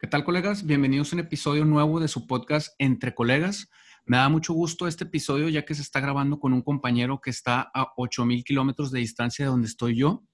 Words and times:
¿Qué 0.00 0.06
tal, 0.06 0.24
colegas? 0.24 0.64
Bienvenidos 0.64 1.12
a 1.12 1.16
un 1.16 1.20
episodio 1.20 1.66
nuevo 1.66 2.00
de 2.00 2.08
su 2.08 2.26
podcast 2.26 2.74
Entre 2.78 3.14
Colegas. 3.14 3.68
Me 4.06 4.16
da 4.16 4.30
mucho 4.30 4.54
gusto 4.54 4.86
este 4.88 5.04
episodio 5.04 5.50
ya 5.50 5.66
que 5.66 5.74
se 5.74 5.82
está 5.82 6.00
grabando 6.00 6.40
con 6.40 6.54
un 6.54 6.62
compañero 6.62 7.20
que 7.20 7.28
está 7.28 7.70
a 7.74 7.94
8.000 7.98 8.42
kilómetros 8.42 8.92
de 8.92 9.00
distancia 9.00 9.44
de 9.44 9.50
donde 9.50 9.66
estoy 9.66 9.96
yo. 9.96 10.24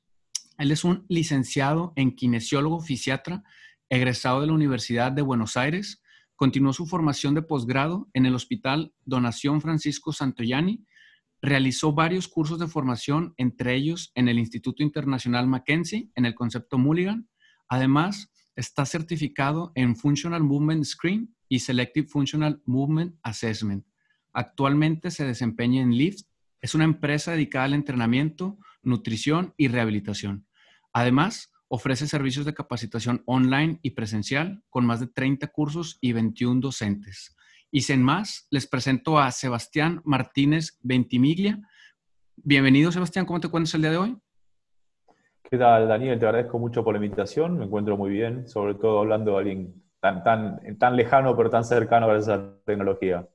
Él 0.56 0.70
es 0.70 0.84
un 0.84 1.04
licenciado 1.08 1.92
en 1.96 2.14
kinesiólogo 2.14 2.78
fisiatra, 2.78 3.42
egresado 3.88 4.40
de 4.40 4.46
la 4.46 4.52
Universidad 4.52 5.10
de 5.10 5.22
Buenos 5.22 5.56
Aires. 5.56 6.00
Continuó 6.36 6.72
su 6.72 6.86
formación 6.86 7.34
de 7.34 7.42
posgrado 7.42 8.08
en 8.12 8.24
el 8.24 8.36
Hospital 8.36 8.94
Donación 9.04 9.60
Francisco 9.60 10.12
Santoyani. 10.12 10.86
Realizó 11.42 11.92
varios 11.92 12.28
cursos 12.28 12.60
de 12.60 12.68
formación, 12.68 13.34
entre 13.36 13.74
ellos 13.74 14.12
en 14.14 14.28
el 14.28 14.38
Instituto 14.38 14.84
Internacional 14.84 15.48
Mackenzie, 15.48 16.08
en 16.14 16.24
el 16.24 16.36
concepto 16.36 16.78
Mulligan. 16.78 17.28
Además, 17.68 18.30
Está 18.56 18.86
certificado 18.86 19.70
en 19.74 19.96
Functional 19.96 20.42
Movement 20.42 20.84
Screen 20.84 21.36
y 21.46 21.58
Selective 21.58 22.08
Functional 22.08 22.62
Movement 22.64 23.14
Assessment. 23.22 23.86
Actualmente 24.32 25.10
se 25.10 25.26
desempeña 25.26 25.82
en 25.82 25.94
Lyft. 25.96 26.26
Es 26.62 26.74
una 26.74 26.84
empresa 26.84 27.32
dedicada 27.32 27.66
al 27.66 27.74
entrenamiento, 27.74 28.58
nutrición 28.82 29.52
y 29.58 29.68
rehabilitación. 29.68 30.46
Además, 30.94 31.52
ofrece 31.68 32.08
servicios 32.08 32.46
de 32.46 32.54
capacitación 32.54 33.22
online 33.26 33.78
y 33.82 33.90
presencial 33.90 34.64
con 34.70 34.86
más 34.86 35.00
de 35.00 35.08
30 35.08 35.48
cursos 35.48 35.98
y 36.00 36.12
21 36.12 36.60
docentes. 36.60 37.36
Y 37.70 37.82
sin 37.82 38.02
más, 38.02 38.46
les 38.50 38.66
presento 38.66 39.18
a 39.18 39.30
Sebastián 39.32 40.00
Martínez 40.04 40.78
Ventimiglia. 40.80 41.60
Bienvenido, 42.36 42.90
Sebastián. 42.90 43.26
¿Cómo 43.26 43.38
te 43.40 43.48
encuentras 43.48 43.74
el 43.74 43.82
día 43.82 43.90
de 43.90 43.96
hoy? 43.98 44.16
¿Qué 45.48 45.58
tal, 45.58 45.86
Daniel? 45.86 46.18
Te 46.18 46.26
agradezco 46.26 46.58
mucho 46.58 46.82
por 46.82 46.98
la 46.98 47.04
invitación. 47.04 47.58
Me 47.58 47.66
encuentro 47.66 47.96
muy 47.96 48.10
bien, 48.10 48.48
sobre 48.48 48.74
todo 48.74 48.98
hablando 48.98 49.32
de 49.32 49.38
alguien 49.38 49.82
tan, 50.00 50.24
tan, 50.24 50.60
tan 50.78 50.96
lejano, 50.96 51.36
pero 51.36 51.50
tan 51.50 51.64
cercano 51.64 52.10
a 52.10 52.18
esa 52.18 52.56
tecnología. 52.64 53.28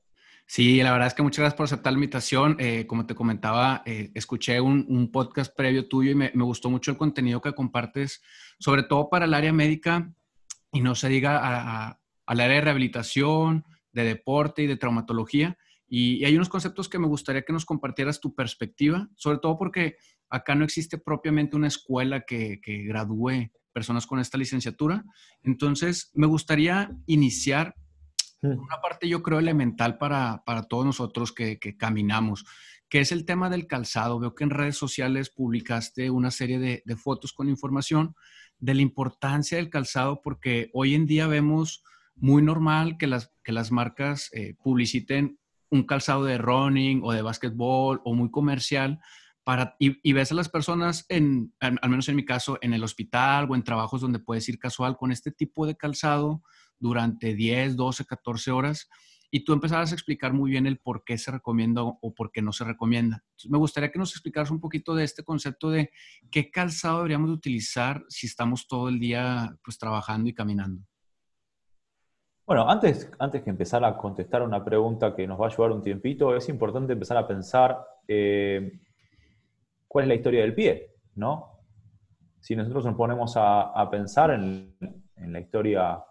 Sí, 0.44 0.82
la 0.82 0.92
verdad 0.92 1.06
es 1.06 1.14
que 1.14 1.22
muchas 1.22 1.38
gracias 1.38 1.56
por 1.56 1.64
aceptar 1.64 1.94
la 1.94 1.96
invitación. 1.96 2.56
Eh, 2.58 2.86
como 2.86 3.06
te 3.06 3.14
comentaba, 3.14 3.82
eh, 3.86 4.10
escuché 4.14 4.60
un, 4.60 5.10
podcast 5.10 5.56
previo 5.56 5.88
tuyo 5.88 6.10
y 6.10 6.14
me, 6.14 6.30
gustó 6.34 6.68
mucho 6.68 6.90
el 6.90 6.98
contenido 6.98 7.40
que 7.40 7.54
compartes, 7.54 8.22
sobre 8.58 8.82
todo 8.82 9.08
para 9.08 9.24
el 9.24 9.32
área 9.32 9.52
médica 9.54 10.12
y 10.70 10.82
no 10.82 10.94
se 10.94 11.08
diga 11.08 11.98
al 12.26 12.40
área 12.40 12.56
de 12.56 12.60
rehabilitación, 12.60 13.64
de 13.92 14.04
deporte 14.04 14.62
y 14.62 14.66
de 14.66 14.76
traumatología. 14.76 15.56
Y, 15.94 16.24
hay 16.24 16.34
unos 16.34 16.48
conceptos 16.48 16.88
que 16.88 16.98
me 16.98 17.06
gustaría 17.06 17.42
que 17.42 17.52
nos 17.52 17.64
compartieras 17.64 18.20
tu 18.20 18.34
perspectiva, 18.34 19.08
sobre 19.16 19.38
todo 19.38 19.58
porque 19.58 19.96
Acá 20.32 20.54
no 20.54 20.64
existe 20.64 20.96
propiamente 20.96 21.56
una 21.56 21.66
escuela 21.66 22.22
que, 22.22 22.58
gradúe 22.64 23.50
personas 23.70 24.06
con 24.06 24.18
esta 24.18 24.38
licenciatura. 24.38 25.04
Entonces, 25.42 26.10
me 26.14 26.26
gustaría 26.26 26.90
iniciar 27.04 27.74
una 28.40 28.80
parte, 28.80 29.10
yo 29.10 29.22
creo, 29.22 29.38
elemental 29.38 29.98
para, 29.98 30.42
todos 30.70 30.86
nosotros 30.86 31.32
que, 31.32 31.58
caminamos, 31.78 32.46
que 32.88 33.00
es 33.00 33.12
el 33.12 33.26
tema 33.26 33.50
del 33.50 33.66
calzado. 33.66 34.18
Veo 34.18 34.34
que 34.34 34.44
en 34.44 34.50
redes 34.50 34.78
sociales 34.78 35.28
publicaste 35.28 36.08
una 36.08 36.30
serie 36.30 36.58
de, 36.58 36.96
fotos 36.96 37.34
con 37.34 37.50
información 37.50 38.14
de 38.58 38.74
la 38.74 38.80
importancia 38.80 39.58
del 39.58 39.68
calzado, 39.68 40.22
porque 40.22 40.70
hoy 40.72 40.94
en 40.94 41.04
día 41.04 41.26
vemos 41.26 41.84
muy 42.14 42.40
normal 42.40 42.96
que 42.96 43.06
las, 43.06 43.34
que 43.44 43.52
las 43.52 43.70
marcas 43.70 44.30
eh, 44.32 44.54
publiciten 44.62 45.38
un 45.72 45.84
calzado 45.84 46.24
de 46.24 46.38
running 46.38 47.00
o 47.02 47.12
de 47.12 47.22
básquetbol 47.22 48.00
o 48.04 48.14
muy 48.14 48.30
comercial, 48.30 49.00
y, 49.78 50.12
ves 50.12 50.30
a 50.30 50.36
las 50.36 50.48
personas, 50.48 51.04
en, 51.08 51.52
al, 51.58 51.78
menos 51.88 52.08
en 52.08 52.16
mi 52.16 52.24
caso, 52.24 52.58
en 52.60 52.74
el 52.74 52.84
hospital 52.84 53.48
o 53.50 53.56
en 53.56 53.64
trabajos 53.64 54.00
donde 54.00 54.20
puedes 54.20 54.48
ir 54.48 54.58
casual 54.58 54.96
con 54.96 55.10
este 55.10 55.32
tipo 55.32 55.66
de 55.66 55.76
calzado 55.76 56.42
durante 56.78 57.34
10, 57.34 57.74
12, 57.74 58.04
14 58.04 58.50
horas 58.52 58.88
y 59.32 59.44
tú 59.44 59.54
empezabas 59.54 59.90
a 59.90 59.94
explicar 59.94 60.34
muy 60.34 60.50
bien 60.50 60.66
el 60.66 60.78
por 60.78 61.04
qué 61.04 61.16
se 61.16 61.30
recomienda 61.30 61.82
o 61.82 62.14
por 62.14 62.30
qué 62.30 62.42
no 62.42 62.52
se 62.52 62.64
recomienda. 62.64 63.24
me 63.48 63.56
gustaría 63.56 63.90
que 63.90 63.98
nos 63.98 64.12
explicaras 64.12 64.50
un 64.50 64.60
poquito 64.60 64.94
de 64.94 65.04
este 65.04 65.24
concepto 65.24 65.70
de 65.70 65.90
qué 66.30 66.50
calzado 66.50 66.98
deberíamos 66.98 67.30
utilizar 67.30 68.04
si 68.08 68.26
estamos 68.26 68.68
todo 68.68 68.90
el 68.90 69.00
día 69.00 69.56
pues 69.64 69.78
trabajando 69.78 70.28
y 70.28 70.34
caminando. 70.34 70.84
Bueno, 72.44 72.68
antes, 72.68 73.10
antes 73.18 73.42
que 73.42 73.50
empezar 73.50 73.84
a 73.84 73.96
contestar 73.96 74.42
una 74.42 74.64
pregunta 74.64 75.14
que 75.14 75.26
nos 75.26 75.40
va 75.40 75.46
a 75.46 75.50
llevar 75.50 75.70
un 75.70 75.82
tiempito, 75.82 76.34
es 76.34 76.48
importante 76.48 76.92
empezar 76.92 77.16
a 77.16 77.26
pensar 77.26 77.86
eh, 78.08 78.80
cuál 79.86 80.04
es 80.04 80.08
la 80.08 80.14
historia 80.14 80.40
del 80.40 80.54
pie, 80.54 80.96
¿no? 81.14 81.60
Si 82.40 82.56
nosotros 82.56 82.84
nos 82.84 82.96
ponemos 82.96 83.34
a, 83.36 83.88
pensar 83.88 84.32
en, 84.32 84.74
la 85.16 85.38
historia 85.38 86.02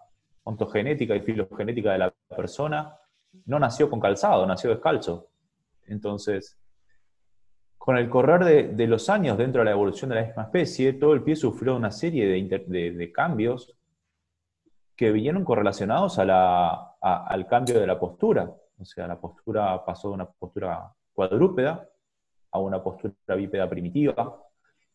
ontogenética 0.44 1.14
y 1.14 1.20
filogenética 1.20 1.92
de 1.92 1.98
la 1.98 2.14
persona, 2.34 2.96
no 3.44 3.58
nació 3.58 3.90
con 3.90 4.00
calzado, 4.00 4.46
nació 4.46 4.70
descalzo. 4.70 5.28
Entonces, 5.86 6.58
con 7.76 7.98
el 7.98 8.08
correr 8.08 8.72
de, 8.74 8.86
los 8.86 9.10
años 9.10 9.36
dentro 9.36 9.60
de 9.60 9.66
la 9.66 9.72
evolución 9.72 10.08
de 10.08 10.16
la 10.16 10.24
misma 10.24 10.44
especie, 10.44 10.94
todo 10.94 11.12
el 11.12 11.22
pie 11.22 11.36
sufrió 11.36 11.76
una 11.76 11.90
serie 11.90 12.26
de, 12.26 13.12
cambios 13.12 13.76
que 14.96 15.10
vinieron 15.10 15.44
correlacionados 15.44 16.18
al 16.18 17.46
cambio 17.48 17.80
de 17.80 17.86
la 17.86 17.98
postura. 17.98 18.52
O 18.78 18.84
sea, 18.84 19.06
la 19.06 19.20
postura 19.20 19.84
pasó 19.84 20.08
de 20.08 20.14
una 20.14 20.26
postura 20.30 20.92
cuadrúpeda 21.12 21.88
a 22.50 22.58
una 22.58 22.82
postura 22.82 23.34
bípeda 23.34 23.68
primitiva. 23.68 24.42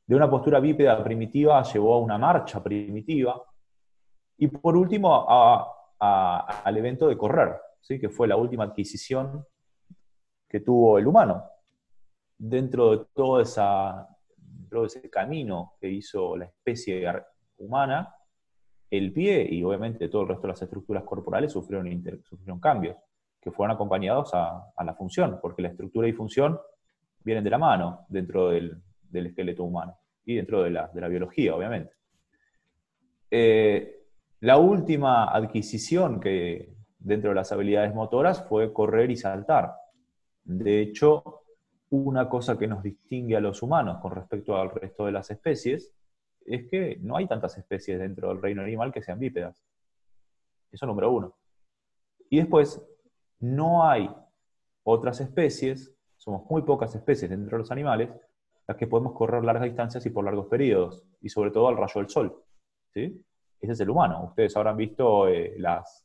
De 0.05 0.15
una 0.15 0.29
postura 0.29 0.59
bípeda 0.59 1.03
primitiva 1.03 1.63
llevó 1.63 1.95
a 1.95 1.99
una 1.99 2.17
marcha 2.17 2.63
primitiva. 2.63 3.41
Y 4.37 4.47
por 4.47 4.77
último, 4.77 5.25
al 5.99 6.77
evento 6.77 7.07
de 7.07 7.17
correr, 7.17 7.59
¿sí? 7.81 7.99
que 7.99 8.09
fue 8.09 8.27
la 8.27 8.35
última 8.35 8.65
adquisición 8.65 9.45
que 10.47 10.59
tuvo 10.59 10.97
el 10.97 11.07
humano. 11.07 11.43
Dentro 12.37 12.91
de 12.91 13.05
todo, 13.13 13.41
esa, 13.41 14.07
ese 14.85 15.09
camino 15.09 15.73
que 15.81 15.89
hizo 15.89 16.37
la 16.37 16.45
especie 16.45 17.11
humana, 17.57 18.13
el 18.89 19.11
pie 19.11 19.47
y 19.49 19.63
obviamente 19.63 20.09
todo 20.09 20.23
el 20.23 20.29
resto 20.29 20.43
de 20.43 20.49
las 20.49 20.61
estructuras 20.61 21.03
corporales 21.03 21.51
sufrieron, 21.51 21.87
sufrieron 22.23 22.59
cambios 22.59 22.95
que 23.41 23.51
fueron 23.51 23.75
acompañados 23.75 24.33
a, 24.33 24.71
a, 24.75 24.83
la 24.83 24.93
función, 24.93 25.39
porque 25.41 25.61
la 25.61 25.69
estructura 25.69 26.07
y 26.07 26.13
función 26.13 26.59
vienen 27.27 27.43
de 27.43 27.49
la 27.49 27.57
mano 27.57 28.05
dentro 28.07 28.49
del, 28.49 28.81
esqueleto 29.11 29.65
humano 29.65 29.97
y 30.23 30.35
dentro 30.35 30.63
de 30.63 30.71
la, 30.71 30.87
biología, 31.09 31.55
obviamente. 31.55 31.93
Eh, 33.29 33.97
la 34.39 34.57
última 34.57 35.25
adquisición 35.25 36.19
que 36.21 36.73
dentro 36.97 37.31
de 37.31 37.35
las 37.35 37.51
habilidades 37.51 37.93
motoras 37.93 38.47
fue 38.47 38.71
correr 38.71 39.11
y 39.11 39.17
saltar. 39.17 39.73
De 40.43 40.81
hecho, 40.81 41.41
una 41.89 42.29
cosa 42.29 42.57
que 42.57 42.67
nos 42.67 42.81
distingue 42.81 43.35
a 43.35 43.41
los 43.41 43.61
humanos 43.61 43.99
con 44.01 44.13
respecto 44.13 44.55
al 44.55 44.71
resto 44.71 45.05
de 45.05 45.11
las 45.11 45.29
especies 45.29 45.93
es 46.47 46.69
que 46.69 46.97
no 47.01 47.17
hay 47.17 47.27
tantas 47.27 47.57
especies 47.57 47.99
dentro 47.99 48.29
del 48.29 48.41
reino 48.41 48.61
animal 48.61 48.91
que 48.91 49.03
sean 49.03 49.19
bípedas. 49.19 49.63
Eso 50.71 50.85
número 50.85 51.11
uno. 51.11 51.35
Y 52.29 52.37
después, 52.37 52.81
no 53.39 53.87
hay 53.87 54.09
otras 54.83 55.21
especies 55.21 55.97
somos 56.17 56.49
muy 56.49 56.63
pocas 56.63 56.93
especies 56.95 57.29
dentro 57.29 57.57
de 57.57 57.59
los 57.59 57.71
animales 57.71 58.09
las 58.67 58.75
que 58.75 58.87
podemos 58.87 59.13
correr 59.13 59.45
largas 59.45 59.63
distancias 59.63 60.05
y 60.05 60.09
por 60.09 60.25
largos 60.25 60.47
periodos, 60.47 61.05
y 61.21 61.29
sobre 61.29 61.51
todo 61.51 61.69
al 61.69 61.77
rayo 61.77 62.01
del 62.01 62.09
sol. 62.09 62.43
¿sí? 62.93 63.23
Ese 63.61 63.71
es 63.71 63.79
el 63.79 63.89
humano. 63.89 64.25
Ustedes 64.25 64.57
habrán 64.57 64.75
visto 64.75 65.29
eh, 65.29 65.55
las, 65.57 66.03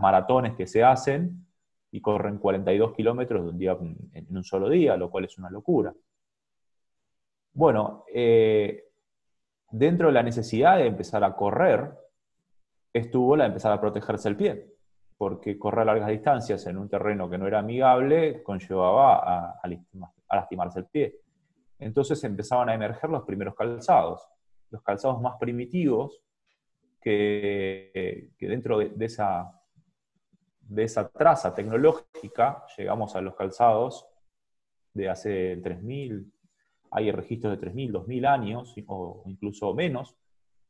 maratones 0.00 0.54
que 0.54 0.68
se 0.68 0.84
hacen 0.84 1.44
y 1.90 2.00
corren 2.00 2.38
42 2.38 2.92
kilómetros 2.92 3.50
un 3.50 3.58
día, 3.58 3.76
en 4.12 4.36
un 4.36 4.44
solo 4.44 4.68
día, 4.68 4.96
lo 4.96 5.10
cual 5.10 5.24
es 5.24 5.36
una 5.38 5.50
locura. 5.50 5.92
Bueno, 7.52 8.04
eh, 8.14 8.84
dentro 9.78 10.08
de 10.08 10.14
la 10.14 10.22
necesidad 10.22 10.76
de 10.76 10.86
empezar 10.86 11.24
a 11.24 11.34
correr, 11.34 11.92
estuvo 12.92 13.36
la 13.36 13.44
de 13.44 13.48
empezar 13.48 13.72
a 13.72 13.80
protegerse 13.80 14.28
el 14.28 14.36
pie 14.36 14.74
porque 15.16 15.58
correr 15.58 15.86
largas 15.86 16.08
distancias 16.08 16.66
en 16.66 16.76
un 16.76 16.88
terreno 16.88 17.30
que 17.30 17.38
no 17.38 17.46
era 17.46 17.60
amigable 17.60 18.42
conllevaba 18.42 19.54
a, 19.58 19.68
lastimarse 20.30 20.80
el 20.80 20.86
pie. 20.86 21.20
Entonces 21.78 22.22
empezaban 22.24 22.68
a 22.68 22.74
emerger 22.74 23.10
los 23.10 23.24
primeros 23.24 23.54
calzados, 23.54 24.26
los 24.70 24.82
calzados 24.82 25.20
más 25.20 25.36
primitivos 25.38 26.20
que, 27.00 28.30
dentro 28.38 28.78
de, 28.78 29.04
esa, 29.04 29.50
de 30.60 30.84
esa 30.84 31.08
traza 31.08 31.54
tecnológica 31.54 32.64
llegamos 32.76 33.14
a 33.14 33.20
los 33.20 33.34
calzados 33.36 34.06
de 34.92 35.08
hace 35.08 35.60
3.000, 35.62 36.30
hay 36.94 37.10
registros 37.10 37.58
de 37.58 37.72
3.000, 37.72 37.90
2.000 38.06 38.26
años 38.26 38.74
o 38.86 39.24
incluso 39.26 39.74
menos, 39.74 40.14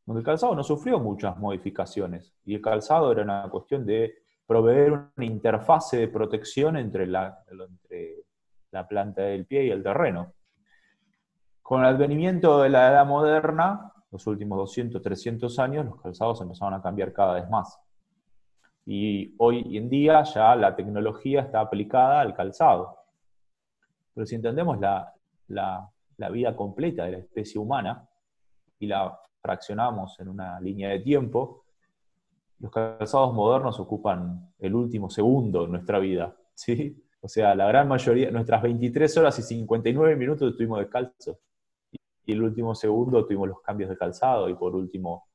donde 0.06 0.20
el 0.20 0.24
calzado 0.24 0.54
no 0.54 0.64
sufrió 0.64 0.98
muchas 0.98 1.36
modificaciones 1.38 2.34
y 2.46 2.54
el 2.54 2.62
calzado 2.62 3.12
era 3.12 3.22
una 3.22 3.48
cuestión 3.50 3.84
de 3.84 4.14
proveer 4.46 4.92
una 4.92 5.24
interfase 5.24 5.98
de 5.98 6.08
protección 6.08 6.78
entre 6.78 7.06
la, 7.06 7.44
la 8.70 8.88
planta 8.88 9.20
del 9.20 9.44
pie 9.44 9.66
y 9.66 9.70
el 9.70 9.82
terreno. 9.82 10.32
Con 11.60 11.82
el 11.82 11.88
advenimiento 11.88 12.62
de 12.62 12.70
la 12.70 12.90
edad 12.90 13.06
moderna, 13.06 13.92
los 14.10 14.26
últimos 14.26 14.56
200, 14.58 15.02
300 15.02 15.58
años, 15.58 15.84
los 15.84 16.00
calzados 16.00 16.40
empezaron 16.40 16.72
a 16.72 16.82
cambiar 16.82 17.12
cada 17.12 17.34
vez 17.34 17.50
más. 17.50 17.78
Y 18.86 19.34
hoy 19.38 19.76
en 19.76 19.90
día 19.90 20.22
ya 20.22 20.56
la 20.56 20.74
tecnología 20.74 21.42
está 21.42 21.60
aplicada 21.60 22.22
al 22.22 22.34
calzado. 22.34 22.96
Pero 24.14 24.26
si 24.26 24.36
entendemos 24.36 24.78
la, 24.78 25.12
la 25.48 25.90
vida 26.30 26.54
completa 26.56 27.04
de 27.04 27.12
la 27.12 27.18
especie 27.18 27.60
humana 27.60 28.08
y 28.78 28.86
la 28.86 29.18
fraccionamos 29.40 30.18
en 30.20 30.28
una 30.28 30.58
línea 30.60 30.90
de 30.90 31.00
tiempo, 31.00 31.64
los 32.60 32.70
calzados 32.70 33.34
modernos 33.34 33.78
ocupan 33.78 34.54
el 34.58 34.74
último 34.74 35.10
segundo 35.10 35.64
en 35.64 35.72
nuestra 35.72 35.98
vida, 35.98 36.34
¿sí? 36.54 37.04
O 37.20 37.28
sea, 37.28 37.54
la 37.54 37.66
gran 37.66 37.88
mayoría, 37.88 38.30
nuestras 38.30 38.62
23 38.62 39.16
horas 39.18 39.38
y 39.38 39.42
59 39.42 40.16
minutos 40.16 40.50
estuvimos 40.50 40.78
descalzos. 40.78 41.38
Y 42.26 42.32
el 42.32 42.42
último 42.42 42.74
segundo 42.74 43.24
tuvimos 43.24 43.48
los 43.48 43.60
cambios 43.60 43.90
de 43.90 43.96
calzado 43.96 44.48
y 44.48 44.54
por 44.54 44.74
último, 44.74 45.28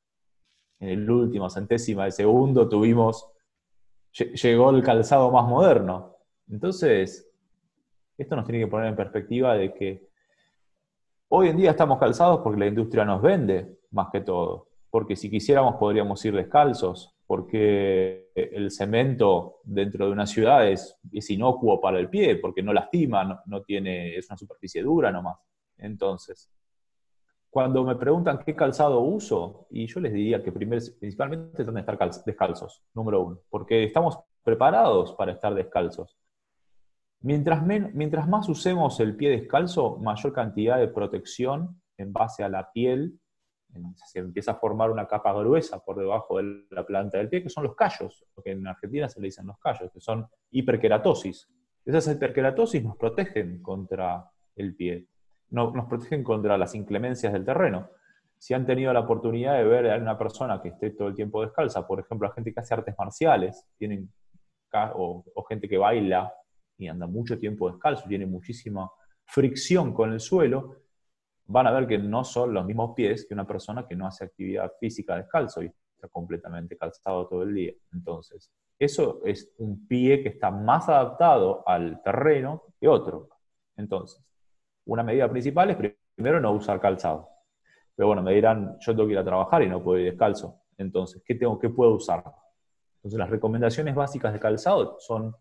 en 0.79 0.89
el 0.89 1.09
último 1.09 1.49
centésima 1.49 2.05
de 2.05 2.11
segundo 2.11 2.67
tuvimos, 2.69 3.31
llegó 4.13 4.69
el 4.71 4.83
calzado 4.83 5.31
más 5.31 5.47
moderno. 5.47 6.15
Entonces, 6.47 7.31
esto 8.17 8.35
nos 8.35 8.45
tiene 8.45 8.65
que 8.65 8.71
poner 8.71 8.89
en 8.89 8.95
perspectiva 8.95 9.55
de 9.55 9.73
que 9.73 10.08
hoy 11.29 11.49
en 11.49 11.57
día 11.57 11.71
estamos 11.71 11.99
calzados 11.99 12.41
porque 12.43 12.59
la 12.59 12.67
industria 12.67 13.05
nos 13.05 13.21
vende, 13.21 13.79
más 13.91 14.09
que 14.11 14.21
todo. 14.21 14.67
Porque 14.89 15.15
si 15.15 15.29
quisiéramos 15.29 15.75
podríamos 15.75 16.23
ir 16.25 16.35
descalzos, 16.35 17.15
porque 17.27 18.31
el 18.33 18.71
cemento 18.71 19.59
dentro 19.63 20.07
de 20.07 20.11
una 20.11 20.25
ciudad 20.25 20.67
es, 20.67 20.97
inocuo 21.29 21.79
para 21.79 21.99
el 21.99 22.09
pie, 22.09 22.37
porque 22.37 22.63
no 22.63 22.73
lastima, 22.73 23.43
no, 23.45 23.61
tiene, 23.61 24.15
es 24.15 24.27
una 24.29 24.37
superficie 24.37 24.81
dura 24.81 25.11
nomás. 25.11 25.37
Entonces, 25.77 26.49
cuando 27.51 27.83
me 27.83 27.95
preguntan 27.95 28.39
qué 28.43 28.55
calzado 28.55 29.01
uso, 29.01 29.67
y 29.69 29.85
yo 29.85 29.99
les 29.99 30.13
diría 30.13 30.41
que 30.41 30.51
primero, 30.51 30.81
principalmente 30.99 31.63
tratan 31.63 31.77
estar 31.77 32.23
descalzos, 32.25 32.83
número 32.95 33.21
uno, 33.21 33.39
porque 33.49 33.83
estamos 33.83 34.19
preparados 34.43 35.13
para 35.13 35.33
estar 35.33 35.53
descalzos. 35.53 36.17
Mientras, 37.21 38.27
más 38.27 38.47
usemos 38.47 38.99
el 39.01 39.15
pie 39.15 39.29
descalzo, 39.31 39.97
mayor 39.97 40.31
cantidad 40.31 40.77
de 40.77 40.87
protección 40.87 41.81
en 41.97 42.13
base 42.13 42.43
a 42.43 42.49
la 42.49 42.71
piel 42.71 43.19
se 43.93 44.19
empieza 44.19 44.51
a 44.51 44.55
formar 44.55 44.89
una 44.89 45.05
capa 45.05 45.31
gruesa 45.33 45.83
por 45.83 45.97
debajo 45.97 46.37
de 46.37 46.65
la 46.71 46.85
planta 46.85 47.17
del 47.17 47.29
pie, 47.29 47.43
que 47.43 47.49
son 47.49 47.65
los 47.65 47.75
callos, 47.75 48.25
lo 48.35 48.41
que 48.41 48.51
en 48.51 48.65
Argentina 48.65 49.07
se 49.07 49.19
le 49.19 49.27
dicen 49.27 49.45
los 49.45 49.59
callos, 49.59 49.91
que 49.91 49.99
son 49.99 50.27
hiperkeratosis. 50.49 51.47
Esas 51.85 52.07
hiperkeratosis 52.07 52.83
nos 52.83 52.97
protegen 52.97 53.61
contra 53.61 54.27
el 54.55 54.75
pie, 54.75 55.07
no, 55.49 55.71
nos 55.71 55.85
protegen 55.87 56.23
contra 56.23 56.57
las 56.57 56.73
inclemencias 56.73 57.31
del 57.31 57.45
terreno. 57.45 57.89
Si 58.39 58.53
han 58.53 58.65
tenido 58.65 58.91
la 58.91 59.01
oportunidad 59.01 59.57
de 59.57 59.65
ver 59.65 59.91
a 59.91 59.97
una 59.97 60.17
persona 60.17 60.61
que 60.61 60.69
esté 60.69 60.91
todo 60.91 61.09
el 61.09 61.15
tiempo 61.15 61.41
descalza, 61.41 61.85
por 61.85 61.99
ejemplo, 61.99 62.27
a 62.27 62.33
gente 62.33 62.53
que 62.53 62.59
hace 62.61 62.73
artes 62.73 62.95
marciales, 62.97 63.67
tienen, 63.77 64.09
o 64.95 65.45
gente 65.47 65.67
que 65.67 65.77
baila 65.77 66.33
y 66.79 66.87
anda 66.87 67.05
mucho 67.05 67.37
tiempo 67.37 67.69
descalzo, 67.69 68.07
tiene 68.07 68.25
muchísima 68.25 68.89
fricción 69.25 69.93
con 69.93 70.11
el 70.13 70.19
suelo, 70.19 70.77
van 71.45 71.67
a 71.67 71.71
ver 71.71 71.87
que 71.87 71.97
no 71.97 72.23
son 72.23 72.53
los 72.53 72.65
mismos 72.65 72.93
pies 72.95 73.25
que 73.27 73.33
una 73.33 73.45
persona 73.45 73.85
que 73.87 73.95
no 73.95 74.07
hace 74.07 74.23
actividad 74.23 74.71
física 74.79 75.15
descalzo 75.15 75.61
y 75.61 75.71
está 75.93 76.07
completamente 76.07 76.77
calzado 76.77 77.27
todo 77.27 77.43
el 77.43 77.53
día. 77.53 77.73
Entonces, 77.91 78.49
eso 78.77 79.21
es 79.25 79.53
un 79.57 79.87
pie 79.87 80.23
que 80.23 80.29
está 80.29 80.49
más 80.51 80.87
adaptado 80.87 81.67
al 81.67 82.01
terreno 82.01 82.63
que 82.79 82.87
otro. 82.87 83.29
Entonces, 83.75 84.23
una 84.85 85.03
medida 85.03 85.29
principal 85.29 85.71
es 85.71 85.93
primero 86.15 86.39
no 86.39 86.53
usar 86.53 86.79
calzado. 86.79 87.27
Pero 87.95 88.07
bueno, 88.07 88.23
me 88.23 88.33
dirán, 88.33 88.77
yo 88.79 88.93
tengo 88.93 89.07
que 89.07 89.13
ir 89.13 89.19
a 89.19 89.25
trabajar 89.25 89.61
y 89.61 89.67
no 89.67 89.83
puedo 89.83 89.99
ir 89.99 90.05
descalzo. 90.05 90.61
Entonces, 90.77 91.21
¿qué, 91.25 91.35
tengo, 91.35 91.59
qué 91.59 91.69
puedo 91.69 91.91
usar? 91.91 92.23
Entonces, 92.95 93.19
las 93.19 93.29
recomendaciones 93.29 93.93
básicas 93.93 94.31
de 94.31 94.39
calzado 94.39 94.97
son 94.99 95.35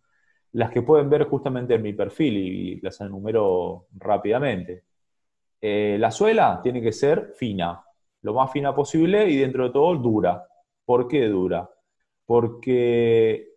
las 0.52 0.70
que 0.70 0.82
pueden 0.82 1.10
ver 1.10 1.24
justamente 1.24 1.74
en 1.74 1.82
mi 1.82 1.92
perfil 1.92 2.36
y 2.36 2.80
las 2.80 3.00
enumero 3.00 3.86
rápidamente. 3.96 4.84
Eh, 5.60 5.96
la 5.98 6.10
suela 6.10 6.60
tiene 6.62 6.80
que 6.80 6.92
ser 6.92 7.32
fina, 7.36 7.82
lo 8.22 8.34
más 8.34 8.50
fina 8.50 8.74
posible 8.74 9.28
y 9.28 9.36
dentro 9.36 9.64
de 9.64 9.70
todo 9.70 9.94
dura. 9.96 10.46
¿Por 10.84 11.08
qué 11.08 11.26
dura? 11.26 11.68
Porque 12.24 13.48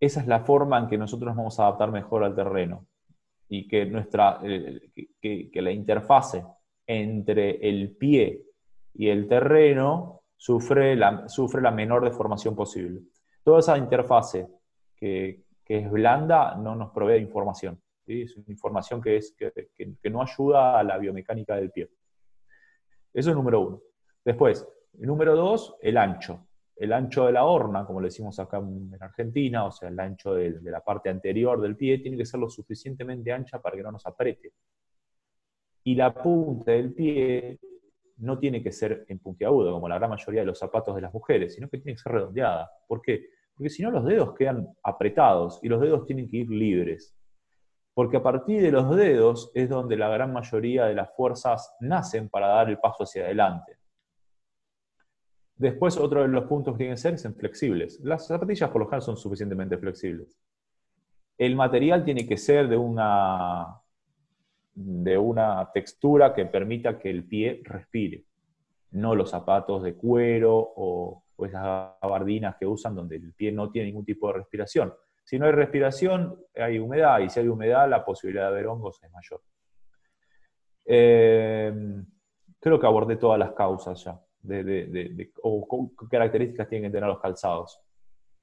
esa 0.00 0.20
es 0.20 0.26
la 0.26 0.40
forma 0.40 0.78
en 0.78 0.88
que 0.88 0.98
nosotros 0.98 1.28
nos 1.28 1.36
vamos 1.36 1.60
a 1.60 1.64
adaptar 1.64 1.90
mejor 1.92 2.24
al 2.24 2.34
terreno 2.34 2.86
y 3.48 3.68
que, 3.68 3.86
nuestra, 3.86 4.40
eh, 4.42 4.90
que, 5.20 5.62
la 5.62 5.70
interfase 5.70 6.44
entre 6.86 7.68
el 7.68 7.96
pie 7.96 8.44
y 8.94 9.08
el 9.08 9.28
terreno 9.28 10.22
sufre 10.36 10.96
la, 10.96 11.28
sufre 11.28 11.62
la 11.62 11.70
menor 11.70 12.04
deformación 12.04 12.56
posible. 12.56 13.02
Toda 13.44 13.60
esa 13.60 13.78
interfase 13.78 14.48
que, 14.96 15.44
que 15.72 15.78
es 15.78 15.90
blanda 15.90 16.54
no 16.54 16.76
nos 16.76 16.90
provee 16.90 17.16
información. 17.16 17.80
Es 18.06 18.36
una 18.36 18.50
información 18.50 19.00
que, 19.00 19.16
es, 19.16 19.34
que, 19.34 20.10
no 20.10 20.20
ayuda 20.20 20.78
a 20.78 20.82
la 20.82 20.98
biomecánica 20.98 21.56
del 21.56 21.70
pie. 21.70 21.88
Eso 23.14 23.30
es 23.30 23.34
número 23.34 23.60
uno. 23.60 23.82
Después, 24.22 24.68
número 24.98 25.34
dos, 25.34 25.74
el 25.80 25.96
ancho. 25.96 26.46
El 26.76 26.92
ancho 26.92 27.24
de 27.24 27.32
la 27.32 27.46
horna, 27.46 27.86
como 27.86 28.02
le 28.02 28.08
decimos 28.08 28.38
acá 28.38 28.58
en 28.58 28.94
Argentina, 29.00 29.64
o 29.64 29.72
sea, 29.72 29.88
el 29.88 29.98
ancho 29.98 30.34
de, 30.34 30.60
la 30.60 30.84
parte 30.84 31.08
anterior 31.08 31.58
del 31.58 31.74
pie, 31.74 32.00
tiene 32.00 32.18
que 32.18 32.26
ser 32.26 32.40
lo 32.40 32.50
suficientemente 32.50 33.32
ancha 33.32 33.58
para 33.58 33.74
que 33.74 33.82
no 33.82 33.92
nos 33.92 34.04
apriete. 34.04 34.52
Y 35.84 35.94
la 35.94 36.12
punta 36.12 36.72
del 36.72 36.92
pie 36.92 37.58
no 38.18 38.38
tiene 38.38 38.62
que 38.62 38.72
ser 38.72 39.06
en 39.08 39.20
puntiagudo, 39.20 39.72
como 39.72 39.88
la 39.88 39.96
gran 39.96 40.10
mayoría 40.10 40.42
de 40.42 40.46
los 40.48 40.58
zapatos 40.58 40.94
de 40.94 41.00
las 41.00 41.14
mujeres, 41.14 41.54
sino 41.54 41.70
que 41.70 41.78
tiene 41.78 41.96
que 41.96 42.02
ser 42.02 42.12
redondeada. 42.12 42.70
¿Por 42.86 43.00
qué? 43.00 43.30
Porque 43.62 43.70
si 43.70 43.82
no 43.84 43.92
los 43.92 44.04
dedos 44.04 44.34
quedan 44.34 44.66
apretados 44.82 45.60
y 45.62 45.68
los 45.68 45.80
dedos 45.80 46.04
tienen 46.04 46.28
que 46.28 46.38
ir 46.38 46.50
libres 46.50 47.16
porque 47.94 48.16
a 48.16 48.22
partir 48.22 48.62
de 48.62 48.72
los 48.72 48.94
dedos 48.96 49.50
es 49.54 49.68
donde 49.68 49.96
la 49.96 50.08
gran 50.08 50.32
mayoría 50.32 50.86
de 50.86 50.94
las 50.94 51.14
fuerzas 51.14 51.74
nacen 51.80 52.28
para 52.28 52.48
dar 52.48 52.70
el 52.70 52.78
paso 52.78 53.04
hacia 53.04 53.24
adelante. 53.24 53.76
Después, 55.56 55.96
otro 55.98 56.22
de 56.22 56.28
los 56.28 56.44
puntos 56.44 56.74
que 56.74 56.78
tienen 56.78 56.94
que 56.94 57.00
ser 57.02 57.18
son 57.18 57.34
flexibles. 57.34 58.00
Las 58.00 58.26
zapatillas 58.26 58.70
por 58.70 58.80
lo 58.80 58.86
general 58.86 59.02
son 59.02 59.16
suficientemente 59.16 59.76
flexibles. 59.76 60.38
El 61.36 61.54
material 61.54 62.04
tiene 62.04 62.26
que 62.26 62.36
ser 62.36 62.68
de 62.68 62.76
una, 62.76 63.78
de 64.74 65.18
una 65.18 65.70
textura 65.72 66.34
que 66.34 66.46
permita 66.46 66.98
que 66.98 67.10
el 67.10 67.24
pie 67.24 67.60
respire, 67.64 68.24
no 68.92 69.14
los 69.14 69.30
zapatos 69.30 69.82
de 69.82 69.94
cuero 69.94 70.56
o, 70.56 71.21
esas 71.46 71.62
gabardinas 72.00 72.56
que 72.58 72.66
usan 72.66 72.94
donde 72.94 73.16
el 73.16 73.32
pie 73.34 73.52
no 73.52 73.70
tiene 73.70 73.88
ningún 73.88 74.04
tipo 74.04 74.28
de 74.28 74.34
respiración. 74.34 74.92
Si 75.24 75.38
no 75.38 75.46
hay 75.46 75.52
respiración, 75.52 76.36
hay 76.54 76.78
humedad, 76.78 77.20
y 77.20 77.28
si 77.28 77.40
hay 77.40 77.48
humedad, 77.48 77.88
la 77.88 78.04
posibilidad 78.04 78.44
de 78.44 78.48
haber 78.48 78.66
hongos 78.66 79.00
es 79.02 79.10
mayor. 79.10 79.40
Eh, 80.84 81.72
creo 82.58 82.80
que 82.80 82.86
abordé 82.86 83.16
todas 83.16 83.38
las 83.38 83.52
causas 83.52 84.02
ya, 84.04 84.20
de, 84.40 85.30
o 85.42 85.90
qué 85.98 86.06
características 86.10 86.68
tienen 86.68 86.90
que 86.90 86.96
tener 86.96 87.08
los 87.08 87.20
calzados. 87.20 87.80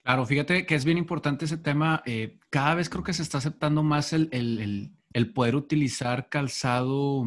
Claro, 0.04 0.26
fíjate 0.26 0.66
que 0.66 0.76
es 0.76 0.86
bien 0.86 0.98
importante 0.98 1.46
ese 1.46 1.58
tema. 1.58 2.02
Eh, 2.06 2.40
cada 2.50 2.76
vez 2.76 2.90
creo 2.90 3.04
que 3.04 3.14
se 3.14 3.24
está 3.24 3.40
aceptando 3.40 3.84
más 3.84 4.14
el, 4.14 4.30
el 4.32 5.34
poder 5.34 5.56
utilizar 5.56 6.30
calzado 6.30 7.26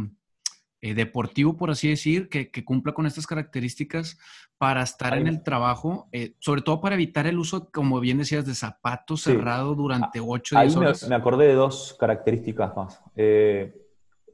eh, 0.85 0.95
deportivo, 0.95 1.57
por 1.57 1.71
así 1.71 1.89
decir, 1.89 2.29
que, 2.29 2.51
cumpla 2.65 2.93
con 2.93 3.07
estas 3.07 3.25
características 3.25 4.19
para 4.59 4.83
estar 4.83 5.17
en 5.17 5.29
el 5.29 5.45
trabajo, 5.45 6.09
eh, 6.11 6.35
sobre 6.41 6.61
todo 6.61 6.81
para 6.81 6.97
evitar 6.97 7.29
el 7.29 7.39
uso, 7.39 7.71
como 7.71 8.01
bien 8.01 8.19
decías, 8.19 8.45
de 8.45 8.55
zapatos 8.57 9.23
cerrados 9.23 9.77
durante 9.77 10.19
8 10.19 10.61
días. 10.61 11.05
Me, 11.05 11.09
me, 11.11 11.15
acordé 11.15 11.47
de 11.47 11.55
dos 11.55 11.97
características 12.01 12.75
más. 12.75 13.01
Eh, 13.15 13.73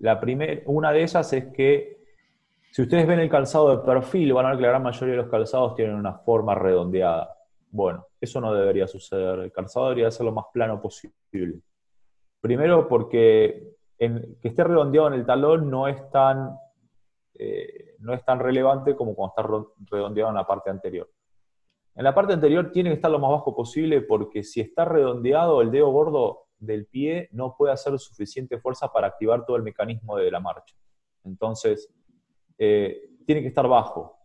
la 0.01 0.19
primera, 0.19 0.63
una 0.65 0.91
de 0.91 1.03
ellas 1.03 1.31
es 1.35 1.53
que 1.53 1.99
si 2.71 2.81
ustedes 2.81 3.07
ven 3.07 3.21
el 3.21 3.29
calzado 3.29 3.77
de 3.77 3.85
perfil, 3.85 4.33
van 4.33 4.47
a 4.47 4.49
ver 4.49 4.57
que 4.57 4.63
la 4.63 4.69
gran 4.69 4.83
mayoría 4.83 5.17
de 5.17 5.23
los 5.23 5.31
calzados 5.31 5.75
tienen 5.75 5.97
una 5.97 6.15
forma 6.15 6.55
redondeada. 6.55 7.37
Bueno, 7.71 8.07
eso 8.19 8.41
no 8.41 8.55
debería 8.55 8.89
suceder. 8.89 9.41
El 9.41 9.53
calzado 9.53 9.91
debería 9.91 10.11
ser 10.11 10.25
lo 10.25 10.33
más 10.33 10.47
plano 10.51 10.81
posible. 10.81 11.61
Primero 12.41 12.89
porque 12.89 13.77
que 13.99 14.49
esté 14.49 14.65
redondeado 14.65 15.09
en 15.09 15.15
el 15.15 15.27
talón 15.27 15.71
no 15.71 15.89
es 15.89 16.11
tan, 16.11 16.57
eh, 17.35 17.97
no 17.99 18.15
es 18.15 18.25
tan 18.25 18.39
relevante 18.39 18.95
como 18.95 19.15
cuando 19.15 19.35
está 19.37 19.97
redondeado 19.97 20.31
en 20.31 20.37
la 20.37 20.47
parte 20.47 20.71
anterior. 20.71 21.11
En 21.95 22.05
la 22.05 22.15
parte 22.15 22.33
anterior 22.33 22.71
tiene 22.71 22.91
que 22.91 22.95
estar 22.95 23.11
lo 23.11 23.19
más 23.19 23.33
bajo 23.33 23.57
posible 23.57 24.01
porque 24.03 24.45
si 24.45 24.61
está 24.61 24.85
redondeado, 24.85 25.61
el 25.63 25.73
dedo 25.73 25.91
gordo 25.91 26.45
del 26.59 26.87
pie 26.87 27.29
no 27.33 27.57
puede 27.57 27.73
hacer 27.73 27.99
suficiente 27.99 28.59
fuerza 28.59 28.93
para 28.93 29.09
activar 29.09 29.45
todo 29.45 29.57
el 29.57 29.65
mecanismo 29.65 30.17
de 30.17 30.31
la 30.31 30.39
marcha. 30.39 30.77
Entonces, 31.25 31.93
eh, 32.57 33.11
tiene 33.27 33.43
que 33.43 33.49
estar 33.49 33.67
bajo. 33.67 34.17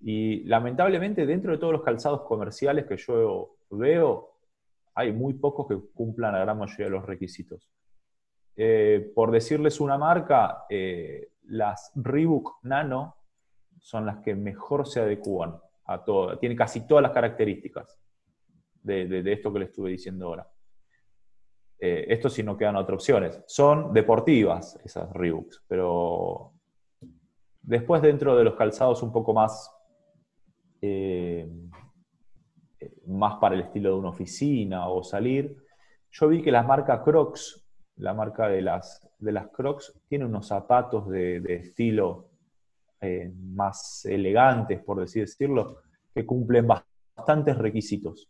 Y 0.00 0.44
lamentablemente, 0.44 1.26
dentro 1.26 1.52
de 1.52 1.58
todos 1.58 1.72
los 1.72 1.82
calzados 1.82 2.22
comerciales 2.22 2.86
que 2.86 2.96
yo 2.96 3.56
veo, 3.70 4.30
hay 4.94 5.12
muy 5.12 5.34
pocos 5.34 5.66
que 5.66 5.78
cumplan 5.94 6.32
la 6.32 6.40
gran 6.40 6.58
mayoría 6.58 6.86
de 6.86 6.90
los 6.90 7.06
requisitos. 7.06 7.70
Eh, 8.56 9.12
por 9.14 9.30
decirles 9.30 9.80
una 9.80 9.96
marca, 9.96 10.64
eh, 10.68 11.32
las 11.44 11.92
Reebok 11.94 12.58
Nano 12.62 13.16
son 13.78 14.06
las 14.06 14.18
que 14.18 14.34
mejor 14.34 14.86
se 14.86 15.00
adecúan 15.00 15.58
a 15.86 16.04
todo, 16.04 16.38
tiene 16.38 16.54
casi 16.54 16.86
todas 16.86 17.02
las 17.02 17.12
características. 17.12 17.98
de, 18.82 19.32
esto 19.32 19.52
que 19.52 19.58
le 19.58 19.64
estuve 19.66 19.90
diciendo 19.90 20.26
ahora. 20.26 20.48
Eh, 21.82 22.06
esto 22.08 22.28
si 22.28 22.42
no 22.42 22.58
quedan 22.58 22.76
otras 22.76 22.96
opciones. 22.96 23.42
Son 23.46 23.92
deportivas 23.92 24.78
esas 24.84 25.10
Reeboks, 25.14 25.64
pero 25.66 26.52
después 27.62 28.02
dentro 28.02 28.36
de 28.36 28.44
los 28.44 28.54
calzados 28.54 29.02
un 29.02 29.10
poco 29.10 29.32
más, 29.32 29.74
eh, 30.82 31.50
más 33.06 33.36
para 33.40 33.54
el 33.54 33.62
estilo 33.62 33.90
de 33.90 33.96
una 33.96 34.10
oficina 34.10 34.88
o 34.88 35.02
salir, 35.02 35.56
yo 36.10 36.28
vi 36.28 36.42
que 36.42 36.52
la 36.52 36.62
marca 36.62 37.02
Crocs, 37.02 37.66
la 37.96 38.14
marca 38.14 38.48
de 38.48 38.62
las, 38.62 39.06
de 39.18 39.32
las 39.32 39.48
Crocs, 39.48 39.92
tiene 40.08 40.24
unos 40.24 40.46
zapatos 40.46 41.08
de, 41.08 41.42
estilo 41.48 42.30
eh, 43.00 43.32
más 43.34 44.04
elegantes, 44.06 44.82
por 44.82 45.02
así 45.02 45.20
decirlo, 45.20 45.82
que 46.14 46.24
cumplen 46.24 46.66
bastantes 46.66 47.56
requisitos. 47.56 48.28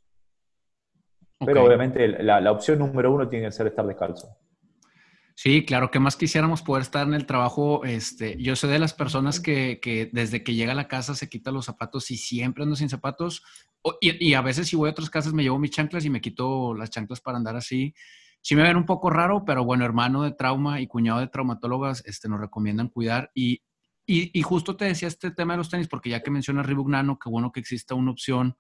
Pero 1.45 1.65
obviamente 1.65 2.07
la, 2.23 2.53
opción 2.53 2.79
número 2.79 3.13
uno 3.13 3.29
tiene 3.29 3.47
que 3.47 3.53
ser 3.53 3.67
estar 3.67 3.87
descalzo. 3.87 4.37
Sí, 5.35 5.65
claro, 5.65 5.91
que 5.91 5.99
más 5.99 6.17
quisiéramos 6.17 6.61
poder 6.61 6.83
estar 6.83 7.07
en 7.07 7.15
el 7.15 7.25
trabajo. 7.25 7.83
Este, 7.87 8.37
yo 8.37 8.57
soy 8.57 8.71
de 8.71 8.79
las 8.79 8.93
personas 8.93 9.41
que, 9.41 10.11
desde 10.13 10.45
que 10.45 10.55
llega 10.55 10.73
a 10.73 10.75
la 10.75 10.87
casa 10.87 11.15
se 11.15 11.31
quita 11.31 11.51
los 11.51 11.65
zapatos 11.65 12.11
y 12.11 12.19
siempre 12.19 12.63
ando 12.63 12.77
sin 12.77 12.91
zapatos. 12.91 13.43
y, 14.03 14.35
a 14.35 14.43
veces 14.43 14.69
si 14.69 14.77
voy 14.77 14.89
a 14.89 14.93
otras 14.93 15.09
casas 15.09 15.33
me 15.33 15.43
llevo 15.43 15.59
mis 15.59 15.71
chanclas 15.71 16.05
y 16.05 16.11
me 16.11 16.21
quito 16.21 16.75
las 16.75 16.91
chanclas 16.91 17.23
para 17.23 17.39
andar 17.39 17.57
así. 17.57 17.95
Sí 18.43 18.57
me 18.57 18.63
ven 18.63 18.77
un 18.77 18.87
poco 18.87 19.11
raro, 19.11 19.45
pero 19.45 19.65
bueno, 19.65 19.85
hermano 19.85 20.23
de 20.23 20.33
trauma 20.33 20.81
y 20.81 20.87
cuñado 20.87 21.21
de 21.21 21.29
traumatólogas 21.29 22.03
este, 22.07 22.29
nos 22.29 22.41
recomiendan 22.41 22.89
cuidar. 22.89 23.31
Y, 23.35 23.63
y, 24.07 24.43
justo 24.43 24.77
te 24.77 24.87
decía 24.87 25.09
este 25.09 25.31
tema 25.31 25.53
de 25.53 25.59
los 25.59 25.71
tenis, 25.71 25.89
porque 25.89 26.11
ya 26.11 26.23
que 26.23 26.31
mencionas 26.31 26.67
Reebok 26.67 26.89
Nano, 26.89 27.19
qué 27.19 27.29
bueno 27.29 27.53
que 27.53 27.61
exista 27.61 27.95
una 27.95 28.11
opción 28.11 28.57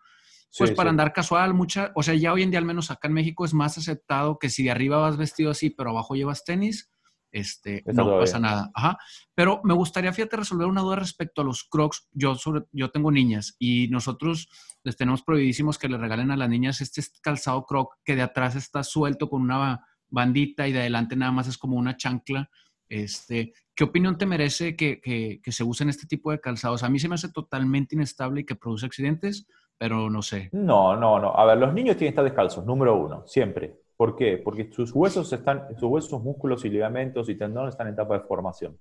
pues 0.58 0.72
para 0.72 0.90
andar 0.90 1.12
casual, 1.12 1.54
mucha, 1.54 1.92
o 1.94 2.02
sea, 2.02 2.14
ya 2.14 2.32
hoy 2.32 2.42
en 2.42 2.50
día, 2.50 2.58
al 2.58 2.64
menos 2.64 2.90
acá 2.90 3.06
en 3.08 3.14
México, 3.14 3.44
es 3.44 3.54
más 3.54 3.78
aceptado 3.78 4.38
que 4.38 4.50
si 4.50 4.64
de 4.64 4.72
arriba 4.72 4.98
vas 4.98 5.16
vestido 5.16 5.50
así, 5.50 5.70
pero 5.70 5.90
abajo 5.90 6.14
llevas 6.14 6.44
tenis, 6.44 6.90
este, 7.32 7.82
no 7.86 8.18
pasa 8.18 8.38
nada. 8.38 8.70
Ajá. 8.74 8.98
Pero 9.34 9.60
me 9.64 9.74
gustaría, 9.74 10.12
fíjate, 10.12 10.36
resolver 10.36 10.66
una 10.66 10.80
duda 10.80 10.96
respecto 10.96 11.42
a 11.42 11.44
los 11.44 11.64
crocs. 11.64 12.08
Yo, 12.12 12.34
sobre, 12.34 12.64
yo 12.72 12.90
tengo 12.90 13.10
niñas 13.10 13.56
y 13.58 13.88
nosotros 13.88 14.48
les 14.82 14.96
tenemos 14.96 15.22
prohibidísimos 15.22 15.78
que 15.78 15.88
le 15.88 15.98
regalen 15.98 16.30
a 16.30 16.36
las 16.36 16.48
niñas 16.48 16.80
este 16.80 17.02
calzado 17.22 17.64
croc 17.64 17.96
que 18.04 18.16
de 18.16 18.22
atrás 18.22 18.56
está 18.56 18.82
suelto 18.82 19.28
con 19.28 19.42
una 19.42 19.86
bandita 20.08 20.66
y 20.66 20.72
de 20.72 20.80
adelante 20.80 21.16
nada 21.16 21.32
más 21.32 21.48
es 21.48 21.58
como 21.58 21.76
una 21.76 21.96
chancla. 21.96 22.50
Este, 22.88 23.52
¿Qué 23.74 23.84
opinión 23.84 24.18
te 24.18 24.26
merece 24.26 24.74
que, 24.74 25.00
que, 25.00 25.40
que 25.42 25.52
se 25.52 25.62
usen 25.62 25.88
este 25.88 26.06
tipo 26.06 26.32
de 26.32 26.40
calzados? 26.40 26.82
A 26.82 26.88
mí 26.88 26.98
se 26.98 27.08
me 27.08 27.14
hace 27.14 27.30
totalmente 27.30 27.94
inestable 27.94 28.40
y 28.40 28.44
que 28.44 28.56
produce 28.56 28.86
accidentes 28.86 29.46
pero 29.80 30.10
no 30.10 30.20
sé. 30.20 30.50
No, 30.52 30.94
no, 30.94 31.18
no. 31.18 31.34
A 31.34 31.46
ver, 31.46 31.56
los 31.56 31.72
niños 31.72 31.96
tienen 31.96 32.12
que 32.12 32.20
estar 32.20 32.24
descalzos, 32.24 32.66
número 32.66 32.96
uno, 32.96 33.26
siempre. 33.26 33.80
¿Por 34.00 34.16
qué? 34.16 34.38
Porque 34.38 34.72
sus 34.72 34.94
huesos 34.94 35.30
están, 35.30 35.76
sus 35.76 35.82
huesos, 35.82 36.22
músculos 36.22 36.64
y 36.64 36.70
ligamentos 36.70 37.28
y 37.28 37.34
tendones 37.34 37.74
están 37.74 37.86
en 37.86 37.92
etapa 37.92 38.14
de 38.14 38.20
formación. 38.20 38.78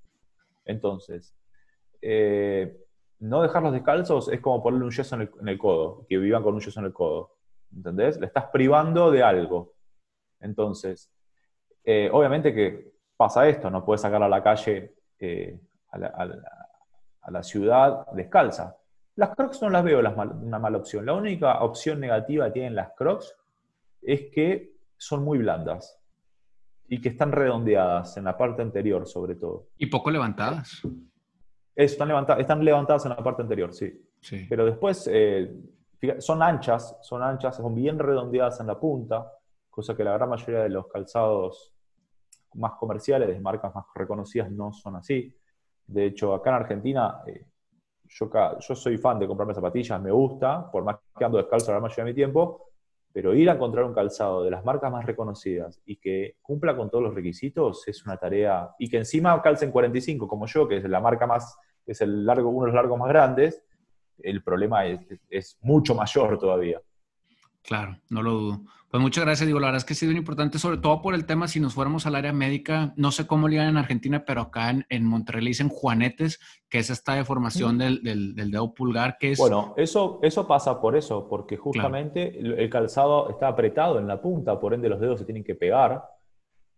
Entonces, 0.64 1.36
eh, 2.02 2.86
no 3.20 3.42
dejarlos 3.42 3.74
descalzos 3.74 4.32
es 4.32 4.40
como 4.40 4.64
ponerle 4.64 4.86
un 4.86 4.92
yeso 4.92 5.16
en 5.18 5.50
el, 5.50 5.58
codo, 5.58 6.06
que 6.08 6.18
vivan 6.18 6.42
con 6.42 6.54
un 6.54 6.62
yeso 6.62 6.80
en 6.80 6.86
el 6.86 6.94
codo. 6.94 7.36
¿Entendés? 7.76 8.18
Le 8.18 8.28
estás 8.28 8.46
privando 8.46 9.12
de 9.12 9.22
algo. 9.22 9.74
Entonces, 10.40 11.12
eh, 11.84 12.10
obviamente 12.14 12.54
que 12.54 12.94
pasa 13.18 13.46
esto, 13.46 13.70
no 13.70 13.84
puedes 13.84 14.00
sacar 14.00 14.24
a 14.24 14.30
la 14.30 14.42
calle, 14.42 14.96
eh, 15.20 15.60
a, 15.90 17.30
la, 17.30 17.44
ciudad 17.44 18.10
descalza. 18.14 18.78
Las 19.18 19.36
Crocs 19.36 19.62
no 19.64 19.70
las 19.70 19.84
veo 19.84 20.00
una 20.00 20.60
mala 20.60 20.78
opción. 20.78 21.06
La 21.06 21.14
única 21.14 21.62
opción 21.62 22.00
negativa 22.00 22.46
que 22.46 22.52
tienen 22.52 22.76
las 22.76 22.94
Crocs 22.96 23.36
es 24.02 24.32
que 24.32 24.79
son 25.00 25.24
muy 25.24 25.40
blandas 25.40 25.98
y 26.88 27.00
que 27.00 27.10
están 27.10 27.32
redondeadas 27.32 28.18
en 28.18 28.26
la 28.26 28.38
parte 28.38 28.62
anterior, 28.62 29.08
sobre 29.08 29.36
todo. 29.36 29.70
Y 29.78 29.86
poco 29.88 30.12
levantadas. 30.12 30.82
están, 31.76 32.08
levantadas, 32.08 32.42
están 32.42 32.64
levantadas 32.64 33.06
en 33.06 33.10
la 33.12 33.24
parte 33.24 33.42
anterior, 33.42 33.74
sí. 33.74 34.06
Pero 34.50 34.66
después 34.66 35.10
eh, 35.12 35.56
son 36.20 36.44
anchas, 36.44 36.98
son 37.02 37.24
anchas, 37.24 37.56
son 37.56 37.74
bien 37.74 37.98
redondeadas 37.98 38.60
en 38.60 38.68
la 38.68 38.80
punta, 38.80 39.32
cosa 39.70 39.96
que 39.96 40.04
la 40.04 40.14
gran 40.14 40.30
mayoría 40.30 40.64
de 40.64 40.70
los 40.70 40.88
calzados 40.88 41.74
más 42.56 42.74
comerciales, 42.74 43.30
de 43.30 43.40
marcas 43.40 43.74
más 43.74 43.86
reconocidas, 43.96 44.52
no 44.52 44.74
son 44.74 44.98
así. 44.98 45.34
De 45.86 46.08
hecho, 46.08 46.34
acá 46.34 46.50
en 46.50 46.56
Argentina, 46.56 47.22
eh, 47.28 47.46
yo, 48.08 48.30
yo 48.60 48.76
soy 48.76 48.98
fan 48.98 49.20
de 49.20 49.28
comprarme 49.28 49.54
zapatillas, 49.54 50.02
me 50.02 50.12
gusta, 50.12 50.70
por 50.70 50.84
más 50.84 50.98
que 51.18 51.24
ando 51.24 51.38
descalzo 51.38 51.72
la 51.72 51.80
mayoría 51.80 52.04
de 52.04 52.12
mi 52.12 52.16
tiempo, 52.16 52.69
pero 53.12 53.34
ir 53.34 53.50
a 53.50 53.54
encontrar 53.54 53.86
un 53.86 53.94
calzado 53.94 54.44
de 54.44 54.52
las 54.52 54.64
marcas 54.64 54.92
más 54.92 55.06
reconocidas 55.06 55.82
y 55.86 55.98
que 55.98 56.36
cumpla 56.42 56.76
con 56.76 56.90
todos 56.90 57.04
los 57.04 57.16
requisitos 57.16 57.88
es 57.88 58.06
una 58.06 58.18
tarea, 58.18 58.70
y 58.78 58.90
que 58.90 58.98
encima 58.98 59.42
calce 59.42 59.66
en 59.66 59.72
45 59.72 60.28
como 60.28 60.46
yo, 60.46 60.68
que 60.68 60.78
es 60.78 60.84
la 60.84 61.00
marca 61.00 61.26
más, 61.26 61.58
es 61.86 62.02
el 62.02 62.26
largo, 62.26 62.50
uno 62.50 62.66
de 62.66 62.68
los 62.68 62.76
largos 62.76 63.00
más 63.00 63.10
grandes, 63.10 63.64
el 64.20 64.44
problema 64.44 64.86
es 64.86 65.58
mucho 65.62 65.96
mayor 65.96 66.38
todavía. 66.38 66.82
Claro, 67.70 68.00
no 68.10 68.24
lo 68.24 68.32
dudo. 68.32 68.62
Pues 68.90 69.00
muchas 69.00 69.24
gracias, 69.24 69.46
digo, 69.46 69.60
la 69.60 69.68
verdad 69.68 69.78
es 69.78 69.86
que 69.86 69.94
ha 69.94 69.96
sido 69.96 70.12
importante, 70.12 70.58
sobre 70.58 70.78
todo 70.78 71.04
por 71.04 71.14
el 71.14 71.28
tema, 71.28 71.48
si 71.48 71.60
nos 71.60 71.76
fuéramos 71.76 72.08
al 72.08 72.16
área 72.16 72.34
médica, 72.34 72.94
no 72.96 73.12
sé 73.12 73.28
cómo 73.28 73.48
le 73.48 73.58
en 73.58 73.78
Argentina, 73.78 74.26
pero 74.26 74.42
acá 74.42 74.72
en, 74.72 74.88
en, 74.90 75.06
Monterrey 75.06 75.44
le 75.44 75.52
dicen 75.52 75.70
juanetes, 75.70 76.40
que 76.68 76.80
es 76.80 76.90
esta 76.90 77.14
deformación 77.14 77.78
del, 77.78 78.02
del, 78.02 78.50
dedo 78.50 78.74
pulgar, 78.74 79.18
que 79.20 79.34
es... 79.34 79.38
Bueno, 79.38 79.76
eso, 79.78 80.20
eso 80.24 80.48
pasa 80.48 80.82
por 80.82 80.96
eso, 80.96 81.28
porque 81.30 81.58
justamente 81.58 82.40
el 82.40 82.68
calzado 82.72 83.30
está 83.30 83.50
apretado 83.50 84.00
en 84.00 84.08
la 84.08 84.20
punta, 84.20 84.60
por 84.60 84.74
ende 84.74 84.90
los 84.90 85.00
dedos 85.00 85.20
se 85.20 85.26
tienen 85.26 85.44
que 85.44 85.54
pegar, 85.54 86.04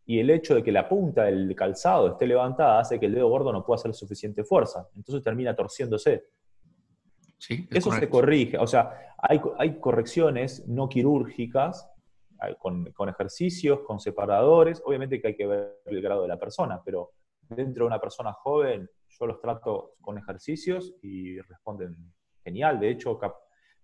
y 0.05 0.19
el 0.19 0.29
hecho 0.29 0.55
de 0.55 0.63
que 0.63 0.73
la 0.73 0.89
punta 0.89 1.23
del 1.23 1.55
calzado 1.55 2.09
esté 2.09 2.27
levantada 2.27 2.81
hace 2.81 2.99
que 2.99 3.05
el 3.05 3.15
dedo 3.15 3.29
gordo 3.29 3.53
no 3.53 3.63
pueda 3.63 3.75
hacer 3.75 3.93
suficiente 3.93 4.43
fuerza, 4.43 4.89
entonces 4.97 5.23
termina 5.23 5.55
torciéndose. 5.55 6.25
Eso 7.49 7.91
se 7.91 8.09
corrige. 8.09 8.57
O 8.57 8.67
sea, 8.67 9.15
hay, 9.17 9.41
hay 9.57 9.79
correcciones 9.79 10.67
no 10.67 10.89
quirúrgicas 10.89 11.89
con, 12.59 12.91
con, 12.91 13.09
ejercicios, 13.09 13.79
con 13.81 13.99
separadores. 13.99 14.81
Obviamente 14.85 15.21
que 15.21 15.29
hay 15.29 15.35
que 15.35 15.47
ver 15.47 15.81
el 15.85 16.01
grado 16.01 16.23
de 16.23 16.27
la 16.27 16.39
persona, 16.39 16.81
pero 16.83 17.11
dentro 17.49 17.85
de 17.85 17.87
una 17.87 17.99
persona 17.99 18.33
joven 18.33 18.89
yo 19.09 19.25
los 19.25 19.41
trato 19.41 19.95
con 20.01 20.17
ejercicios 20.17 20.93
y 21.01 21.39
responden 21.41 21.95
genial. 22.43 22.79
De 22.79 22.89
hecho, 22.89 23.19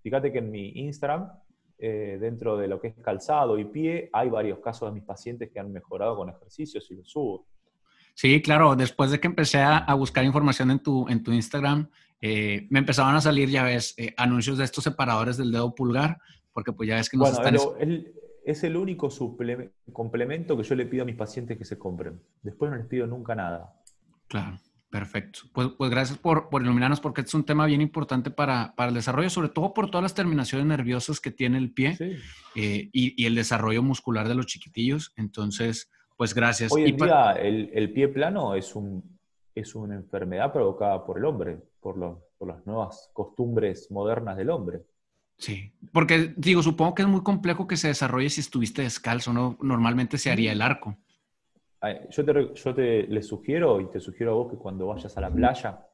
fíjate 0.01 0.31
que 0.31 0.39
en 0.39 0.51
mi 0.51 0.69
Instagram, 0.69 1.29
eh, 1.77 2.17
dentro 2.19 2.57
de 2.57 2.67
lo 2.67 2.79
que 2.79 2.87
es 2.87 2.95
calzado 2.95 3.59
y 3.59 3.65
pie, 3.65 4.09
hay 4.13 4.29
varios 4.29 4.59
casos 4.59 4.89
de 4.89 4.95
mis 4.95 5.03
pacientes 5.03 5.51
que 5.51 5.59
han 5.59 5.71
mejorado 5.71 6.15
con 6.15 6.29
ejercicios 6.29 6.89
y 6.89 6.95
los 6.95 7.09
subo. 7.09 7.47
Sí, 8.15 8.41
claro. 8.41 8.75
Después 8.75 9.11
de 9.11 9.19
que 9.19 9.27
empecé 9.27 9.59
a, 9.59 9.77
a 9.77 9.93
buscar 9.93 10.23
información 10.25 10.71
en 10.71 10.79
tu, 10.79 11.07
en 11.07 11.21
tu 11.21 11.31
Instagram, 11.31 11.87
eh, 12.21 12.67
me 12.69 12.79
empezaban 12.79 13.15
a 13.15 13.21
salir, 13.21 13.49
ya 13.49 13.63
ves, 13.63 13.93
eh, 13.97 14.13
anuncios 14.17 14.57
de 14.57 14.63
estos 14.63 14.83
separadores 14.83 15.37
del 15.37 15.51
dedo 15.51 15.73
pulgar, 15.75 16.17
porque 16.53 16.73
pues 16.73 16.89
ya 16.89 16.95
ves 16.95 17.09
que 17.09 17.17
nos 17.17 17.31
bueno, 17.33 17.57
están... 17.57 18.05
es 18.43 18.63
el 18.63 18.75
único 18.75 19.09
complemento 19.93 20.57
que 20.57 20.63
yo 20.63 20.75
le 20.75 20.85
pido 20.85 21.03
a 21.03 21.05
mis 21.05 21.15
pacientes 21.15 21.57
que 21.57 21.65
se 21.65 21.77
compren. 21.77 22.19
Después 22.41 22.71
no 22.71 22.77
les 22.77 22.87
pido 22.87 23.05
nunca 23.05 23.35
nada. 23.35 23.73
Claro, 24.27 24.57
perfecto. 24.89 25.41
Pues, 25.53 25.69
pues 25.77 25.91
gracias 25.91 26.17
por, 26.17 26.49
por, 26.49 26.63
iluminarnos, 26.63 26.99
porque 26.99 27.21
es 27.21 27.33
un 27.35 27.43
tema 27.43 27.67
bien 27.67 27.81
importante 27.81 28.31
para, 28.31 28.73
para, 28.75 28.89
el 28.89 28.95
desarrollo, 28.95 29.29
sobre 29.29 29.49
todo 29.49 29.73
por 29.73 29.91
todas 29.91 30.03
las 30.03 30.15
terminaciones 30.15 30.65
nerviosas 30.65 31.19
que 31.19 31.29
tiene 31.29 31.59
el 31.59 31.71
pie 31.71 31.97
eh, 32.55 32.89
y, 32.91 33.21
y, 33.21 33.25
el 33.27 33.35
desarrollo 33.35 33.83
muscular 33.83 34.27
de 34.27 34.33
los 34.35 34.47
chiquitillos. 34.47 35.13
Entonces, 35.15 35.91
pues 36.17 36.33
gracias. 36.33 36.71
Hoy 36.71 36.85
en 36.89 36.97
día 36.97 37.33
el, 37.33 37.69
el 37.73 37.93
pie 37.93 38.07
plano 38.07 38.55
es 38.55 38.75
un 38.75 39.17
es 39.59 39.73
una 39.73 39.95
enfermedad 39.95 40.53
provocada 40.53 41.03
por 41.03 41.17
el 41.17 41.25
hombre, 41.25 41.59
por, 41.93 42.47
las 42.47 42.65
nuevas 42.65 43.09
costumbres 43.13 43.89
modernas 43.91 44.37
del 44.37 44.49
hombre. 44.49 44.81
Sí, 45.37 45.71
porque 45.93 46.33
digo, 46.35 46.61
supongo 46.63 46.95
que 46.95 47.03
es 47.03 47.07
muy 47.07 47.21
complejo 47.21 47.67
que 47.67 47.77
se 47.77 47.87
desarrolle 47.87 48.29
si 48.29 48.41
estuviste 48.41 48.81
descalzo, 48.81 49.33
¿no? 49.33 49.57
Normalmente 49.61 50.17
se 50.17 50.31
haría 50.31 50.51
el 50.51 50.61
arco. 50.61 50.97
Yo 52.09 52.25
te, 52.25 52.53
yo 52.55 52.73
te 52.73 53.03
le 53.03 53.21
sugiero 53.21 53.79
y 53.79 53.85
te 53.89 53.99
sugiero 53.99 54.31
a 54.31 54.35
vos 54.35 54.51
que 54.51 54.57
cuando 54.57 54.87
vayas 54.87 55.15
a 55.15 55.21
la 55.21 55.31
playa 55.31 55.85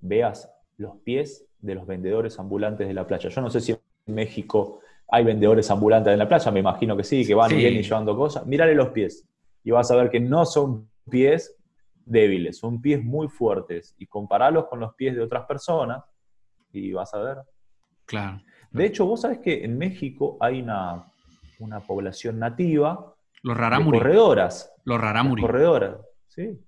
veas 0.00 0.50
los 0.76 0.96
pies 0.98 1.46
de 1.60 1.74
los 1.74 1.86
vendedores 1.86 2.38
ambulantes 2.38 2.86
de 2.86 2.94
la 2.94 3.06
playa. 3.06 3.30
Yo 3.30 3.40
no 3.40 3.48
sé 3.48 3.60
si 3.60 3.72
en 3.72 4.14
México 4.14 4.80
hay 5.08 5.24
vendedores 5.24 5.70
ambulantes 5.70 6.12
en 6.12 6.18
la 6.18 6.28
playa, 6.28 6.50
me 6.50 6.60
imagino 6.60 6.96
que 6.96 7.04
sí, 7.04 7.24
que 7.24 7.34
van 7.34 7.56
bien 7.56 7.74
y 7.74 7.82
llevando 7.82 8.16
cosas. 8.16 8.44
Mírale 8.46 8.74
los 8.74 8.88
pies 8.88 9.24
y 9.62 9.70
vas 9.70 9.90
a 9.90 9.96
ver 9.96 10.10
que 10.10 10.20
no 10.20 10.44
son 10.44 10.90
pies 11.08 11.56
débiles, 12.06 12.58
son 12.58 12.80
pies 12.80 13.04
muy 13.04 13.28
fuertes 13.28 13.94
y 13.98 14.06
comparalos 14.06 14.66
con 14.66 14.80
los 14.80 14.94
pies 14.94 15.14
de 15.14 15.22
otras 15.22 15.44
personas 15.44 16.02
y 16.72 16.92
vas 16.92 17.12
a 17.12 17.18
ver. 17.18 17.38
Claro. 18.06 18.40
De 18.70 18.86
hecho, 18.86 19.04
vos 19.06 19.22
sabés 19.22 19.40
que 19.40 19.64
en 19.64 19.76
México 19.76 20.38
hay 20.40 20.62
una, 20.62 21.12
población 21.86 22.38
nativa 22.38 23.14
los 23.42 23.56
de 23.56 23.84
corredoras. 23.84 24.72
Los 24.84 25.00
rarámuri. 25.00 25.42
Corredoras, 25.42 25.96
¿sí? 26.28 26.58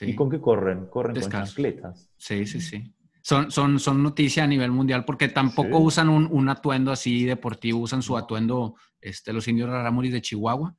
¿Y 0.00 0.14
con 0.14 0.30
qué 0.30 0.40
corren? 0.40 0.86
Corren 0.86 1.20
con 1.20 1.30
chancletas. 1.30 2.10
Sí, 2.16 2.46
sí, 2.46 2.60
sí. 2.60 2.94
son, 3.22 3.50
son, 3.50 3.78
son 3.78 4.02
noticia 4.02 4.44
a 4.44 4.46
nivel 4.46 4.70
mundial 4.70 5.04
porque 5.04 5.28
tampoco 5.28 5.78
usan 5.78 6.08
un, 6.08 6.48
atuendo 6.48 6.92
así 6.92 7.24
deportivo, 7.24 7.80
usan 7.80 8.02
su 8.02 8.16
atuendo, 8.16 8.74
este, 9.00 9.32
los 9.32 9.46
indios 9.48 9.68
rarámuris 9.68 10.12
de 10.12 10.22
Chihuahua, 10.22 10.74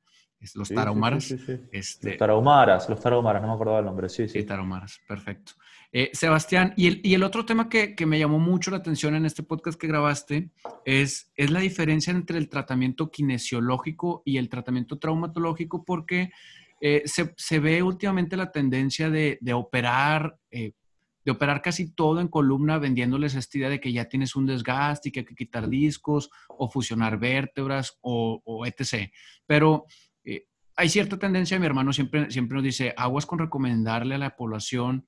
los 0.54 0.68
tarahumaras. 0.68 1.30
este, 1.72 2.08
los 2.08 2.16
tarahumaras, 2.18 2.88
los 2.88 3.00
tarahumaras, 3.00 3.42
no 3.42 3.48
me 3.48 3.54
acordaba 3.54 3.78
el 3.80 3.84
nombre, 3.84 4.08
sí, 4.08 4.28
sí. 4.28 4.40
Sí, 4.40 4.44
tarahumaras, 4.44 5.00
perfecto. 5.06 5.52
Eh, 5.92 6.10
Sebastián, 6.12 6.72
y 6.76 6.86
el, 6.86 7.00
y 7.02 7.14
el, 7.14 7.22
otro 7.24 7.44
tema 7.44 7.68
que, 7.68 7.96
que, 7.96 8.06
me 8.06 8.18
llamó 8.18 8.38
mucho 8.38 8.70
la 8.70 8.76
atención 8.76 9.16
en 9.16 9.26
este 9.26 9.42
podcast 9.42 9.78
que 9.78 9.88
grabaste 9.88 10.50
es, 10.84 11.32
es 11.34 11.50
la 11.50 11.60
diferencia 11.60 12.12
entre 12.12 12.38
el 12.38 12.48
tratamiento 12.48 13.10
kinesiológico 13.10 14.22
y 14.24 14.36
el 14.36 14.48
tratamiento 14.48 14.98
traumatológico, 14.98 15.84
porque 15.84 16.30
eh, 16.80 17.02
se, 17.06 17.34
se, 17.36 17.58
ve 17.58 17.82
últimamente 17.82 18.36
la 18.36 18.52
tendencia 18.52 19.10
de, 19.10 19.38
de 19.40 19.52
operar, 19.52 20.38
eh, 20.52 20.72
de 21.24 21.30
operar 21.32 21.60
casi 21.60 21.92
todo 21.92 22.20
en 22.20 22.28
columna, 22.28 22.78
vendiéndoles 22.78 23.34
esta 23.34 23.58
idea 23.58 23.68
de 23.68 23.80
que 23.80 23.92
ya 23.92 24.06
tienes 24.06 24.36
un 24.36 24.46
desgaste 24.46 25.08
y 25.08 25.12
que 25.12 25.20
hay 25.20 25.26
que 25.26 25.34
quitar 25.34 25.68
discos 25.68 26.30
o 26.48 26.70
fusionar 26.70 27.18
vértebras 27.18 27.98
o, 28.00 28.40
o 28.44 28.64
etc. 28.64 29.10
Pero 29.44 29.86
hay 30.76 30.88
cierta 30.88 31.18
tendencia, 31.18 31.58
mi 31.58 31.66
hermano 31.66 31.92
siempre, 31.92 32.30
siempre 32.30 32.56
nos 32.56 32.64
dice, 32.64 32.94
aguas 32.96 33.26
con 33.26 33.38
recomendarle 33.38 34.14
a 34.14 34.18
la 34.18 34.36
población 34.36 35.06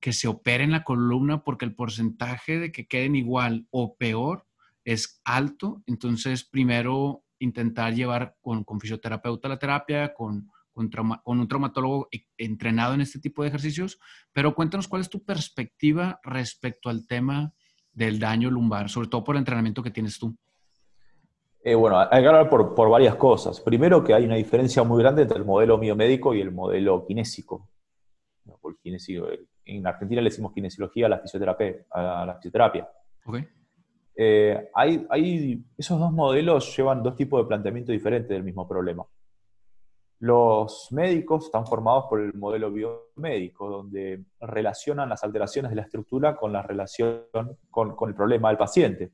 que 0.00 0.12
se 0.12 0.28
opere 0.28 0.64
en 0.64 0.70
la 0.70 0.84
columna 0.84 1.42
porque 1.42 1.64
el 1.64 1.74
porcentaje 1.74 2.58
de 2.58 2.72
que 2.72 2.86
queden 2.86 3.16
igual 3.16 3.66
o 3.70 3.96
peor 3.96 4.46
es 4.84 5.20
alto. 5.24 5.82
Entonces, 5.86 6.44
primero 6.44 7.24
intentar 7.38 7.94
llevar 7.94 8.36
con, 8.40 8.64
con 8.64 8.80
fisioterapeuta 8.80 9.48
la 9.48 9.58
terapia, 9.58 10.14
con, 10.14 10.50
con, 10.72 10.88
con, 10.88 11.40
un 11.40 11.48
traumatólogo 11.48 12.08
e, 12.12 12.26
entrenado 12.36 12.94
en 12.94 13.00
este 13.00 13.18
tipo 13.18 13.42
de 13.42 13.48
ejercicios. 13.48 13.98
Pero 14.32 14.54
cuéntanos 14.54 14.88
cuál 14.88 15.02
es 15.02 15.08
tu 15.08 15.24
perspectiva 15.24 16.20
respecto 16.22 16.88
al 16.88 17.06
tema 17.06 17.52
del 17.92 18.18
daño 18.18 18.50
lumbar, 18.50 18.88
sobre 18.88 19.08
todo 19.08 19.24
por 19.24 19.34
el 19.34 19.40
entrenamiento 19.40 19.82
que 19.82 19.90
tienes 19.90 20.18
tú. 20.18 20.36
Eh, 21.62 21.74
bueno, 21.74 21.98
hay 21.98 22.22
que 22.22 22.28
hablar 22.28 22.48
por, 22.48 22.74
por, 22.74 22.88
varias 22.88 23.16
cosas. 23.16 23.60
Primero, 23.60 24.02
que 24.04 24.14
hay 24.14 24.24
una 24.24 24.36
diferencia 24.36 24.82
muy 24.84 25.02
grande 25.02 25.22
entre 25.22 25.38
el 25.38 25.44
modelo 25.44 25.78
biomédico 25.78 26.34
y 26.34 26.40
el 26.40 26.52
modelo 26.52 27.04
kinésico. 27.04 27.68
Kinésico 28.82 29.28
en 29.64 29.86
Argentina 29.86 30.20
le 30.20 30.30
decimos 30.30 30.52
kinesiología 30.52 31.06
a 31.06 31.08
la 31.10 31.18
fisioterapia. 31.18 31.76
A 31.90 32.24
la 32.26 32.34
fisioterapia. 32.36 32.88
Eh, 34.16 34.70
hay, 34.74 35.06
hay, 35.10 35.64
esos 35.76 35.98
dos 35.98 36.12
modelos 36.12 36.76
llevan 36.76 37.02
dos 37.02 37.14
tipos 37.14 37.42
de 37.42 37.48
planteamiento 37.48 37.92
diferentes 37.92 38.30
del 38.30 38.42
mismo 38.42 38.66
problema. 38.66 39.04
Los 40.20 40.88
médicos 40.90 41.44
están 41.44 41.64
formados 41.66 42.06
por 42.08 42.20
el 42.20 42.34
modelo 42.34 42.72
biomédico, 42.72 43.70
donde 43.70 44.24
relacionan 44.40 45.08
las 45.08 45.22
alteraciones 45.22 45.70
de 45.70 45.76
la 45.76 45.82
estructura 45.82 46.34
con 46.34 46.52
la 46.52 46.62
relación 46.62 47.26
con, 47.70 47.94
con 47.94 48.08
el 48.08 48.16
problema 48.16 48.48
del 48.48 48.58
paciente. 48.58 49.12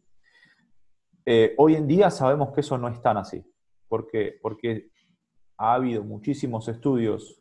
Eh, 1.26 1.54
hoy 1.56 1.74
en 1.74 1.86
día 1.86 2.10
sabemos 2.10 2.52
que 2.52 2.60
eso 2.60 2.76
no 2.76 2.88
es 2.88 3.00
tan 3.00 3.16
así, 3.16 3.44
porque, 3.88 4.38
porque 4.42 4.90
ha 5.56 5.74
habido 5.74 6.04
muchísimos 6.04 6.68
estudios 6.68 7.40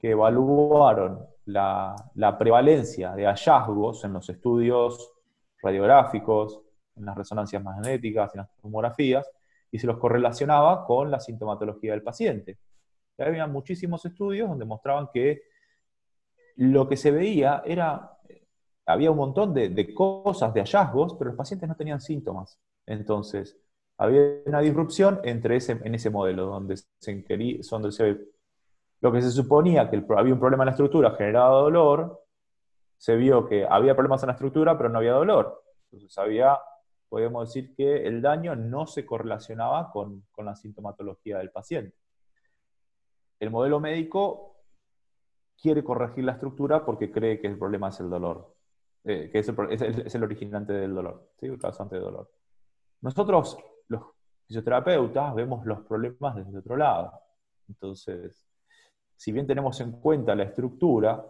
que 0.00 0.10
evaluaron 0.10 1.26
la, 1.44 2.36
prevalencia 2.38 3.12
de 3.14 3.26
hallazgos 3.26 4.04
en 4.04 4.14
los 4.14 4.28
estudios 4.28 5.12
radiográficos, 5.62 6.62
en 6.96 7.04
las 7.04 7.16
resonancias 7.16 7.62
magnéticas, 7.62 8.34
en 8.34 8.40
las 8.42 8.56
tomografías, 8.56 9.30
y 9.70 9.78
se 9.78 9.86
los 9.86 9.98
correlacionaba 9.98 10.84
con 10.84 11.10
la 11.10 11.20
sintomatología 11.20 11.92
del 11.92 12.02
paciente. 12.02 12.58
Y 13.18 13.22
había 13.22 13.46
muchísimos 13.46 14.04
estudios 14.04 14.48
donde 14.48 14.64
mostraban 14.64 15.08
que 15.12 15.42
lo 16.56 16.88
que 16.88 16.96
se 16.96 17.10
veía 17.10 17.62
era, 17.64 18.18
había 18.86 19.10
un 19.10 19.18
montón 19.18 19.54
de, 19.54 19.94
cosas, 19.94 20.52
de 20.54 20.60
hallazgos, 20.60 21.14
pero 21.14 21.30
los 21.30 21.36
pacientes 21.36 21.68
no 21.68 21.76
tenían 21.76 22.00
síntomas. 22.00 22.58
Entonces, 22.90 23.56
había 23.98 24.42
una 24.46 24.58
disrupción 24.60 25.20
entre 25.22 25.54
ese, 25.54 25.78
en 25.84 25.94
ese 25.94 26.10
modelo, 26.10 26.46
donde 26.46 26.76
se, 26.76 27.24
donde 27.70 27.92
se 27.92 28.18
lo 29.00 29.12
que 29.12 29.22
se 29.22 29.30
suponía 29.30 29.88
que 29.88 30.04
había 30.16 30.34
un 30.34 30.40
problema 30.40 30.64
en 30.64 30.66
la 30.66 30.72
estructura 30.72 31.12
generaba 31.12 31.60
dolor, 31.60 32.24
se 32.98 33.14
vio 33.14 33.46
que 33.46 33.64
había 33.64 33.94
problemas 33.94 34.24
en 34.24 34.26
la 34.26 34.32
estructura, 34.32 34.76
pero 34.76 34.88
no 34.88 34.98
había 34.98 35.12
dolor. 35.12 35.62
Entonces 35.92 36.18
había, 36.18 36.58
podemos 37.08 37.48
decir 37.48 37.76
que 37.76 38.08
el 38.08 38.20
daño 38.20 38.56
no 38.56 38.88
se 38.88 39.06
correlacionaba 39.06 39.92
con, 39.92 40.24
la 40.38 40.56
sintomatología 40.56 41.38
del 41.38 41.52
paciente. 41.52 41.96
El 43.38 43.50
modelo 43.50 43.78
médico 43.78 44.56
quiere 45.62 45.84
corregir 45.84 46.24
la 46.24 46.32
estructura 46.32 46.84
porque 46.84 47.12
cree 47.12 47.40
que 47.40 47.46
el 47.46 47.56
problema 47.56 47.90
es 47.90 48.00
el 48.00 48.10
dolor, 48.10 48.52
eh, 49.04 49.30
que 49.30 49.38
es 49.38 49.48
el, 49.48 50.24
originante 50.24 50.72
del 50.72 50.92
dolor, 50.92 51.30
el 51.40 51.56
causante 51.56 51.94
de 51.94 52.02
dolor. 52.02 52.28
Nosotros, 53.02 53.56
los 53.88 54.02
fisioterapeutas, 54.46 55.34
vemos 55.34 55.64
los 55.64 55.80
problemas 55.82 56.36
desde 56.36 56.58
otro 56.58 56.76
lado. 56.76 57.12
Entonces, 57.68 58.44
si 59.16 59.32
bien 59.32 59.46
tenemos 59.46 59.80
en 59.80 59.92
cuenta 59.92 60.34
la 60.34 60.44
estructura, 60.44 61.24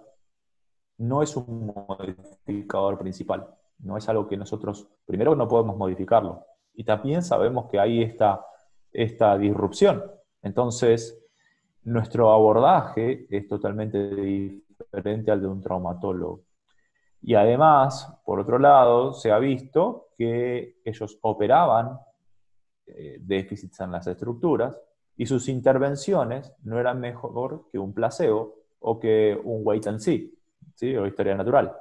no 0.98 1.22
es 1.22 1.36
un 1.36 1.66
modificador 1.66 2.98
principal. 2.98 3.46
No 3.78 3.96
es 3.96 4.08
algo 4.08 4.28
que 4.28 4.36
nosotros, 4.36 4.86
primero, 5.06 5.34
no 5.34 5.48
podemos 5.48 5.76
modificarlo. 5.76 6.44
Y 6.74 6.84
también 6.84 7.22
sabemos 7.22 7.68
que 7.70 7.78
hay 7.78 8.02
esta, 8.02 8.44
esta 8.92 9.36
disrupción. 9.38 10.04
Entonces, 10.42 11.18
nuestro 11.84 12.30
abordaje 12.30 13.26
es 13.30 13.48
totalmente 13.48 14.14
diferente 14.14 15.30
al 15.30 15.40
de 15.40 15.48
un 15.48 15.60
traumatólogo. 15.60 16.42
Y 17.22 17.34
además, 17.34 18.12
por 18.24 18.40
otro 18.40 18.58
lado, 18.58 19.12
se 19.12 19.30
ha 19.30 19.38
visto 19.38 20.08
que 20.16 20.80
ellos 20.84 21.18
operaban 21.22 21.98
eh, 22.86 23.18
déficits 23.20 23.80
en 23.80 23.92
las 23.92 24.06
estructuras 24.06 24.80
y 25.16 25.26
sus 25.26 25.48
intervenciones 25.48 26.52
no 26.62 26.78
eran 26.78 26.98
mejor 26.98 27.68
que 27.70 27.78
un 27.78 27.92
placebo 27.92 28.54
o 28.80 28.98
que 28.98 29.38
un 29.44 29.60
wait 29.64 29.86
and 29.86 29.98
see, 29.98 30.34
¿sí? 30.74 30.96
o 30.96 31.06
historia 31.06 31.34
natural. 31.34 31.76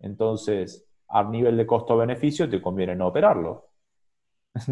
Entonces, 0.00 0.86
a 1.08 1.24
nivel 1.24 1.56
de 1.56 1.66
costo-beneficio, 1.66 2.48
te 2.48 2.60
conviene 2.60 2.94
no 2.94 3.08
operarlo. 3.08 3.68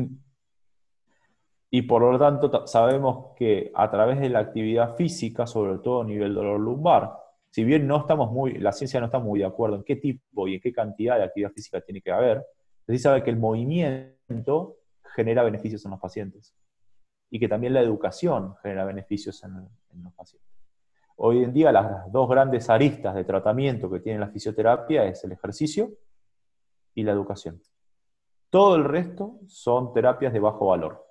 y 1.71 1.83
por 1.83 2.03
lo 2.03 2.19
tanto, 2.19 2.67
sabemos 2.67 3.35
que 3.37 3.71
a 3.75 3.91
través 3.91 4.21
de 4.21 4.29
la 4.29 4.41
actividad 4.41 4.97
física, 4.97 5.47
sobre 5.47 5.79
todo 5.79 6.03
a 6.03 6.05
nivel 6.05 6.35
dolor 6.35 6.61
lumbar, 6.61 7.17
si 7.51 7.65
bien 7.65 7.87
no 7.87 7.99
estamos 7.99 8.31
muy, 8.31 8.55
la 8.59 8.73
ciencia 8.73 9.01
no 9.01 9.07
está 9.07 9.19
muy 9.19 9.41
de 9.41 9.45
acuerdo 9.45 9.77
en 9.77 9.83
qué 9.83 9.97
tipo 9.97 10.47
y 10.47 10.55
en 10.55 10.61
qué 10.61 10.73
cantidad 10.73 11.17
de 11.17 11.25
actividad 11.25 11.51
física 11.51 11.81
tiene 11.81 12.01
que 12.01 12.13
haber, 12.13 12.47
se 12.87 12.99
sabe 12.99 13.23
que 13.23 13.31
el 13.31 13.37
movimiento 13.37 14.77
genera 15.15 15.43
beneficios 15.43 15.85
en 15.85 15.91
los 15.91 16.01
pacientes 16.01 16.55
y 17.29 17.39
que 17.41 17.49
también 17.49 17.75
la 17.75 17.81
educación 17.81 18.55
genera 18.63 18.85
beneficios 18.85 19.43
en, 19.43 19.69
los 20.03 20.13
pacientes. 20.15 20.49
Hoy 21.17 21.43
en 21.43 21.53
día 21.53 21.73
las 21.73 22.11
dos 22.11 22.29
grandes 22.29 22.71
aristas 22.71 23.15
de 23.15 23.25
tratamiento 23.25 23.91
que 23.91 24.01
tiene 24.01 24.21
la 24.21 24.29
fisioterapia 24.29 25.05
es 25.05 25.23
el 25.25 25.33
ejercicio 25.33 25.91
y 26.95 27.03
la 27.03 27.13
educación. 27.13 27.61
Todo 28.49 28.77
el 28.77 28.85
resto 28.85 29.39
son 29.47 29.93
terapias 29.93 30.33
de 30.33 30.41
bajo 30.41 30.67
valor. 30.67 31.07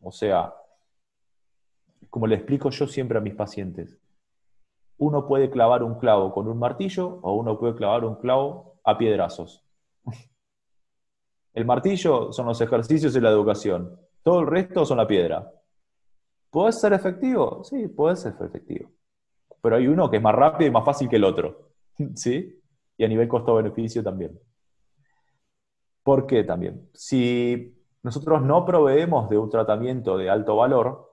O 0.00 0.10
sea, 0.10 0.54
como 2.08 2.26
le 2.26 2.36
explico 2.36 2.70
yo 2.70 2.86
siempre 2.86 3.18
a 3.18 3.20
mis 3.20 3.34
pacientes, 3.34 4.00
uno 5.00 5.26
puede 5.26 5.50
clavar 5.50 5.82
un 5.82 5.94
clavo 5.94 6.32
con 6.32 6.46
un 6.46 6.58
martillo 6.58 7.20
o 7.22 7.32
uno 7.32 7.58
puede 7.58 7.74
clavar 7.74 8.04
un 8.04 8.16
clavo 8.16 8.80
a 8.84 8.98
piedrazos. 8.98 9.64
El 11.54 11.64
martillo 11.64 12.32
son 12.32 12.46
los 12.46 12.60
ejercicios 12.60 13.16
y 13.16 13.20
la 13.20 13.30
educación. 13.30 13.98
Todo 14.22 14.40
el 14.40 14.46
resto 14.46 14.84
son 14.84 14.98
la 14.98 15.06
piedra. 15.06 15.50
¿Puede 16.50 16.72
ser 16.72 16.92
efectivo? 16.92 17.64
Sí, 17.64 17.88
puede 17.88 18.14
ser 18.16 18.34
efectivo. 18.40 18.90
Pero 19.62 19.76
hay 19.76 19.86
uno 19.86 20.10
que 20.10 20.18
es 20.18 20.22
más 20.22 20.34
rápido 20.34 20.68
y 20.68 20.72
más 20.72 20.84
fácil 20.84 21.08
que 21.08 21.16
el 21.16 21.24
otro. 21.24 21.70
¿Sí? 22.14 22.60
Y 22.98 23.04
a 23.04 23.08
nivel 23.08 23.26
costo-beneficio 23.26 24.02
también. 24.02 24.38
¿Por 26.02 26.26
qué 26.26 26.44
también? 26.44 26.90
Si 26.92 27.74
nosotros 28.02 28.42
no 28.42 28.66
proveemos 28.66 29.30
de 29.30 29.38
un 29.38 29.48
tratamiento 29.48 30.18
de 30.18 30.28
alto 30.28 30.56
valor 30.56 31.09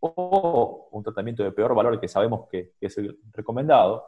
o 0.00 0.88
un 0.92 1.02
tratamiento 1.02 1.42
de 1.42 1.52
peor 1.52 1.74
valor 1.74 2.00
que 2.00 2.08
sabemos 2.08 2.48
que, 2.50 2.72
es 2.80 2.98
el 2.98 3.18
recomendado, 3.32 4.06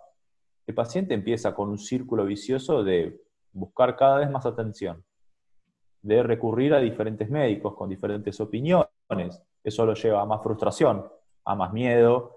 el 0.66 0.74
paciente 0.74 1.14
empieza 1.14 1.54
con 1.54 1.68
un 1.68 1.78
círculo 1.78 2.24
vicioso 2.24 2.84
de 2.84 3.20
buscar 3.52 3.96
cada 3.96 4.18
vez 4.18 4.30
más 4.30 4.46
atención, 4.46 5.04
de 6.02 6.22
recurrir 6.22 6.74
a 6.74 6.78
diferentes 6.78 7.28
médicos 7.28 7.74
con 7.74 7.88
diferentes 7.88 8.40
opiniones. 8.40 8.88
Eso 9.62 9.84
lo 9.84 9.94
lleva 9.94 10.22
a 10.22 10.26
más 10.26 10.42
frustración, 10.42 11.04
a 11.44 11.54
más 11.54 11.72
miedo, 11.72 12.36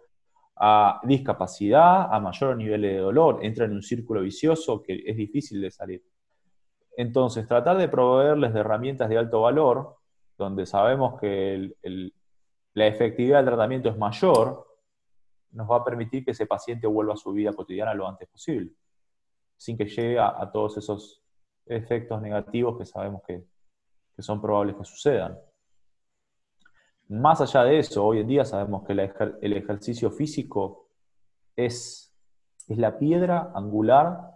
a 0.56 1.00
discapacidad, 1.04 2.14
a 2.14 2.20
mayor 2.20 2.58
nivel 2.58 2.82
de 2.82 2.98
dolor. 2.98 3.40
Entra 3.44 3.66
en 3.66 3.74
un 3.74 3.84
círculo 3.84 4.22
vicioso 4.22 4.82
que 4.82 5.04
es 5.06 5.16
difícil 5.16 5.62
de 5.62 5.72
salir. 5.72 6.04
Entonces, 6.96 7.48
tratar 7.48 7.78
de 7.78 7.88
proveerles 7.88 8.54
de 8.54 8.60
herramientas 8.60 9.10
de 9.10 9.18
alto 9.18 9.42
valor, 9.42 9.98
donde 10.38 10.66
sabemos 10.66 11.20
que 11.20 11.74
la 12.74 12.88
efectividad 12.88 13.38
del 13.38 13.48
tratamiento 13.48 13.90
es 13.90 13.98
mayor, 13.98 14.68
nos 15.52 15.70
va 15.70 15.78
a 15.78 15.84
permitir 15.84 16.26
que 16.26 16.32
ese 16.32 16.46
paciente 16.46 16.88
vuelva 16.88 17.14
a 17.14 17.18
su 17.18 17.32
vida 17.32 17.54
cotidiana 17.54 17.94
lo 17.94 18.08
antes 18.08 18.28
posible. 18.28 18.72
sin 19.56 19.78
que 19.78 19.86
llegue 19.86 20.20
a, 20.20 20.50
todos 20.52 20.78
esos 20.78 21.24
efectos 21.66 22.22
negativos 22.22 22.78
que 22.78 22.86
sabemos 22.86 23.22
que, 23.26 23.46
son 24.20 24.42
probables 24.42 24.76
que 24.76 24.84
sucedan. 24.84 25.40
Más 27.08 27.40
allá 27.40 27.64
de 27.64 27.80
eso, 27.80 28.04
hoy 28.04 28.20
en 28.20 28.28
día 28.28 28.46
sabemos 28.46 28.84
que 28.84 28.94
el 28.94 29.54
ejercicio 29.54 30.12
físico 30.12 30.90
es, 31.56 32.14
es 32.68 32.78
la 32.78 32.98
piedra 32.98 33.52
angular 33.56 34.34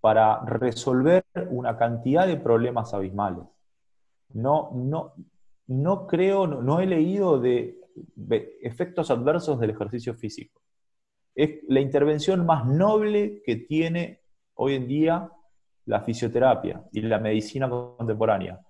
para 0.00 0.44
resolver 0.44 1.24
una 1.50 1.76
cantidad 1.76 2.26
de 2.26 2.36
problemas 2.36 2.92
abismales. 2.92 3.44
No, 4.34 4.70
no, 4.74 5.14
no 5.68 6.06
creo, 6.06 6.46
no, 6.46 6.80
he 6.80 6.86
leído 6.86 7.38
de, 7.38 7.78
efectos 8.62 9.10
adversos 9.10 9.60
del 9.60 9.70
ejercicio 9.70 10.14
físico. 10.14 10.60
Es 11.34 11.60
la 11.68 11.80
intervención 11.80 12.44
más 12.44 12.66
noble 12.66 13.42
que 13.44 13.56
tiene 13.56 14.22
hoy 14.54 14.74
en 14.74 14.88
día 14.88 15.30
la 15.84 16.00
fisioterapia 16.02 16.82
y 16.92 17.02
la 17.02 17.18
medicina 17.18 17.68
contemporánea. 17.68 18.60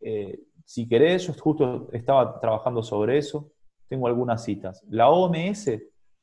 Eh, 0.00 0.40
si 0.64 0.88
querés, 0.88 1.26
yo 1.26 1.34
justo 1.34 1.88
estaba 1.92 2.40
trabajando 2.40 2.82
sobre 2.82 3.18
eso, 3.18 3.52
tengo 3.88 4.06
algunas 4.06 4.42
citas. 4.42 4.82
La 4.88 5.10
OMS 5.10 5.70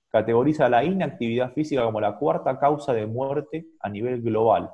categoriza 0.09 0.67
la 0.69 0.83
inactividad 0.83 1.53
física 1.53 1.83
como 1.83 2.01
la 2.01 2.17
cuarta 2.17 2.59
causa 2.59 2.93
de 2.93 3.05
muerte 3.05 3.67
a 3.79 3.89
nivel 3.89 4.21
global, 4.21 4.71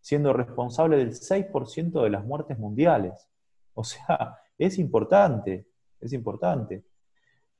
siendo 0.00 0.32
responsable 0.32 0.96
del 0.96 1.10
6% 1.10 2.02
de 2.02 2.10
las 2.10 2.24
muertes 2.24 2.58
mundiales. 2.58 3.28
O 3.74 3.84
sea, 3.84 4.39
es 4.66 4.78
importante, 4.78 5.66
es 6.00 6.12
importante. 6.12 6.84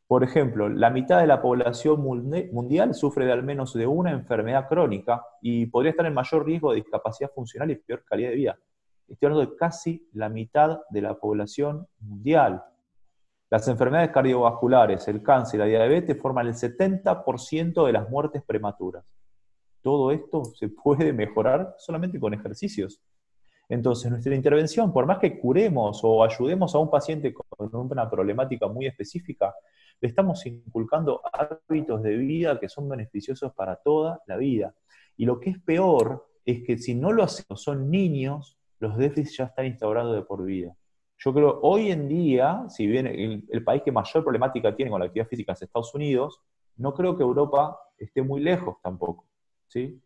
Por 0.06 0.24
ejemplo, 0.24 0.68
la 0.68 0.90
mitad 0.90 1.20
de 1.20 1.26
la 1.26 1.40
población 1.40 2.02
mundial 2.02 2.94
sufre 2.94 3.26
de 3.26 3.32
al 3.32 3.42
menos 3.42 3.72
de 3.74 3.86
una 3.86 4.10
enfermedad 4.10 4.68
crónica 4.68 5.24
y 5.40 5.66
podría 5.66 5.92
estar 5.92 6.04
en 6.04 6.14
mayor 6.14 6.44
riesgo 6.44 6.70
de 6.70 6.76
discapacidad 6.76 7.30
funcional 7.32 7.70
y 7.70 7.76
peor 7.76 8.04
calidad 8.04 8.30
de 8.30 8.36
vida. 8.36 8.58
Estoy 9.08 9.26
hablando 9.26 9.50
de 9.50 9.56
casi 9.56 10.08
la 10.12 10.28
mitad 10.28 10.80
de 10.90 11.02
la 11.02 11.14
población 11.14 11.86
mundial. 12.00 12.62
Las 13.50 13.66
enfermedades 13.68 14.10
cardiovasculares, 14.10 15.08
el 15.08 15.22
cáncer 15.22 15.58
y 15.58 15.62
la 15.62 15.66
diabetes 15.66 16.20
forman 16.20 16.48
el 16.48 16.54
70% 16.54 17.86
de 17.86 17.92
las 17.92 18.10
muertes 18.10 18.42
prematuras. 18.44 19.04
Todo 19.80 20.10
esto 20.10 20.44
se 20.44 20.68
puede 20.68 21.12
mejorar 21.12 21.74
solamente 21.78 22.20
con 22.20 22.34
ejercicios. 22.34 23.00
Entonces, 23.70 24.10
nuestra 24.10 24.34
intervención, 24.34 24.92
por 24.92 25.06
más 25.06 25.18
que 25.18 25.38
curemos 25.38 26.00
o 26.02 26.24
ayudemos 26.24 26.74
a 26.74 26.78
un 26.78 26.90
paciente 26.90 27.32
con 27.32 27.90
una 27.90 28.10
problemática 28.10 28.66
muy 28.66 28.86
específica, 28.86 29.54
le 30.00 30.08
estamos 30.08 30.44
inculcando 30.44 31.20
hábitos 31.32 32.02
de 32.02 32.16
vida 32.16 32.58
que 32.58 32.68
son 32.68 32.88
beneficiosos 32.88 33.54
para 33.54 33.76
toda 33.76 34.20
la 34.26 34.36
vida. 34.36 34.74
Y 35.16 35.24
lo 35.24 35.38
que 35.38 35.50
es 35.50 35.60
peor 35.60 36.26
es 36.44 36.64
que 36.64 36.78
si 36.78 36.96
no 36.96 37.12
lo 37.12 37.22
hacemos, 37.22 37.62
son 37.62 37.88
niños, 37.88 38.58
los 38.80 38.96
déficits 38.96 39.36
ya 39.36 39.44
están 39.44 39.66
instaurados 39.66 40.16
de 40.16 40.22
por 40.22 40.44
vida. 40.44 40.74
Yo 41.18 41.32
creo, 41.32 41.60
hoy 41.62 41.92
en 41.92 42.08
día, 42.08 42.64
si 42.68 42.88
bien 42.88 43.06
el, 43.06 43.62
país 43.62 43.82
que 43.84 43.92
mayor 43.92 44.24
problemática 44.24 44.74
tiene 44.74 44.90
con 44.90 44.98
la 44.98 45.06
actividad 45.06 45.28
física 45.28 45.52
es 45.52 45.62
Estados 45.62 45.94
Unidos, 45.94 46.40
no 46.76 46.92
creo 46.92 47.16
que 47.16 47.22
Europa 47.22 47.78
esté 47.96 48.22
muy 48.22 48.40
lejos 48.40 48.78
tampoco. 48.82 49.26
¿sí? 49.68 50.02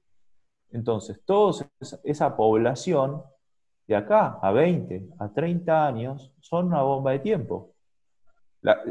Entonces, 0.71 1.23
toda 1.25 1.67
esa 2.03 2.37
población 2.37 3.23
de 3.87 3.97
acá 3.97 4.39
a 4.41 4.51
20, 4.53 5.09
a 5.19 5.29
30 5.33 5.87
años, 5.87 6.33
son 6.41 6.67
una 6.67 6.83
bomba 6.83 7.13
de 7.13 7.19
tiempo. 7.21 7.71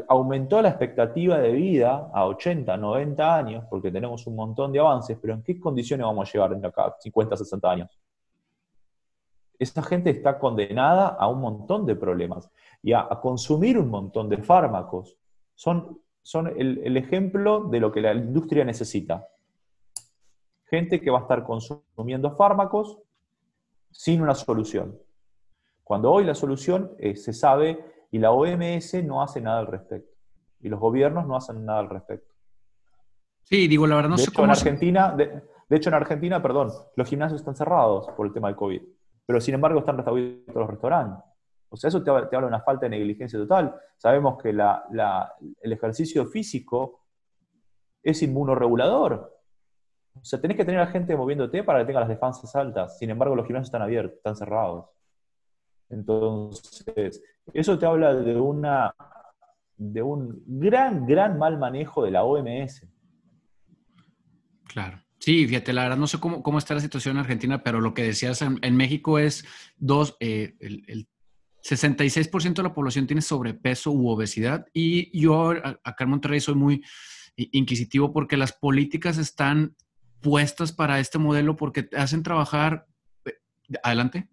aumentó 0.08 0.62
la 0.62 0.68
expectativa 0.68 1.38
de 1.38 1.52
vida 1.52 2.10
a 2.12 2.26
80, 2.26 2.76
90 2.76 3.36
años, 3.36 3.64
porque 3.68 3.90
tenemos 3.90 4.26
un 4.26 4.36
montón 4.36 4.72
de 4.72 4.78
avances, 4.78 5.18
pero 5.20 5.34
¿en 5.34 5.42
qué 5.42 5.58
condiciones 5.58 6.06
vamos 6.06 6.28
a 6.28 6.32
llegar 6.32 6.56
de 6.56 6.66
acá 6.66 6.94
50, 7.00 7.36
60 7.36 7.70
años? 7.70 7.98
esa 9.58 9.82
gente 9.82 10.10
está 10.10 10.38
condenada 10.38 11.08
a 11.08 11.28
un 11.28 11.40
montón 11.40 11.86
de 11.86 11.96
problemas 11.96 12.50
y 12.82 12.92
a, 12.92 13.08
consumir 13.22 13.78
un 13.78 13.88
montón 13.88 14.28
de 14.28 14.38
fármacos. 14.38 15.16
Son, 15.54 16.00
son 16.22 16.48
el, 16.48 16.96
ejemplo 16.96 17.64
de 17.64 17.80
lo 17.80 17.92
que 17.92 18.00
la 18.00 18.14
industria 18.14 18.64
necesita. 18.64 19.26
Gente 20.66 21.00
que 21.00 21.10
va 21.10 21.20
a 21.20 21.22
estar 21.22 21.44
consumiendo 21.44 22.34
fármacos 22.36 22.98
sin 23.94 24.20
una 24.20 24.34
solución. 24.34 24.98
Cuando 25.82 26.10
hoy 26.10 26.24
la 26.24 26.34
solución 26.34 26.92
eh, 26.98 27.16
se 27.16 27.32
sabe 27.32 28.06
y 28.10 28.18
la 28.18 28.32
OMS 28.32 29.02
no 29.04 29.22
hace 29.22 29.40
nada 29.40 29.60
al 29.60 29.68
respecto. 29.68 30.12
Y 30.60 30.68
los 30.68 30.80
gobiernos 30.80 31.26
no 31.26 31.36
hacen 31.36 31.64
nada 31.64 31.78
al 31.78 31.88
respecto. 31.88 32.34
Sí, 33.44 33.68
digo, 33.68 33.86
la 33.86 33.96
verdad 33.96 34.10
no 34.10 34.16
de 34.16 34.22
sé 34.22 34.30
hecho, 34.30 34.44
En 34.44 34.50
Argentina, 34.50 35.14
de, 35.14 35.42
de 35.68 35.76
hecho, 35.76 35.90
en 35.90 35.94
Argentina, 35.94 36.42
perdón, 36.42 36.70
los 36.96 37.08
gimnasios 37.08 37.40
están 37.40 37.54
cerrados 37.54 38.08
por 38.16 38.26
el 38.26 38.32
tema 38.32 38.48
del 38.48 38.56
COVID 38.56 38.82
pero 39.26 39.40
sin 39.40 39.54
embargo 39.54 39.80
están 39.80 39.96
restaurados 39.96 40.38
los 40.54 40.68
restaurantes. 40.68 41.24
O 41.70 41.76
sea, 41.76 41.88
eso 41.88 42.02
te, 42.02 42.10
habla 42.10 42.28
de 42.28 42.46
una 42.46 42.60
falta 42.60 42.86
de 42.86 42.90
negligencia 42.90 43.38
total. 43.38 43.74
Sabemos 43.96 44.40
que 44.40 44.50
el 44.50 45.72
ejercicio 45.72 46.26
físico 46.26 47.00
es 48.02 48.22
inmunoregulador. 48.22 49.33
O 50.14 50.24
sea, 50.24 50.40
tenés 50.40 50.56
que 50.56 50.64
tener 50.64 50.80
a 50.80 50.86
gente 50.86 51.16
moviéndote 51.16 51.62
para 51.62 51.80
que 51.80 51.86
tenga 51.86 52.00
las 52.00 52.08
defensas 52.08 52.54
altas. 52.56 52.98
Sin 52.98 53.10
embargo, 53.10 53.34
los 53.34 53.46
gimnasios 53.46 53.68
están 53.68 53.82
abiertos, 53.82 54.16
están 54.16 54.36
cerrados. 54.36 54.86
Entonces, 55.90 57.22
eso 57.52 57.78
te 57.78 57.86
habla 57.86 58.14
de 58.14 58.36
una 58.36 58.94
de 59.76 60.02
un 60.02 60.42
gran, 60.46 61.06
gran 61.06 61.38
mal 61.38 61.58
manejo 61.58 62.04
de 62.04 62.10
la 62.10 62.24
OMS. 62.24 62.86
Claro. 64.68 65.00
Sí, 65.18 65.46
fíjate, 65.46 65.72
la 65.72 65.84
verdad 65.84 65.96
no 65.96 66.06
sé 66.06 66.18
cómo, 66.20 66.42
cómo 66.42 66.58
está 66.58 66.74
la 66.74 66.80
situación 66.80 67.16
en 67.16 67.20
Argentina, 67.20 67.62
pero 67.62 67.80
lo 67.80 67.94
que 67.94 68.02
decías 68.02 68.42
en, 68.42 68.76
México 68.76 69.18
es 69.18 69.44
dos, 69.76 70.16
eh, 70.20 70.54
el, 70.60 71.08
66% 71.62 72.54
de 72.54 72.62
la 72.62 72.74
población 72.74 73.06
tiene 73.06 73.22
sobrepeso 73.22 73.90
u 73.90 74.10
obesidad 74.10 74.66
y 74.74 75.18
yo 75.18 75.52
acá 75.82 76.04
en 76.04 76.10
Monterrey 76.10 76.40
soy 76.40 76.56
muy 76.56 76.84
inquisitivo 77.36 78.12
porque 78.12 78.36
las 78.36 78.52
políticas 78.52 79.16
están 79.16 79.74
puestas 80.24 80.72
para 80.72 80.98
este 80.98 81.18
modelo 81.18 81.54
porque 81.54 81.82
te 81.82 81.98
hacen 81.98 82.22
trabajar. 82.22 82.86
Eh, 83.26 83.32
adelante. 83.82 84.28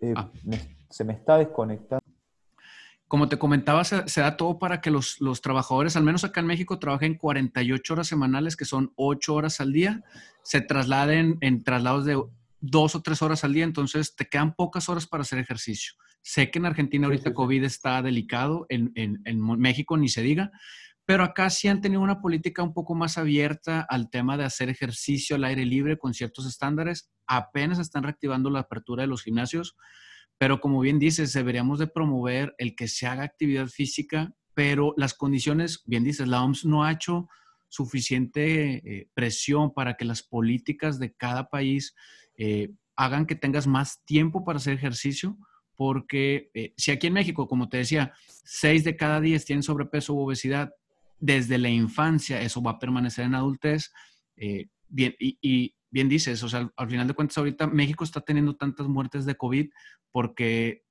Eh, 0.00 0.14
ah. 0.16 0.30
se 0.88 1.04
me 1.04 1.12
está 1.12 1.36
desconectando 1.36 2.08
como 3.08 3.30
te 3.30 3.38
comentaba, 3.38 3.84
se, 3.84 4.20
da 4.20 4.36
todo 4.36 4.58
para 4.58 4.82
que 4.82 4.90
los, 4.90 5.18
trabajadores, 5.42 5.96
al 5.96 6.04
menos 6.04 6.24
acá 6.24 6.40
en 6.40 6.46
México, 6.46 6.78
trabajen 6.78 7.14
48 7.14 7.94
horas 7.94 8.06
semanales, 8.06 8.54
que 8.54 8.66
son 8.66 8.92
8 8.96 9.34
horas 9.34 9.60
al 9.62 9.72
día, 9.72 10.04
se 10.42 10.60
trasladen 10.60 11.38
en 11.40 11.64
traslados 11.64 12.04
de 12.04 12.22
2 12.60 12.94
o 12.94 13.02
3 13.02 13.22
horas 13.22 13.44
al 13.44 13.54
día, 13.54 13.64
entonces 13.64 14.14
te 14.14 14.26
quedan 14.26 14.54
pocas 14.54 14.90
horas 14.90 15.06
para 15.06 15.22
hacer 15.22 15.38
ejercicio. 15.38 15.94
Sé 16.20 16.50
que 16.50 16.58
en 16.58 16.66
Argentina 16.66 17.06
ahorita 17.06 17.32
COVID 17.32 17.64
está 17.64 18.02
delicado, 18.02 18.66
en, 18.68 18.92
en 18.94 19.40
México 19.40 19.96
ni 19.96 20.10
se 20.10 20.20
diga, 20.20 20.52
pero 21.08 21.24
acá 21.24 21.48
sí 21.48 21.68
han 21.68 21.80
tenido 21.80 22.02
una 22.02 22.20
política 22.20 22.62
un 22.62 22.74
poco 22.74 22.94
más 22.94 23.16
abierta 23.16 23.80
al 23.88 24.10
tema 24.10 24.36
de 24.36 24.44
hacer 24.44 24.68
ejercicio 24.68 25.36
al 25.36 25.44
aire 25.44 25.64
libre 25.64 25.96
con 25.96 26.12
ciertos 26.12 26.46
estándares. 26.46 27.10
Apenas 27.26 27.78
están 27.78 28.02
reactivando 28.02 28.50
la 28.50 28.60
apertura 28.60 29.04
de 29.04 29.06
los 29.06 29.22
gimnasios 29.22 29.74
pero 30.38 30.60
como 30.60 30.80
bien 30.80 31.00
dices, 31.00 31.32
deberíamos 31.32 31.80
de 31.80 31.88
promover 31.88 32.54
el 32.58 32.76
que 32.76 32.86
se 32.86 33.06
haga 33.06 33.24
actividad 33.24 33.66
física, 33.66 34.32
pero 34.54 34.94
las 34.96 35.14
condiciones, 35.14 35.82
bien 35.84 36.04
dices, 36.04 36.28
la 36.28 36.42
OMS 36.42 36.64
no 36.64 36.84
ha 36.84 36.92
hecho 36.92 37.28
suficiente 37.68 38.76
eh, 38.76 39.08
presión 39.14 39.74
para 39.74 39.94
que 39.94 40.04
las 40.04 40.22
políticas 40.22 40.98
de 40.98 41.12
cada 41.12 41.50
país 41.50 41.94
eh, 42.36 42.70
hagan 42.96 43.26
que 43.26 43.34
tengas 43.34 43.66
más 43.66 44.04
tiempo 44.04 44.44
para 44.44 44.58
hacer 44.58 44.74
ejercicio, 44.74 45.36
porque 45.74 46.50
eh, 46.54 46.72
si 46.76 46.92
aquí 46.92 47.08
en 47.08 47.12
México, 47.14 47.48
como 47.48 47.68
te 47.68 47.78
decía, 47.78 48.14
6 48.44 48.84
de 48.84 48.96
cada 48.96 49.20
10 49.20 49.44
tienen 49.44 49.62
sobrepeso 49.62 50.14
u 50.14 50.20
obesidad, 50.20 50.70
desde 51.18 51.58
la 51.58 51.68
infancia 51.68 52.40
eso 52.40 52.62
va 52.62 52.72
a 52.72 52.78
permanecer 52.78 53.24
en 53.24 53.34
adultez, 53.34 53.92
bien, 54.88 55.14
y, 55.18 55.74
bien 55.90 56.08
dices, 56.08 56.42
o 56.42 56.48
sea, 56.48 56.70
al, 56.76 56.88
final 56.88 57.08
de 57.08 57.14
cuentas 57.14 57.38
ahorita 57.38 57.66
México 57.66 58.04
está 58.04 58.20
teniendo 58.20 58.56
tantas 58.56 58.86
muertes 58.86 59.24
de 59.24 59.36
COVID 59.36 59.70
porque 60.12 60.84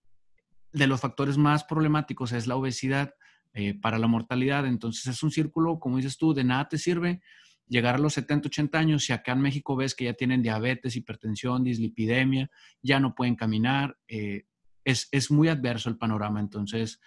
de 0.72 0.88
los 0.88 1.02
factores 1.02 1.38
más 1.38 1.64
problemáticos 1.64 2.32
es 2.32 2.48
la 2.48 2.56
obesidad 2.56 3.14
eh, 3.54 3.74
para 3.80 3.98
la 3.98 4.08
mortalidad. 4.08 4.66
Entonces 4.66 5.08
es 5.08 5.24
un 5.24 5.32
círculo, 5.32 5.80
como 5.80 5.98
dices 5.98 6.18
tú, 6.18 6.34
de 6.34 6.44
nada 6.44 6.68
te 6.68 6.78
sirve 6.78 7.22
llegar 7.68 7.96
a 7.96 8.00
los 8.00 8.14
70, 8.14 8.48
80 8.48 8.80
años 8.80 9.10
y 9.10 9.14
acá 9.14 9.34
en 9.34 9.42
México 9.42 9.76
ves 9.76 9.94
que 9.94 10.06
ya 10.06 10.14
tienen 10.14 10.42
diabetes, 10.42 10.96
hipertensión, 10.96 11.64
dislipidemia, 11.64 12.50
ya 12.82 13.00
no 13.00 13.14
pueden 13.14 13.36
caminar. 13.36 13.98
Eh, 14.08 14.46
es, 14.86 15.10
es, 15.12 15.30
muy 15.32 15.50
adverso 15.50 15.90
el 15.90 15.98
panorama. 15.98 16.40
Entonces, 16.40 17.02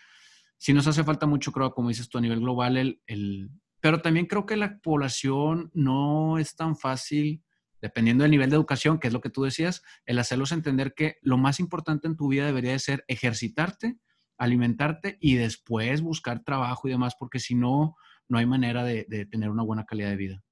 sí 0.60 0.74
nos 0.74 0.86
hace 0.86 1.04
falta 1.04 1.26
mucho, 1.26 1.52
creo, 1.52 1.72
como 1.72 1.88
dices 1.88 2.10
tú, 2.10 2.18
a 2.18 2.20
nivel 2.20 2.40
global, 2.40 2.76
el, 2.76 3.00
el, 3.06 3.50
pero 3.80 4.02
también 4.02 4.26
creo 4.26 4.44
que 4.44 4.56
la 4.56 4.78
población 4.78 5.70
no 5.72 6.38
es 6.38 6.54
tan 6.54 6.76
fácil, 6.76 7.42
dependiendo 7.80 8.22
del 8.22 8.30
nivel 8.30 8.50
de 8.50 8.56
educación, 8.56 8.98
que 8.98 9.08
es 9.08 9.14
lo 9.14 9.22
que 9.22 9.30
tú 9.30 9.42
decías, 9.42 9.82
el 10.04 10.18
hacerlos 10.18 10.52
entender 10.52 10.92
que 10.92 11.16
lo 11.22 11.38
más 11.38 11.60
importante 11.60 12.06
en 12.06 12.16
tu 12.16 12.28
vida 12.28 12.44
debería 12.44 12.72
de 12.72 12.78
ser 12.78 13.04
ejercitarte, 13.08 13.96
alimentarte 14.36 15.16
y 15.18 15.36
después 15.36 16.02
buscar 16.02 16.44
trabajo 16.44 16.88
y 16.88 16.90
demás, 16.90 17.14
porque 17.18 17.40
si 17.40 17.54
no, 17.54 17.96
no 18.28 18.36
hay 18.36 18.44
manera 18.44 18.84
de, 18.84 19.06
de 19.08 19.24
tener 19.24 19.48
una 19.48 19.62
buena 19.62 19.86
calidad 19.86 20.10
de 20.10 20.16
vida. 20.16 20.44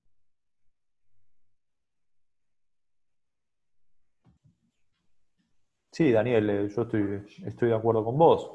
Sí, 5.92 6.12
Daniel, 6.12 6.48
eh, 6.48 6.68
yo 6.74 6.82
estoy, 6.82 7.26
estoy 7.44 7.68
de 7.68 7.74
acuerdo 7.74 8.02
con 8.04 8.16
vos. 8.16 8.52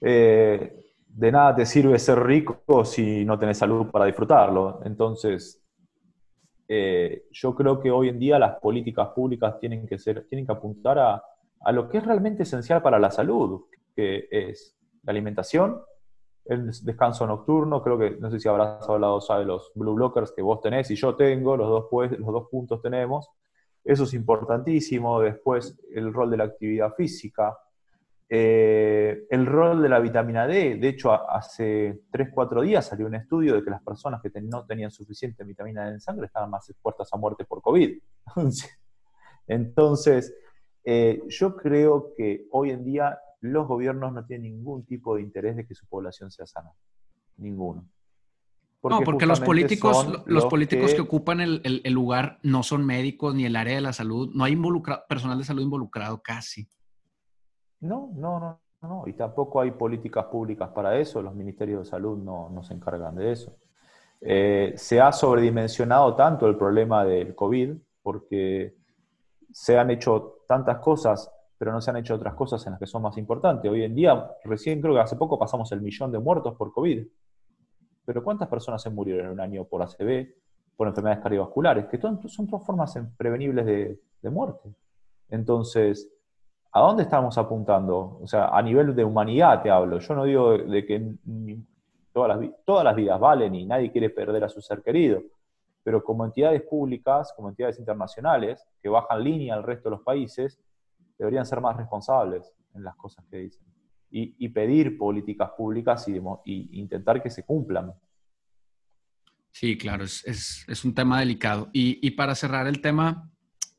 Eh, 0.00 0.84
de 1.06 1.32
nada 1.32 1.54
te 1.54 1.66
sirve 1.66 1.98
ser 1.98 2.18
rico 2.20 2.84
si 2.84 3.24
no 3.24 3.38
tenés 3.38 3.58
salud 3.58 3.90
para 3.90 4.06
disfrutarlo. 4.06 4.80
Entonces, 4.84 5.64
eh, 6.66 7.26
yo 7.30 7.54
creo 7.54 7.80
que 7.80 7.90
hoy 7.90 8.08
en 8.08 8.18
día 8.18 8.38
las 8.38 8.58
políticas 8.58 9.08
públicas 9.08 9.58
tienen 9.60 9.86
que, 9.86 9.98
ser, 9.98 10.26
tienen 10.28 10.46
que 10.46 10.52
apuntar 10.52 10.98
a, 10.98 11.22
lo 11.72 11.88
que 11.88 11.98
es 11.98 12.04
realmente 12.04 12.42
esencial 12.42 12.82
para 12.82 12.98
la 12.98 13.10
salud, 13.10 13.62
que 13.94 14.28
es 14.30 14.76
la 15.02 15.12
alimentación, 15.12 15.80
el 16.44 16.70
descanso 16.82 17.26
nocturno, 17.26 17.82
creo 17.82 17.98
que, 17.98 18.10
no 18.18 18.30
sé 18.30 18.38
si 18.38 18.48
habrás 18.48 18.86
hablado 18.88 19.18
ya 19.26 19.38
de 19.38 19.46
los 19.46 19.72
blue 19.74 19.94
blockers 19.94 20.32
que 20.32 20.42
vos 20.42 20.60
tenés 20.60 20.90
y 20.90 20.96
yo 20.96 21.14
tengo, 21.14 21.56
los 21.56 21.68
dos, 21.68 21.86
pues, 21.90 22.10
los 22.18 22.26
dos 22.26 22.48
puntos 22.50 22.82
tenemos, 22.82 23.30
eso 23.82 24.04
es 24.04 24.14
importantísimo, 24.14 25.20
después 25.20 25.78
el 25.94 26.12
rol 26.12 26.30
de 26.30 26.36
la 26.38 26.44
actividad 26.44 26.94
física, 26.94 27.56
eh, 28.28 29.26
el 29.28 29.46
rol 29.46 29.82
de 29.82 29.88
la 29.88 30.00
vitamina 30.00 30.46
D, 30.46 30.76
de 30.76 30.88
hecho 30.88 31.12
hace 31.12 32.00
3-4 32.10 32.62
días 32.62 32.86
salió 32.86 33.06
un 33.06 33.14
estudio 33.14 33.54
de 33.54 33.62
que 33.62 33.70
las 33.70 33.82
personas 33.82 34.22
que 34.22 34.30
no 34.40 34.64
tenían 34.64 34.90
suficiente 34.90 35.44
vitamina 35.44 35.84
D 35.84 35.92
en 35.92 36.00
sangre 36.00 36.26
estaban 36.26 36.50
más 36.50 36.68
expuestas 36.70 37.12
a 37.12 37.16
muerte 37.16 37.44
por 37.44 37.60
COVID. 37.60 37.98
Entonces, 39.46 40.34
eh, 40.84 41.22
yo 41.28 41.54
creo 41.56 42.12
que 42.16 42.46
hoy 42.50 42.70
en 42.70 42.84
día 42.84 43.18
los 43.40 43.68
gobiernos 43.68 44.12
no 44.12 44.24
tienen 44.24 44.56
ningún 44.56 44.86
tipo 44.86 45.16
de 45.16 45.22
interés 45.22 45.56
de 45.56 45.66
que 45.66 45.74
su 45.74 45.86
población 45.86 46.30
sea 46.30 46.46
sana. 46.46 46.70
Ninguno. 47.36 47.86
no, 48.82 49.00
porque 49.00 49.26
los 49.26 49.40
políticos, 49.40 50.24
los, 50.24 50.46
políticos 50.46 50.94
que, 50.94 51.00
ocupan 51.00 51.40
el, 51.40 51.82
lugar 51.92 52.38
no 52.42 52.62
son 52.62 52.86
médicos 52.86 53.34
ni 53.34 53.44
el 53.44 53.56
área 53.56 53.74
de 53.74 53.80
la 53.82 53.92
salud, 53.92 54.30
no 54.34 54.44
hay 54.44 54.56
personal 55.08 55.36
de 55.36 55.44
salud 55.44 55.62
involucrado 55.62 56.22
casi. 56.22 56.68
No, 57.84 58.10
no, 58.14 58.40
no, 58.40 58.60
no, 58.82 59.04
y 59.06 59.12
tampoco 59.12 59.60
hay 59.60 59.70
políticas 59.70 60.26
públicas 60.26 60.70
para 60.70 60.98
eso, 60.98 61.22
los 61.22 61.34
ministerios 61.34 61.84
de 61.84 61.90
salud 61.90 62.18
no, 62.18 62.62
se 62.62 62.74
encargan 62.74 63.14
de 63.14 63.32
eso. 63.32 63.56
Eh, 64.20 64.72
se 64.76 65.00
ha 65.00 65.12
sobredimensionado 65.12 66.14
tanto 66.14 66.46
el 66.46 66.56
problema 66.56 67.04
del 67.04 67.34
COVID 67.34 67.74
porque 68.02 68.74
se 69.52 69.78
han 69.78 69.90
hecho 69.90 70.38
tantas 70.48 70.78
cosas 70.78 71.30
pero 71.64 71.72
no 71.72 71.80
se 71.80 71.90
han 71.90 71.96
hecho 71.96 72.14
otras 72.14 72.34
cosas 72.34 72.66
en 72.66 72.72
las 72.72 72.80
que 72.80 72.86
son 72.86 73.02
más 73.02 73.16
importantes. 73.16 73.70
Hoy 73.70 73.84
en 73.84 73.94
día, 73.94 74.30
recién 74.44 74.80
creo 74.82 74.92
que 74.92 75.00
hace 75.00 75.16
poco 75.16 75.38
pasamos 75.38 75.70
el 75.72 75.80
millón 75.80 76.12
de 76.12 76.18
muertos 76.18 76.54
por 76.56 76.72
COVID. 76.72 77.06
Pero 78.04 78.22
¿cuántas 78.22 78.48
personas 78.48 78.82
se 78.82 78.90
murieron 78.90 79.26
en 79.26 79.32
un 79.32 79.40
año 79.40 79.64
por 79.64 79.80
ACV, 79.80 80.28
por 80.76 80.88
enfermedades 80.88 81.22
cardiovasculares? 81.22 81.86
Que 81.86 81.98
son, 81.98 82.28
son 82.28 82.46
todas 82.48 82.66
formas 82.66 82.98
prevenibles 83.16 83.64
de, 83.64 84.00
de 84.20 84.30
muerte. 84.30 84.74
Entonces, 85.30 86.10
¿a 86.74 86.80
dónde 86.80 87.04
estamos 87.04 87.38
apuntando? 87.38 88.18
O 88.20 88.26
sea, 88.26 88.48
a 88.48 88.60
nivel 88.60 88.94
de 88.94 89.04
humanidad 89.04 89.62
te 89.62 89.70
hablo. 89.70 89.98
Yo 90.00 90.14
no 90.14 90.24
digo 90.24 90.58
de 90.58 90.84
que 90.84 91.14
todas 92.12 92.36
las, 92.36 92.50
todas 92.64 92.84
las 92.84 92.96
vidas 92.96 93.18
valen 93.18 93.54
y 93.54 93.64
nadie 93.64 93.90
quiere 93.92 94.10
perder 94.10 94.44
a 94.44 94.48
su 94.48 94.60
ser 94.60 94.82
querido, 94.82 95.22
pero 95.82 96.02
como 96.02 96.24
entidades 96.24 96.62
públicas, 96.62 97.32
como 97.36 97.48
entidades 97.48 97.78
internacionales, 97.78 98.66
que 98.82 98.88
bajan 98.88 99.22
línea 99.22 99.54
al 99.54 99.62
resto 99.62 99.88
de 99.88 99.96
los 99.96 100.04
países, 100.04 100.60
deberían 101.16 101.46
ser 101.46 101.60
más 101.60 101.76
responsables 101.76 102.52
en 102.74 102.82
las 102.82 102.96
cosas 102.96 103.24
que 103.30 103.38
dicen 103.38 103.74
y, 104.16 104.48
pedir 104.48 104.96
políticas 104.96 105.50
públicas 105.56 106.06
y, 106.08 106.80
intentar 106.80 107.20
que 107.20 107.30
se 107.30 107.44
cumplan. 107.44 107.92
Sí, 109.50 109.76
claro, 109.76 110.04
es, 110.04 110.84
un 110.84 110.94
tema 110.94 111.18
delicado. 111.18 111.68
Y, 111.72 112.10
para 112.12 112.34
cerrar 112.34 112.68
el 112.68 112.80
tema, 112.80 113.28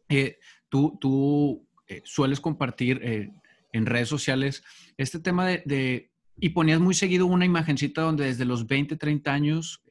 eh, 0.10 0.38
tú, 0.68 0.98
tú 1.00 1.65
eh, 1.88 2.02
sueles 2.04 2.40
compartir 2.40 3.00
eh, 3.04 3.32
en 3.74 3.86
redes 3.86 4.10
sociales 4.10 4.64
este 4.98 5.20
tema 5.20 5.46
de, 5.46 6.12
y 6.38 6.50
ponías 6.50 6.80
muy 6.80 6.94
seguido 6.94 7.26
una 7.26 7.46
imagencita 7.46 8.02
donde 8.02 8.26
desde 8.26 8.46
los 8.46 8.68
20, 8.68 8.96
30 8.96 9.34
años 9.34 9.84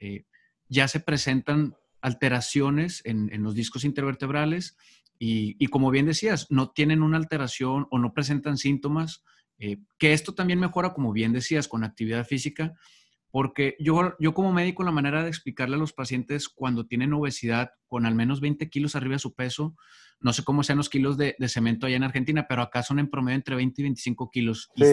ya 0.69 0.89
se 0.89 1.01
presentan 1.01 1.75
alteraciones 2.01 3.03
en, 3.05 3.31
en 3.33 3.43
los 3.43 3.55
discos 3.55 3.85
intervertebrales 3.85 4.77
y, 5.19 5.67
como 5.69 5.91
bien 5.91 6.07
decías, 6.07 6.51
no 6.51 6.71
tienen 6.71 7.03
una 7.03 7.17
alteración 7.17 7.87
o 7.91 7.99
no 7.99 8.13
presentan 8.13 8.59
síntomas, 8.59 9.25
eh, 9.59 9.79
que 9.99 10.13
esto 10.13 10.35
también 10.35 10.59
mejora, 10.59 10.93
como 10.93 11.13
bien 11.13 11.33
decías, 11.33 11.69
con 11.69 11.85
actividad 11.85 12.27
física, 12.27 12.75
porque 13.31 13.77
yo, 13.79 14.15
yo 14.19 14.35
como 14.35 14.53
médico 14.53 14.83
la 14.83 14.93
manera 14.93 15.23
de 15.23 15.29
explicarle 15.29 15.77
a 15.77 15.79
los 15.79 15.93
pacientes 15.93 16.49
cuando 16.49 16.87
tienen 16.87 17.13
obesidad 17.13 17.71
con 17.87 18.07
al 18.07 18.15
menos 18.15 18.41
20 18.41 18.69
kilos 18.69 18.97
arriba 18.97 19.15
de 19.15 19.21
su 19.21 19.35
peso, 19.35 19.77
no 20.25 20.33
sé 20.33 20.43
cómo 20.43 20.63
sean 20.63 20.79
los 20.79 20.89
kilos 20.89 21.19
de, 21.19 21.37
cemento 21.49 21.87
allá 21.87 21.97
en 21.97 22.03
Argentina, 22.03 22.47
pero 22.49 22.63
acá 22.63 22.83
son 22.83 22.99
en 22.99 23.11
promedio 23.11 23.37
entre 23.37 23.57
20 23.57 23.81
y 23.81 23.85
25 23.85 24.31
kilos. 24.31 24.71
Sí, 24.75 24.87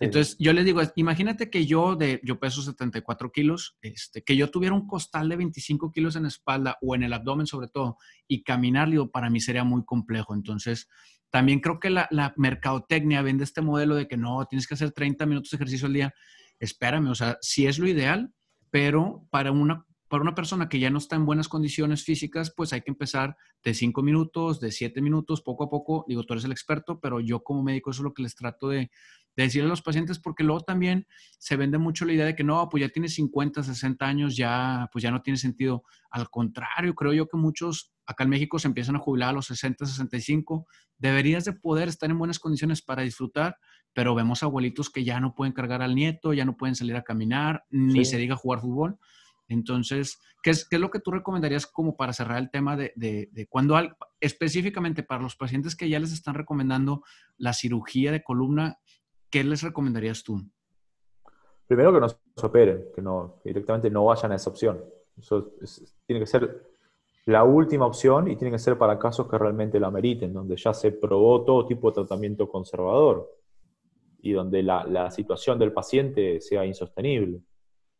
entonces, 0.00 0.36
yo 0.38 0.52
les 0.52 0.64
digo, 0.66 0.82
imagínate 0.96 1.48
que 1.48 1.64
yo, 1.64 1.96
de, 1.96 2.20
yo 2.22 2.38
peso 2.38 2.60
74 2.60 3.32
kilos, 3.32 3.78
este, 3.80 4.22
que 4.22 4.36
yo 4.36 4.50
tuviera 4.50 4.74
un 4.74 4.86
costal 4.86 5.28
de 5.30 5.36
25 5.36 5.90
kilos 5.90 6.16
en 6.16 6.22
la 6.22 6.28
espalda 6.28 6.76
o 6.82 6.94
en 6.94 7.02
el 7.02 7.14
abdomen 7.14 7.46
sobre 7.46 7.68
todo, 7.68 7.96
y 8.28 8.42
caminar, 8.42 8.90
digo, 8.90 9.10
para 9.10 9.30
mí 9.30 9.40
sería 9.40 9.64
muy 9.64 9.84
complejo. 9.86 10.34
Entonces, 10.34 10.88
también 11.30 11.60
creo 11.60 11.80
que 11.80 11.88
la, 11.88 12.08
la 12.10 12.34
mercadotecnia 12.36 13.22
vende 13.22 13.44
este 13.44 13.62
modelo 13.62 13.94
de 13.94 14.06
que 14.06 14.18
no, 14.18 14.44
tienes 14.44 14.66
que 14.66 14.74
hacer 14.74 14.92
30 14.92 15.24
minutos 15.24 15.50
de 15.50 15.56
ejercicio 15.56 15.86
al 15.86 15.94
día. 15.94 16.14
Espérame, 16.58 17.08
o 17.08 17.14
sea, 17.14 17.38
sí 17.40 17.66
es 17.66 17.78
lo 17.78 17.88
ideal, 17.88 18.34
pero 18.70 19.26
para 19.30 19.50
una 19.50 19.86
para 20.12 20.20
una 20.20 20.34
persona 20.34 20.68
que 20.68 20.78
ya 20.78 20.90
no 20.90 20.98
está 20.98 21.16
en 21.16 21.24
buenas 21.24 21.48
condiciones 21.48 22.04
físicas, 22.04 22.52
pues 22.54 22.74
hay 22.74 22.82
que 22.82 22.90
empezar 22.90 23.34
de 23.64 23.72
cinco 23.72 24.02
minutos, 24.02 24.60
de 24.60 24.70
siete 24.70 25.00
minutos, 25.00 25.40
poco 25.40 25.64
a 25.64 25.70
poco. 25.70 26.04
Digo, 26.06 26.22
tú 26.24 26.34
eres 26.34 26.44
el 26.44 26.52
experto, 26.52 27.00
pero 27.00 27.18
yo 27.18 27.42
como 27.42 27.62
médico 27.62 27.92
eso 27.92 28.02
es 28.02 28.04
lo 28.04 28.12
que 28.12 28.22
les 28.22 28.34
trato 28.34 28.68
de, 28.68 28.90
de 29.36 29.42
decirle 29.42 29.68
a 29.68 29.70
los 29.70 29.80
pacientes, 29.80 30.18
porque 30.18 30.44
luego 30.44 30.60
también 30.60 31.06
se 31.38 31.56
vende 31.56 31.78
mucho 31.78 32.04
la 32.04 32.12
idea 32.12 32.26
de 32.26 32.36
que 32.36 32.44
no, 32.44 32.68
pues 32.68 32.82
ya 32.82 32.90
tienes 32.90 33.14
50, 33.14 33.62
60 33.62 34.06
años, 34.06 34.36
ya, 34.36 34.90
pues 34.92 35.02
ya 35.02 35.10
no 35.10 35.22
tiene 35.22 35.38
sentido. 35.38 35.82
Al 36.10 36.28
contrario, 36.28 36.94
creo 36.94 37.14
yo 37.14 37.26
que 37.26 37.38
muchos 37.38 37.94
acá 38.04 38.24
en 38.24 38.28
México 38.28 38.58
se 38.58 38.68
empiezan 38.68 38.96
a 38.96 38.98
jubilar 38.98 39.30
a 39.30 39.32
los 39.32 39.46
60, 39.46 39.86
65. 39.86 40.66
Deberías 40.98 41.46
de 41.46 41.54
poder 41.54 41.88
estar 41.88 42.10
en 42.10 42.18
buenas 42.18 42.38
condiciones 42.38 42.82
para 42.82 43.00
disfrutar, 43.00 43.56
pero 43.94 44.14
vemos 44.14 44.42
abuelitos 44.42 44.90
que 44.90 45.04
ya 45.04 45.20
no 45.20 45.34
pueden 45.34 45.54
cargar 45.54 45.80
al 45.80 45.94
nieto, 45.94 46.34
ya 46.34 46.44
no 46.44 46.58
pueden 46.58 46.74
salir 46.74 46.96
a 46.96 47.02
caminar, 47.02 47.64
ni 47.70 48.04
se 48.04 48.18
diga 48.18 48.36
jugar 48.36 48.60
fútbol. 48.60 48.98
Entonces, 49.52 50.18
¿qué 50.42 50.50
es, 50.50 50.68
¿qué 50.68 50.76
es, 50.76 50.82
lo 50.82 50.90
que 50.90 51.00
tú 51.00 51.10
recomendarías 51.10 51.66
como 51.66 51.96
para 51.96 52.12
cerrar 52.12 52.38
el 52.38 52.50
tema 52.50 52.76
de, 52.76 53.46
cuando, 53.48 53.78
específicamente 54.20 55.02
para 55.02 55.22
los 55.22 55.36
pacientes 55.36 55.76
que 55.76 55.88
ya 55.88 55.98
les 55.98 56.12
están 56.12 56.34
recomendando 56.34 57.02
la 57.38 57.52
cirugía 57.52 58.12
de 58.12 58.22
columna, 58.22 58.78
¿qué 59.30 59.44
les 59.44 59.62
recomendarías 59.62 60.22
tú? 60.22 60.40
Primero 61.66 61.92
que 61.92 62.00
no 62.00 62.08
se 62.08 62.16
operen, 62.46 62.84
que, 62.94 63.02
directamente 63.44 63.90
no 63.90 64.04
vayan 64.04 64.32
a 64.32 64.36
esa 64.36 64.50
opción. 64.50 64.82
Eso 65.18 65.52
tiene 66.06 66.20
que 66.20 66.26
ser 66.26 66.72
la 67.26 67.44
última 67.44 67.86
opción 67.86 68.28
y 68.28 68.36
tiene 68.36 68.52
que 68.52 68.58
ser 68.58 68.76
para 68.76 68.98
casos 68.98 69.28
que 69.28 69.38
realmente 69.38 69.78
lo 69.78 69.86
ameriten, 69.86 70.32
donde 70.32 70.56
ya 70.56 70.74
se 70.74 70.92
probó 70.92 71.44
todo 71.44 71.66
tipo 71.66 71.90
de 71.90 71.94
tratamiento 71.94 72.48
conservador 72.48 73.30
y 74.20 74.32
donde 74.32 74.62
la, 74.62 75.10
situación 75.10 75.58
del 75.58 75.72
paciente 75.72 76.40
sea 76.40 76.64
insostenible. 76.64 77.42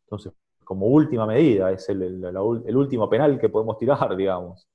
Entonces, 0.05 0.33
como 0.63 0.87
última 0.87 1.25
medida, 1.25 1.71
es 1.71 1.87
el, 1.89 2.75
último 2.75 3.09
penal 3.09 3.39
que 3.39 3.49
podemos 3.49 3.77
tirar, 3.77 4.15
digamos. 4.17 4.67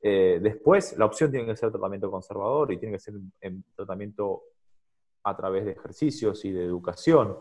Eh, 0.00 0.40
después, 0.42 0.96
la 0.98 1.04
opción 1.04 1.30
tiene 1.30 1.46
que 1.46 1.56
ser 1.56 1.70
tratamiento 1.70 2.10
conservador 2.10 2.72
y 2.72 2.78
tiene 2.78 2.96
que 2.96 3.00
ser 3.00 3.14
en 3.40 3.64
tratamiento 3.76 4.42
a 5.24 5.36
través 5.36 5.64
de 5.64 5.72
ejercicios 5.72 6.44
y 6.44 6.50
de 6.50 6.64
educación, 6.64 7.36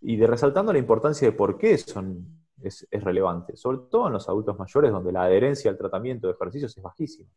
y 0.00 0.16
de 0.16 0.26
resaltando 0.26 0.72
la 0.72 0.78
importancia 0.78 1.28
de 1.28 1.32
por 1.32 1.56
qué 1.56 1.76
son, 1.78 2.44
es, 2.62 2.86
relevante, 2.90 3.56
sobre 3.56 3.78
todo 3.90 4.06
en 4.06 4.14
los 4.14 4.28
adultos 4.28 4.58
mayores 4.58 4.92
donde 4.92 5.12
la 5.12 5.24
adherencia 5.24 5.70
al 5.70 5.78
tratamiento 5.78 6.26
de 6.26 6.34
ejercicios 6.34 6.76
es 6.76 6.82
bajísima. 6.82 7.30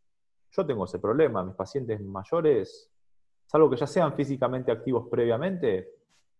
Yo 0.51 0.65
tengo 0.65 0.85
ese 0.85 0.99
problema, 0.99 1.43
mis 1.43 1.55
pacientes 1.55 2.01
mayores, 2.01 2.89
salvo 3.45 3.69
que 3.69 3.77
ya 3.77 3.87
sean 3.87 4.13
físicamente 4.13 4.71
activos 4.71 5.07
previamente, 5.09 5.89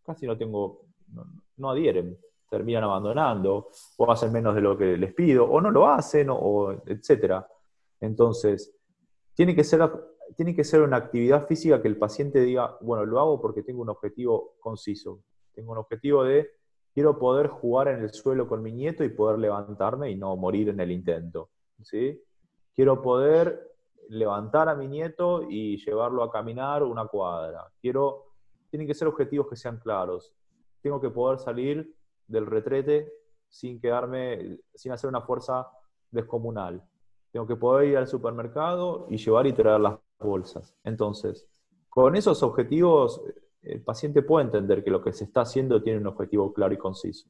casi 0.04 0.26
no 0.26 0.38
tengo, 0.38 0.86
no, 1.58 1.70
adhieren, 1.70 2.18
terminan 2.50 2.84
abandonando, 2.84 3.70
o 3.98 4.12
hacen 4.12 4.32
menos 4.32 4.56
de 4.56 4.62
lo 4.62 4.78
que 4.78 4.98
les 4.98 5.14
pido, 5.14 5.46
o 5.46 5.60
no 5.62 5.72
lo 5.72 5.88
hacen, 5.88 6.28
o, 6.30 6.72
etc. 6.86 7.44
Entonces, 8.00 8.74
tiene 9.34 9.56
que 9.56 9.64
ser 9.64 9.82
tiene 10.36 10.56
que 10.56 10.64
ser 10.64 10.82
una 10.82 10.98
actividad 10.98 11.48
física 11.48 11.82
que 11.82 11.88
el 11.88 11.98
paciente 11.98 12.42
diga, 12.42 12.78
bueno, 12.82 13.06
lo 13.06 13.20
hago 13.20 13.42
porque 13.42 13.64
tengo 13.64 13.82
un 13.82 13.90
objetivo 13.90 14.56
conciso. 14.60 15.24
Tengo 15.54 15.72
un 15.72 15.78
objetivo 15.78 16.24
de, 16.24 16.52
quiero 16.94 17.18
poder 17.18 17.48
jugar 17.48 17.88
en 17.88 18.02
el 18.02 18.12
suelo 18.12 18.48
con 18.48 18.62
mi 18.62 18.72
nieto 18.72 19.04
y 19.04 19.10
poder 19.10 19.40
levantarme 19.40 20.12
y 20.12 20.16
no 20.16 20.36
morir 20.36 20.70
en 20.70 20.80
el 20.80 20.92
intento. 20.92 21.50
¿sí? 21.82 22.22
Quiero 22.76 23.02
poder 23.02 23.76
levantar 24.10 24.70
a 24.70 24.76
mi 24.76 24.88
nieto 24.88 25.44
y 25.50 25.78
llevarlo 25.78 26.24
a 26.24 26.32
caminar 26.32 26.84
una 26.84 27.08
cuadra. 27.08 27.66
Quiero, 27.82 28.34
tienen 28.70 28.88
que 28.88 28.94
ser 28.94 29.08
objetivos 29.08 29.48
que 29.48 29.56
sean 29.56 29.80
claros. 29.80 30.34
Tengo 30.82 31.02
que 31.02 31.10
poder 31.10 31.40
salir 31.40 31.96
del 32.28 32.46
retrete 32.46 33.12
sin 33.50 33.80
quedarme, 33.80 34.60
sin 34.74 34.92
hacer 34.92 35.10
una 35.10 35.22
fuerza 35.22 35.68
descomunal. 36.12 36.84
Tengo 37.32 37.48
que 37.48 37.56
poder 37.56 37.90
ir 37.90 37.98
al 37.98 38.08
supermercado 38.08 39.08
y 39.10 39.18
llevar 39.18 39.48
y 39.48 39.54
traer 39.54 39.80
las 39.80 39.98
bolsas. 40.20 40.76
Entonces, 40.84 41.48
con 41.90 42.16
esos 42.16 42.44
objetivos, 42.44 43.22
el 43.62 43.82
paciente 43.82 44.22
puede 44.22 44.46
entender 44.46 44.84
que 44.84 44.92
lo 44.92 45.02
que 45.02 45.14
se 45.14 45.26
está 45.26 45.42
haciendo 45.42 45.82
tiene 45.82 46.00
un 46.00 46.08
objetivo 46.08 46.54
claro 46.54 46.74
y 46.74 46.78
conciso. 46.78 47.28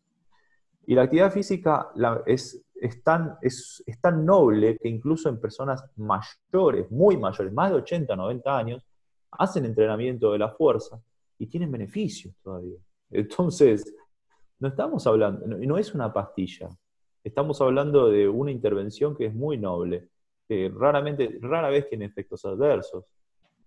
Y 0.85 0.95
la 0.95 1.03
actividad 1.03 1.31
física 1.31 1.89
es, 2.25 2.63
es, 2.75 3.03
tan, 3.03 3.37
es, 3.41 3.83
tan 3.99 4.25
noble 4.25 4.77
que 4.77 4.87
incluso 4.87 5.27
en 5.27 5.39
personas 5.39 5.83
mayores, 5.97 6.89
muy 6.89 7.17
mayores, 7.17 7.51
más 7.51 7.71
de 7.71 7.77
80, 7.77 8.15
90 8.15 8.57
años, 8.57 8.85
hacen 9.31 9.65
entrenamiento 9.65 10.31
de 10.31 10.39
la 10.39 10.49
fuerza 10.49 11.01
y 11.37 11.47
tienen 11.47 11.71
beneficios 11.71 12.33
todavía. 12.41 12.77
Entonces, 13.09 13.93
no 14.59 14.67
estamos 14.67 15.05
hablando, 15.07 15.45
no, 15.47 15.77
es 15.77 15.93
una 15.93 16.11
pastilla, 16.11 16.69
estamos 17.23 17.61
hablando 17.61 18.09
de 18.09 18.27
una 18.27 18.51
intervención 18.51 19.15
que 19.15 19.27
es 19.27 19.35
muy 19.35 19.57
noble, 19.57 20.09
que 20.47 20.71
raramente, 20.73 21.37
rara 21.41 21.69
vez 21.69 21.87
tiene 21.89 22.05
efectos 22.05 22.45
adversos 22.45 23.05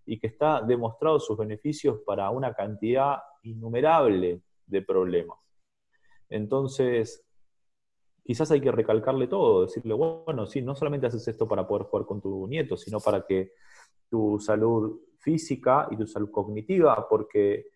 y 0.06 0.18
que 0.18 0.28
está 0.28 0.62
demostrado 0.62 1.20
sus 1.20 1.36
beneficios 1.36 2.00
para 2.04 2.30
una 2.30 2.54
cantidad 2.54 3.18
innumerable 3.42 4.42
de 4.66 4.82
problemas. 4.82 5.38
Entonces, 6.28 7.24
quizás 8.24 8.50
hay 8.50 8.60
que 8.60 8.72
recalcarle 8.72 9.26
todo, 9.26 9.62
decirle, 9.62 9.94
bueno, 9.94 10.46
sí, 10.46 10.62
no 10.62 10.74
solamente 10.74 11.06
haces 11.06 11.26
esto 11.28 11.46
para 11.46 11.66
poder 11.66 11.84
jugar 11.84 12.06
con 12.06 12.20
tu 12.20 12.46
nieto, 12.46 12.76
sino 12.76 12.98
para 13.00 13.26
que 13.26 13.52
tu 14.08 14.38
salud 14.40 15.00
física 15.18 15.88
y 15.90 15.96
tu 15.96 16.06
salud 16.06 16.30
cognitiva, 16.30 17.06
porque 17.08 17.66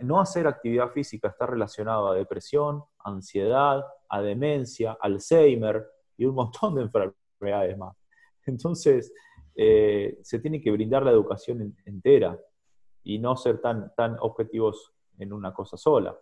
no 0.00 0.20
hacer 0.20 0.46
actividad 0.46 0.90
física 0.90 1.28
está 1.28 1.46
relacionado 1.46 2.08
a 2.08 2.14
depresión, 2.14 2.84
ansiedad, 3.04 3.84
a 4.08 4.22
demencia, 4.22 4.96
Alzheimer 5.00 5.86
y 6.16 6.24
un 6.24 6.34
montón 6.34 6.74
de 6.74 6.82
enfermedades 6.82 7.76
más. 7.78 7.96
Entonces, 8.46 9.12
eh, 9.54 10.18
se 10.22 10.38
tiene 10.38 10.60
que 10.60 10.70
brindar 10.70 11.04
la 11.04 11.10
educación 11.10 11.76
entera 11.84 12.38
y 13.04 13.18
no 13.18 13.36
ser 13.36 13.60
tan, 13.60 13.92
tan 13.94 14.16
objetivos 14.20 14.92
en 15.18 15.32
una 15.32 15.52
cosa 15.52 15.76
sola. 15.76 16.16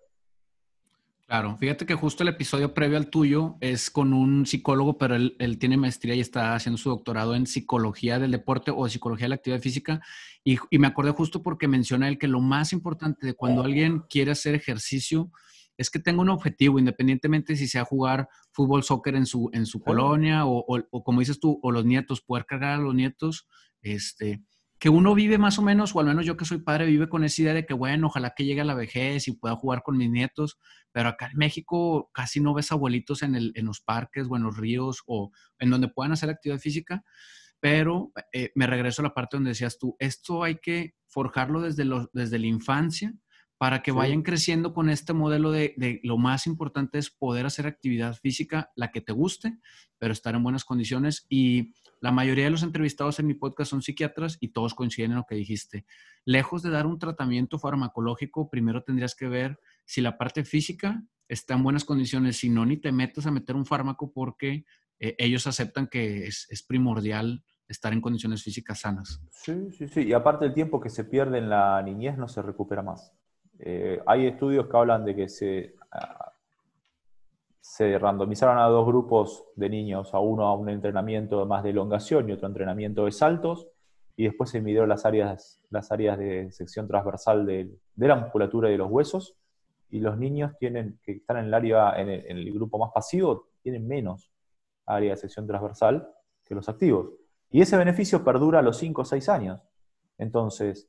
Claro, 1.30 1.56
fíjate 1.56 1.86
que 1.86 1.94
justo 1.94 2.24
el 2.24 2.30
episodio 2.30 2.74
previo 2.74 2.96
al 2.96 3.08
tuyo 3.08 3.56
es 3.60 3.88
con 3.88 4.12
un 4.12 4.46
psicólogo, 4.46 4.98
pero 4.98 5.14
él, 5.14 5.58
tiene 5.60 5.76
maestría 5.76 6.16
y 6.16 6.20
está 6.20 6.56
haciendo 6.56 6.76
su 6.76 6.88
doctorado 6.88 7.36
en 7.36 7.46
psicología 7.46 8.18
del 8.18 8.32
deporte 8.32 8.72
o 8.74 8.88
psicología 8.88 9.26
de 9.26 9.28
la 9.28 9.34
actividad 9.36 9.60
física. 9.60 10.00
Y, 10.42 10.58
me 10.76 10.88
acordé 10.88 11.12
justo 11.12 11.40
porque 11.40 11.68
menciona 11.68 12.08
él 12.08 12.18
que 12.18 12.26
lo 12.26 12.40
más 12.40 12.72
importante 12.72 13.28
de 13.28 13.34
cuando 13.34 13.62
alguien 13.62 14.00
quiere 14.10 14.32
hacer 14.32 14.56
ejercicio 14.56 15.30
es 15.76 15.88
que 15.88 16.00
tenga 16.00 16.20
un 16.20 16.30
objetivo, 16.30 16.80
independientemente 16.80 17.54
si 17.54 17.68
sea 17.68 17.84
jugar 17.84 18.28
fútbol, 18.50 18.82
soccer 18.82 19.14
en 19.14 19.24
su, 19.24 19.50
en 19.52 19.66
su 19.66 19.78
colonia 19.78 20.46
o, 20.46 20.64
o, 20.66 21.04
como 21.04 21.20
dices 21.20 21.38
tú, 21.38 21.60
o 21.62 21.70
los 21.70 21.84
nietos, 21.84 22.22
poder 22.22 22.44
cargar 22.44 22.72
a 22.72 22.82
los 22.82 22.92
nietos, 22.92 23.46
este, 23.82 24.42
que 24.80 24.88
uno 24.88 25.14
vive 25.14 25.36
más 25.36 25.58
o 25.58 25.62
menos, 25.62 25.94
o 25.94 26.00
al 26.00 26.06
menos 26.06 26.24
yo 26.24 26.38
que 26.38 26.46
soy 26.46 26.58
padre, 26.58 26.86
vive 26.86 27.10
con 27.10 27.22
esa 27.22 27.42
idea 27.42 27.52
de 27.52 27.66
que, 27.66 27.74
bueno, 27.74 28.06
ojalá 28.06 28.32
que 28.34 28.46
llegue 28.46 28.62
a 28.62 28.64
la 28.64 28.74
vejez 28.74 29.28
y 29.28 29.32
pueda 29.32 29.54
jugar 29.54 29.82
con 29.82 29.98
mis 29.98 30.10
nietos, 30.10 30.58
pero 30.90 31.10
acá 31.10 31.26
en 31.26 31.36
México 31.36 32.10
casi 32.14 32.40
no 32.40 32.54
ves 32.54 32.72
abuelitos 32.72 33.22
en, 33.22 33.34
el, 33.34 33.52
en 33.56 33.66
los 33.66 33.82
parques 33.82 34.26
o 34.28 34.36
en 34.36 34.42
los 34.42 34.56
ríos 34.56 35.02
o 35.06 35.32
en 35.58 35.68
donde 35.68 35.88
puedan 35.88 36.12
hacer 36.12 36.30
actividad 36.30 36.58
física, 36.58 37.04
pero 37.60 38.10
eh, 38.32 38.52
me 38.54 38.66
regreso 38.66 39.02
a 39.02 39.04
la 39.04 39.14
parte 39.14 39.36
donde 39.36 39.50
decías 39.50 39.78
tú, 39.78 39.96
esto 39.98 40.42
hay 40.42 40.56
que 40.56 40.94
forjarlo 41.08 41.60
desde, 41.60 41.84
desde 42.14 42.38
la 42.38 42.46
infancia 42.46 43.12
para 43.58 43.82
que 43.82 43.92
vayan 43.92 44.22
creciendo 44.22 44.72
con 44.72 44.88
este 44.88 45.12
modelo 45.12 45.50
de, 45.50 45.74
de, 45.76 46.00
lo 46.04 46.16
más 46.16 46.46
importante 46.46 46.96
es 46.96 47.10
poder 47.10 47.44
hacer 47.44 47.66
actividad 47.66 48.16
física, 48.16 48.70
la 48.74 48.90
que 48.90 49.02
te 49.02 49.12
guste, 49.12 49.58
pero 49.98 50.14
estar 50.14 50.34
en 50.34 50.42
buenas 50.42 50.64
condiciones 50.64 51.26
y 51.28 51.74
la 52.00 52.12
mayoría 52.12 52.44
de 52.44 52.50
los 52.50 52.62
entrevistados 52.62 53.18
en 53.20 53.26
mi 53.26 53.34
podcast 53.34 53.70
son 53.70 53.82
psiquiatras 53.82 54.38
y 54.40 54.48
todos 54.48 54.74
coinciden 54.74 55.12
en 55.12 55.18
lo 55.18 55.26
que 55.28 55.34
dijiste. 55.34 55.84
Lejos 56.24 56.62
de 56.62 56.70
dar 56.70 56.86
un 56.86 56.98
tratamiento 56.98 57.58
farmacológico, 57.58 58.48
primero 58.48 58.82
tendrías 58.82 59.14
que 59.14 59.28
ver 59.28 59.58
si 59.84 60.00
la 60.00 60.16
parte 60.16 60.44
física 60.44 61.02
está 61.28 61.54
en 61.54 61.62
buenas 61.62 61.84
condiciones. 61.84 62.38
Si 62.38 62.48
no, 62.48 62.64
ni 62.64 62.78
te 62.78 62.90
metas 62.90 63.26
a 63.26 63.30
meter 63.30 63.54
un 63.54 63.66
fármaco 63.66 64.12
porque 64.12 64.64
eh, 64.98 65.14
ellos 65.18 65.46
aceptan 65.46 65.88
que 65.88 66.26
es, 66.26 66.64
primordial 66.66 67.44
estar 67.68 67.92
en 67.92 68.00
condiciones 68.00 68.42
físicas 68.42 68.80
sanas. 68.80 69.22
Sí, 69.30 69.70
sí, 69.70 69.86
sí. 69.86 70.02
Y 70.02 70.12
aparte 70.12 70.46
el 70.46 70.54
tiempo 70.54 70.80
que 70.80 70.90
se 70.90 71.04
pierde 71.04 71.38
en 71.38 71.50
la 71.50 71.82
niñez 71.82 72.18
no 72.18 72.28
se 72.28 72.42
recupera 72.42 72.82
más. 72.82 73.12
Eh, 73.58 74.00
hay 74.06 74.26
estudios 74.26 74.68
que 74.68 74.76
hablan 74.76 75.04
de 75.04 75.14
que 75.14 75.28
se 75.28 75.74
ah, 75.92 76.32
se 77.60 77.98
randomizaron 77.98 78.58
a 78.58 78.66
dos 78.66 78.86
grupos 78.86 79.44
de 79.54 79.68
niños, 79.68 80.14
a 80.14 80.18
uno 80.18 80.46
a 80.46 80.54
un 80.54 80.70
entrenamiento 80.70 81.44
más 81.46 81.62
de 81.62 81.70
elongación 81.70 82.28
y 82.28 82.32
otro 82.32 82.48
entrenamiento 82.48 83.04
de 83.04 83.12
saltos, 83.12 83.68
y 84.16 84.24
después 84.24 84.50
se 84.50 84.60
midieron 84.60 84.88
las 84.88 85.04
áreas, 85.04 85.60
las 85.70 85.92
áreas 85.92 86.18
de 86.18 86.50
sección 86.52 86.86
transversal 86.88 87.46
de, 87.46 87.70
la 87.96 88.16
musculatura 88.16 88.68
y 88.68 88.72
de 88.72 88.78
los 88.78 88.90
huesos, 88.90 89.36
y 89.90 90.00
los 90.00 90.18
niños 90.18 90.52
tienen, 90.58 90.98
que 91.02 91.12
están 91.12 91.38
en 91.38 91.46
el 91.46 91.54
área, 91.54 91.98
en 91.98 92.08
el, 92.08 92.52
grupo 92.52 92.78
más 92.78 92.92
pasivo, 92.92 93.48
tienen 93.62 93.86
menos 93.86 94.30
área 94.86 95.10
de 95.10 95.16
sección 95.16 95.46
transversal 95.46 96.08
que 96.44 96.54
los 96.54 96.68
activos. 96.68 97.10
Y 97.50 97.60
ese 97.60 97.76
beneficio 97.76 98.24
perdura 98.24 98.60
a 98.60 98.62
los 98.62 98.78
5 98.78 99.02
o 99.02 99.04
6 99.04 99.28
años. 99.28 99.62
Entonces, 100.18 100.88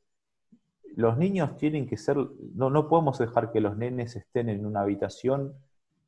los 0.95 1.17
niños 1.17 1.57
tienen 1.57 1.87
que 1.87 1.97
ser, 1.97 2.17
no, 2.53 2.69
no 2.69 2.87
podemos 2.87 3.17
dejar 3.17 3.51
que 3.51 3.61
los 3.61 3.77
nenes 3.77 4.15
estén 4.15 4.49
en 4.49 4.65
una 4.65 4.81
habitación 4.81 5.55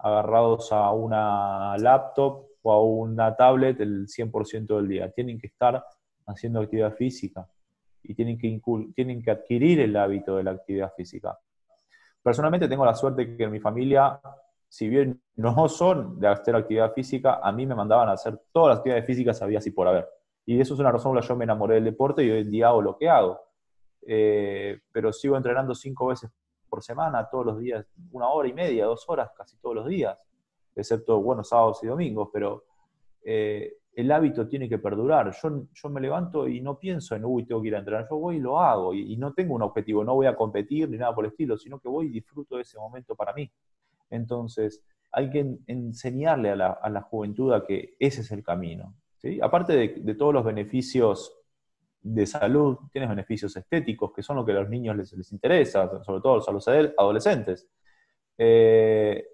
agarrados 0.04 0.72
a 0.72 0.92
una 0.92 1.78
laptop 1.78 2.46
o 2.62 2.74
a 2.74 2.84
una 2.84 3.36
tablet 3.36 3.80
el 3.80 4.08
100% 4.08 4.76
del 4.76 4.88
día. 4.88 5.12
Tienen 5.12 5.40
que 5.40 5.48
estar 5.48 5.84
haciendo 6.28 6.60
actividad 6.60 6.94
física 6.94 7.48
y 8.04 8.14
tienen 8.14 8.38
que, 8.38 8.62
tienen 8.94 9.24
que 9.24 9.32
adquirir 9.32 9.80
el 9.80 9.96
hábito 9.96 10.36
de 10.36 10.44
la 10.44 10.52
actividad 10.52 10.94
física. 10.96 11.40
Personalmente 12.22 12.68
tengo 12.68 12.86
la 12.86 12.94
suerte 12.94 13.36
que 13.36 13.44
en 13.44 13.52
mi 13.52 13.62
familia, 13.62 14.20
si 14.68 14.90
bien 14.90 15.22
no 15.38 15.70
son 15.70 16.20
de 16.20 16.28
hacer 16.28 16.56
actividad 16.56 16.94
física, 16.94 17.40
a 17.42 17.52
mí 17.54 17.66
me 17.66 17.76
mandaban 17.76 18.10
a 18.10 18.14
hacer 18.14 18.42
todas 18.52 18.70
las 18.70 18.78
actividades 18.80 19.06
físicas 19.06 19.42
había 19.42 19.60
así 19.60 19.72
por 19.72 19.88
haber. 19.88 20.08
Y 20.46 20.60
eso 20.60 20.74
es 20.74 20.80
una 20.82 20.92
razón 20.92 21.12
por 21.12 21.16
la 21.16 21.22
que 21.22 21.28
yo 21.30 21.36
me 21.38 21.46
enamoré 21.46 21.76
del 21.76 21.86
deporte 21.86 22.24
y 22.24 22.30
hoy 22.30 22.42
en 22.42 22.52
día 22.52 22.68
hago 22.68 22.82
lo 22.82 22.98
que 22.98 23.08
hago. 23.08 23.40
Eh, 24.06 24.82
pero 24.92 25.14
sigo 25.14 25.38
entrenando 25.38 25.74
cinco 25.74 26.08
veces 26.08 26.30
por 26.74 26.82
semana, 26.82 27.30
todos 27.30 27.46
los 27.46 27.60
días, 27.60 27.86
una 28.14 28.30
hora 28.30 28.50
y 28.50 28.54
media, 28.54 28.86
dos 28.86 29.06
horas, 29.08 29.30
casi 29.38 29.56
todos 29.58 29.76
los 29.76 29.86
días, 29.86 30.18
excepto, 30.76 31.22
buenos 31.22 31.50
sábados 31.50 31.84
y 31.84 31.86
domingos, 31.86 32.30
pero 32.34 32.64
eh, 33.24 33.76
el 33.94 34.12
hábito 34.12 34.48
tiene 34.48 34.68
que 34.68 34.80
perdurar. 34.80 35.32
Yo, 35.40 35.68
yo 35.72 35.90
me 35.90 36.02
levanto 36.02 36.48
y 36.48 36.62
no 36.62 36.80
pienso 36.80 37.16
en, 37.16 37.26
uy, 37.26 37.46
tengo 37.46 37.62
que 37.62 37.68
ir 37.68 37.76
a 37.76 37.78
entrenar, 37.78 38.08
yo 38.10 38.18
voy 38.18 38.38
y 38.38 38.40
lo 38.40 38.60
hago, 38.60 38.92
y, 38.92 39.16
no 39.18 39.34
tengo 39.34 39.54
un 39.54 39.62
objetivo, 39.62 40.04
no 40.04 40.16
voy 40.16 40.26
a 40.26 40.36
competir 40.36 40.90
ni 40.90 40.98
nada 40.98 41.14
por 41.14 41.26
el 41.26 41.30
estilo, 41.30 41.60
sino 41.60 41.78
que 41.78 41.88
voy 41.88 42.08
y 42.08 42.10
disfruto 42.10 42.56
de 42.56 42.64
ese 42.64 42.80
momento 42.80 43.14
para 43.14 43.34
mí. 43.34 43.52
Entonces, 44.10 44.84
hay 45.12 45.30
que 45.30 45.60
enseñarle 45.68 46.50
a 46.50 46.56
la, 46.56 47.02
juventud 47.04 47.54
a 47.54 47.64
que 47.64 47.94
ese 48.00 48.22
es 48.22 48.32
el 48.32 48.42
camino. 48.42 48.96
¿sí? 49.18 49.40
Aparte 49.44 49.94
de 49.96 50.16
todos 50.16 50.34
los 50.34 50.44
beneficios 50.44 51.38
de 52.04 52.26
salud, 52.26 52.78
tienes 52.92 53.10
beneficios 53.10 53.56
estéticos, 53.56 54.12
que 54.14 54.22
son 54.22 54.36
lo 54.36 54.46
que 54.46 54.52
a 54.52 54.56
los 54.56 54.70
niños 54.70 54.96
les, 54.98 55.32
interesa, 55.32 55.90
sobre 56.04 56.22
todo 56.22 56.44
a 56.46 56.52
los 56.52 56.68
adolescentes. 56.68 57.70
Eh, 58.38 59.28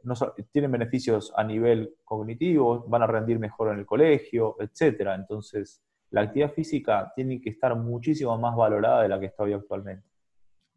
tienen 0.51 0.71
beneficios 0.71 1.33
a 1.35 1.43
nivel 1.43 1.95
cognitivo, 2.03 2.85
van 2.87 3.01
a 3.01 3.07
rendir 3.07 3.39
mejor 3.39 3.73
en 3.73 3.79
el 3.79 3.85
colegio, 3.85 4.55
etc. 4.59 5.09
Entonces, 5.15 5.81
la 6.11 6.21
actividad 6.21 6.53
física 6.53 7.11
tiene 7.15 7.41
que 7.41 7.49
estar 7.49 7.75
muchísimo 7.75 8.37
más 8.37 8.55
valorada 8.55 9.03
de 9.03 9.09
la 9.09 9.19
que 9.19 9.27
está 9.27 9.43
hoy 9.43 9.53
actualmente. 9.53 10.07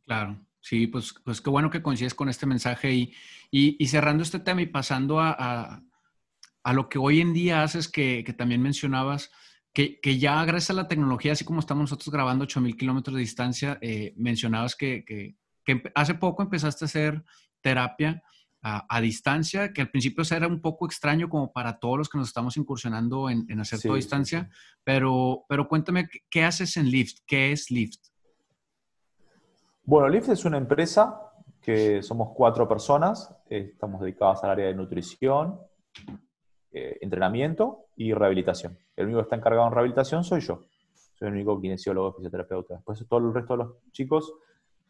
Claro, 0.07 0.39
sí, 0.61 0.87
pues, 0.87 1.15
pues 1.25 1.41
qué 1.41 1.51
bueno 1.51 1.71
que 1.71 1.83
coincides 1.83 2.15
con 2.15 2.29
este 2.29 2.47
mensaje 2.47 2.93
y, 2.93 3.15
y, 3.51 3.87
cerrando 3.87 4.23
este 4.23 4.41
tema 4.41 4.63
y 4.63 4.67
pasando 4.67 5.21
a, 5.21 5.83
a, 6.65 6.73
lo 6.73 6.89
que 6.89 6.99
hoy 6.99 7.21
en 7.21 7.33
día 7.33 7.63
haces 7.63 7.89
que, 7.89 8.25
que 8.25 8.33
también 8.33 8.63
mencionabas, 8.63 9.31
que, 9.73 10.19
ya 10.19 10.45
gracias 10.45 10.71
a 10.71 10.75
la 10.75 10.89
tecnología, 10.89 11.33
así 11.33 11.45
como 11.45 11.61
estamos 11.61 11.83
nosotros 11.83 12.13
grabando 12.13 12.45
8000 12.45 12.77
kilómetros 12.77 13.15
de 13.15 13.21
distancia, 13.21 13.79
eh, 13.81 14.13
mencionabas 14.17 14.77
que, 14.77 15.37
hace 15.95 16.15
poco 16.15 16.43
empezaste 16.43 16.85
a 16.85 16.87
hacer 16.87 17.25
terapia 17.61 18.23
a, 18.65 19.01
distancia, 19.01 19.73
que 19.73 19.81
al 19.81 19.91
principio 19.91 20.23
era 20.31 20.47
un 20.47 20.61
poco 20.61 20.87
extraño 20.87 21.29
como 21.29 21.53
para 21.53 21.81
todos 21.81 21.99
los 21.99 22.09
que 22.09 22.19
nos 22.19 22.29
estamos 22.29 22.57
incursionando 22.57 23.29
en, 23.29 23.59
hacer 23.59 23.81
todo 23.81 23.95
a 23.95 23.97
distancia, 23.97 24.49
Pero, 24.85 25.45
pero 25.49 25.67
cuéntame, 25.67 26.09
¿qué 26.31 26.45
haces 26.45 26.77
en 26.77 26.89
Lyft? 26.89 27.23
¿Qué 27.27 27.51
es 27.51 27.73
Lyft? 27.73 27.99
Bueno, 29.83 30.09
Lyft 30.09 30.29
es 30.29 30.45
una 30.45 30.59
empresa 30.59 31.33
que 31.61 32.03
somos 32.03 32.31
cuatro 32.37 32.69
personas, 32.69 33.35
eh, 33.51 33.71
estamos 33.73 34.01
dedicados 34.01 34.45
al 34.45 34.51
área 34.51 34.67
de 34.67 34.75
nutrición, 34.75 35.59
eh, 36.73 36.99
entrenamiento 37.01 37.87
y 37.97 38.13
rehabilitación. 38.13 38.79
El 38.97 39.07
único 39.07 39.21
que 39.21 39.25
está 39.25 39.37
encargado 39.37 39.67
en 39.67 39.73
rehabilitación 39.73 40.25
soy 40.25 40.41
yo. 40.41 40.61
Soy 41.15 41.29
el 41.29 41.35
único 41.35 41.61
kinesiólogo, 41.61 42.13
fisioterapeuta. 42.15 42.75
Después 42.75 43.07
todo 43.09 43.21
el 43.21 43.35
resto 43.35 43.57
de 43.57 43.65
los 43.65 43.91
chicos, 43.93 44.33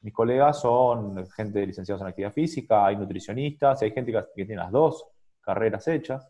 mis 0.02 0.12
colegas, 0.12 0.60
son 0.60 1.26
gente 1.28 1.64
licenciados 1.66 2.02
en 2.02 2.08
actividad 2.08 2.32
física, 2.32 2.86
hay 2.86 2.96
nutricionistas, 2.96 3.82
hay 3.82 3.92
gente 3.92 4.12
que, 4.12 4.22
tiene 4.34 4.56
las 4.56 4.72
dos 4.72 5.06
carreras 5.40 5.86
hechas. 5.88 6.28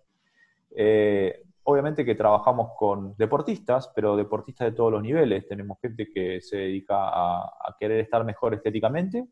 Eh, 0.71 1.43
obviamente 1.65 2.05
que 2.05 2.15
trabajamos 2.15 2.73
con 2.77 3.15
deportistas, 3.17 3.91
pero 3.95 4.17
deportistas 4.17 4.71
de 4.71 4.77
todos 4.77 4.93
los 4.93 5.03
niveles. 5.03 5.47
Tenemos 5.47 5.79
gente 5.81 6.11
que 6.13 6.41
se 6.41 6.57
dedica 6.59 6.97
a, 6.97 7.77
querer 7.79 8.01
estar 8.01 8.25
mejor 8.25 8.55
estéticamente, 8.55 9.27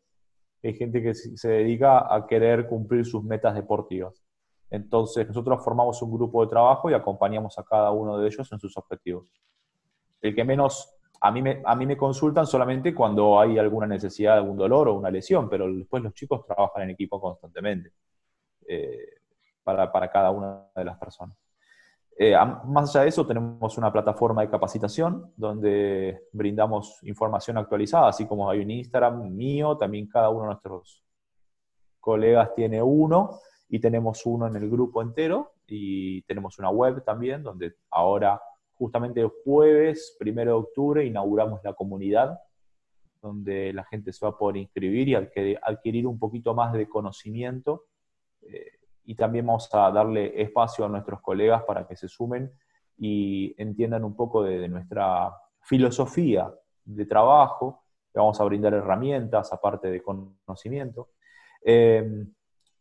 hay 0.63 0.73
gente 0.75 1.01
que 1.01 1.13
se 1.15 1.49
dedica 1.49 2.13
a 2.13 2.27
querer 2.27 2.67
cumplir 2.67 3.05
sus 3.05 3.23
metas 3.23 3.55
deportivas. 3.55 4.21
Entonces, 4.71 5.27
nosotros 5.27 5.61
formamos 5.63 6.01
un 6.01 6.13
grupo 6.13 6.43
de 6.43 6.49
trabajo 6.49 6.89
y 6.89 6.93
acompañamos 6.93 7.59
a 7.59 7.63
cada 7.63 7.91
uno 7.91 8.17
de 8.17 8.25
ellos 8.27 8.49
en 8.53 8.57
sus 8.57 8.75
objetivos. 8.77 9.27
El 10.21 10.33
que 10.33 10.45
menos, 10.45 10.95
a 11.19 11.29
mí 11.29 11.41
me, 11.41 11.61
a 11.65 11.75
mí 11.75 11.85
me 11.85 11.97
consultan 11.97 12.47
solamente 12.47 12.95
cuando 12.95 13.37
hay 13.37 13.59
alguna 13.59 13.85
necesidad, 13.85 14.37
algún 14.37 14.55
dolor 14.55 14.87
o 14.87 14.93
una 14.93 15.11
lesión, 15.11 15.49
pero 15.49 15.71
después 15.71 16.01
los 16.01 16.13
chicos 16.13 16.45
trabajan 16.45 16.83
en 16.83 16.91
equipo 16.91 17.19
constantemente 17.19 17.91
eh, 18.65 19.09
para, 19.61 19.91
para 19.91 20.09
cada 20.09 20.31
una 20.31 20.67
de 20.73 20.85
las 20.85 20.97
personas. 20.97 21.37
Eh, 22.17 22.33
más 22.65 22.95
allá 22.95 23.03
de 23.03 23.09
eso, 23.09 23.27
tenemos 23.27 23.77
una 23.77 23.91
plataforma 23.91 24.41
de 24.41 24.49
capacitación 24.49 25.33
donde 25.35 26.27
brindamos 26.31 26.99
información 27.03 27.57
actualizada, 27.57 28.07
así 28.07 28.25
como 28.25 28.49
hay 28.49 28.61
un 28.61 28.71
Instagram 28.71 29.31
mío, 29.31 29.75
también 29.75 30.07
cada 30.07 30.29
uno 30.29 30.43
de 30.43 30.47
nuestros 30.47 31.03
colegas 31.99 32.53
tiene 32.55 32.81
uno 32.81 33.39
y 33.73 33.79
tenemos 33.79 34.25
uno 34.25 34.47
en 34.47 34.57
el 34.57 34.69
grupo 34.69 35.01
entero 35.01 35.53
y 35.65 36.23
tenemos 36.23 36.59
una 36.59 36.69
web 36.69 37.05
también 37.05 37.41
donde 37.41 37.75
ahora, 37.89 38.41
justamente 38.73 39.25
jueves, 39.45 40.17
primero 40.19 40.51
de 40.51 40.57
octubre, 40.57 41.05
inauguramos 41.05 41.61
la 41.63 41.73
comunidad 41.73 42.37
donde 43.21 43.71
la 43.71 43.85
gente 43.85 44.11
se 44.11 44.25
va 44.25 44.31
a 44.31 44.37
poder 44.37 44.57
inscribir 44.57 45.07
y 45.07 45.15
adquirir 45.15 46.05
un 46.05 46.19
poquito 46.19 46.53
más 46.53 46.73
de 46.73 46.89
conocimiento. 46.89 47.85
Eh, 48.41 48.71
y 49.05 49.15
también 49.15 49.45
vamos 49.45 49.69
a 49.73 49.89
darle 49.89 50.41
espacio 50.41 50.83
a 50.83 50.89
nuestros 50.89 51.21
colegas 51.21 51.63
para 51.63 51.87
que 51.87 51.95
se 51.95 52.09
sumen 52.09 52.51
y 52.97 53.55
entiendan 53.57 54.03
un 54.03 54.17
poco 54.17 54.43
de, 54.43 54.67
nuestra 54.67 55.33
filosofía 55.61 56.53
de 56.83 57.05
trabajo. 57.05 57.83
vamos 58.13 58.41
a 58.41 58.43
brindar 58.43 58.73
herramientas 58.73 59.53
aparte 59.53 59.89
de 59.89 60.03
conocimiento. 60.03 61.11
Eh, 61.63 62.25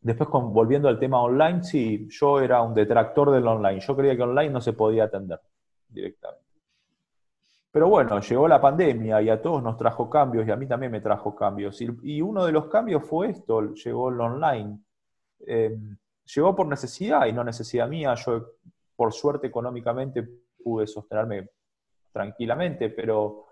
después, 0.00 0.28
volviendo 0.30 0.88
al 0.88 0.98
tema 0.98 1.22
online, 1.22 1.62
sí, 1.62 2.08
yo 2.10 2.40
era 2.40 2.62
un 2.62 2.74
detractor 2.74 3.30
del 3.30 3.46
online. 3.46 3.80
Yo 3.80 3.96
creía 3.96 4.16
que 4.16 4.22
online 4.22 4.50
no 4.50 4.60
se 4.60 4.72
podía 4.72 5.04
atender 5.04 5.40
directamente. 5.88 6.50
Pero 7.72 7.88
bueno, 7.88 8.20
llegó 8.20 8.48
la 8.48 8.60
pandemia 8.60 9.22
y 9.22 9.28
a 9.28 9.40
todos 9.40 9.62
nos 9.62 9.76
trajo 9.76 10.10
cambios 10.10 10.46
y 10.46 10.50
a 10.50 10.56
mí 10.56 10.66
también 10.66 10.90
me 10.90 11.00
trajo 11.00 11.36
cambios. 11.36 11.80
Y, 11.80 12.20
uno 12.20 12.44
de 12.44 12.52
los 12.52 12.66
cambios 12.66 13.04
fue 13.04 13.30
esto, 13.30 13.74
llegó 13.74 14.08
el 14.08 14.20
online. 14.20 14.80
Eh, 15.46 15.78
llegó 16.34 16.56
por 16.56 16.66
necesidad 16.66 17.26
y 17.26 17.32
no 17.32 17.44
necesidad 17.44 17.88
mía. 17.88 18.14
Yo, 18.14 18.44
por 18.96 19.12
suerte, 19.12 19.46
económicamente 19.46 20.28
pude 20.64 20.86
sostenerme 20.88 21.48
tranquilamente, 22.12 22.90
pero 22.90 23.46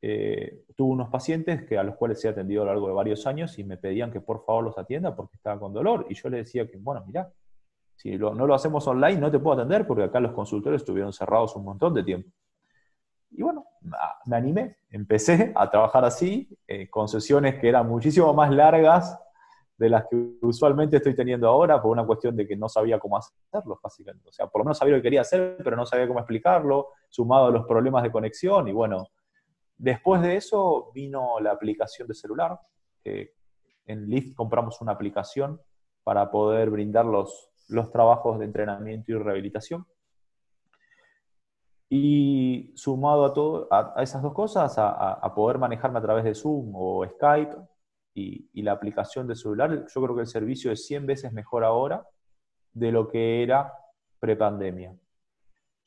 eh, 0.00 0.64
tuve 0.76 0.92
unos 0.92 1.08
pacientes 1.08 1.64
que, 1.64 1.76
a 1.76 1.82
los 1.82 1.96
cuales 1.96 2.24
he 2.24 2.28
atendido 2.28 2.62
a 2.62 2.66
lo 2.66 2.72
largo 2.72 2.88
de 2.88 2.94
varios 2.94 3.26
años 3.26 3.58
y 3.58 3.64
me 3.64 3.76
pedían 3.76 4.12
que 4.12 4.20
por 4.20 4.44
favor 4.44 4.64
los 4.64 4.78
atienda 4.78 5.14
porque 5.16 5.36
estaba 5.36 5.58
con 5.58 5.72
dolor. 5.72 6.06
Y 6.08 6.14
yo 6.14 6.28
les 6.28 6.46
decía 6.46 6.68
que, 6.68 6.76
bueno, 6.76 7.02
mira, 7.06 7.32
si 7.96 8.16
no 8.16 8.32
lo 8.32 8.54
hacemos 8.54 8.86
online 8.86 9.18
no 9.18 9.30
te 9.30 9.40
puedo 9.40 9.58
atender 9.58 9.86
porque 9.86 10.04
acá 10.04 10.20
los 10.20 10.32
consultores 10.32 10.82
estuvieron 10.82 11.12
cerrados 11.12 11.56
un 11.56 11.64
montón 11.64 11.94
de 11.94 12.04
tiempo. 12.04 12.30
Y 13.30 13.42
bueno, 13.42 13.66
me 14.26 14.36
animé, 14.36 14.78
empecé 14.90 15.52
a 15.54 15.68
trabajar 15.68 16.04
así, 16.04 16.48
eh, 16.66 16.88
con 16.88 17.08
sesiones 17.08 17.58
que 17.58 17.68
eran 17.68 17.86
muchísimo 17.86 18.32
más 18.32 18.50
largas 18.50 19.18
de 19.76 19.88
las 19.88 20.06
que 20.08 20.38
usualmente 20.42 20.96
estoy 20.96 21.14
teniendo 21.14 21.48
ahora 21.48 21.80
por 21.80 21.92
una 21.92 22.04
cuestión 22.04 22.34
de 22.34 22.46
que 22.46 22.56
no 22.56 22.68
sabía 22.68 22.98
cómo 22.98 23.16
hacerlo, 23.16 23.78
básicamente. 23.82 24.28
O 24.28 24.32
sea, 24.32 24.46
por 24.46 24.60
lo 24.60 24.64
menos 24.64 24.78
sabía 24.78 24.94
lo 24.94 24.98
que 24.98 25.04
quería 25.04 25.20
hacer, 25.20 25.56
pero 25.62 25.76
no 25.76 25.86
sabía 25.86 26.08
cómo 26.08 26.18
explicarlo, 26.18 26.88
sumado 27.08 27.46
a 27.46 27.50
los 27.50 27.66
problemas 27.66 28.02
de 28.02 28.10
conexión. 28.10 28.66
Y 28.66 28.72
bueno, 28.72 29.08
después 29.78 30.20
de 30.22 30.36
eso 30.36 30.90
vino 30.94 31.40
la 31.40 31.52
aplicación 31.52 32.06
de 32.08 32.14
celular. 32.14 32.58
en 33.04 34.08
Lyft 34.10 34.34
compramos 34.34 34.80
una 34.82 34.92
aplicación 34.92 35.60
para 36.04 36.30
poder 36.30 36.68
brindar 36.70 37.06
los, 37.06 37.50
trabajos 37.92 38.38
de 38.38 38.44
entrenamiento 38.44 39.12
y 39.12 39.14
rehabilitación. 39.14 39.86
Y 41.90 42.72
sumado 42.76 43.24
a, 43.24 43.32
todo, 43.32 43.68
a, 43.70 44.02
esas 44.02 44.22
dos 44.22 44.34
cosas, 44.34 44.76
a, 44.76 45.12
a 45.14 45.34
poder 45.34 45.58
manejarme 45.58 45.98
a 45.98 46.02
través 46.02 46.24
de 46.24 46.34
Zoom 46.34 46.72
o 46.74 47.06
Skype, 47.08 47.56
y, 48.18 48.62
la 48.62 48.72
aplicación 48.72 49.26
de 49.26 49.36
celular, 49.36 49.86
yo 49.86 50.02
creo 50.02 50.14
que 50.14 50.22
el 50.22 50.26
servicio 50.26 50.72
es 50.72 50.86
100 50.86 51.06
veces 51.06 51.32
mejor 51.32 51.64
ahora 51.64 52.06
de 52.72 52.92
lo 52.92 53.08
que 53.08 53.42
era 53.42 53.72
prepandemia. 54.18 54.94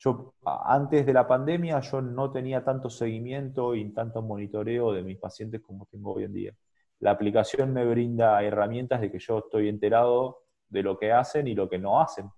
Yo, 0.04 0.34
antes 0.44 1.06
de 1.06 1.12
la 1.12 1.28
pandemia, 1.28 1.78
yo 1.78 2.02
no 2.02 2.32
tenía 2.32 2.64
tanto 2.64 2.90
seguimiento 2.90 3.76
y 3.76 3.88
tanto 3.92 4.20
monitoreo 4.20 4.92
de 4.92 5.04
mis 5.04 5.16
pacientes 5.18 5.60
como 5.60 5.86
tengo 5.86 6.14
hoy 6.14 6.24
en 6.24 6.32
día. 6.32 6.56
La 6.98 7.12
aplicación 7.12 7.72
me 7.72 7.84
brinda 7.84 8.42
herramientas 8.42 9.00
de 9.00 9.12
que 9.12 9.20
yo 9.20 9.38
estoy 9.38 9.68
enterado 9.68 10.40
de 10.68 10.82
lo 10.82 10.98
que 10.98 11.12
hacen 11.12 11.46
y 11.46 11.54
lo 11.54 11.68
que 11.68 11.78
no 11.78 12.00
hacen. 12.00 12.28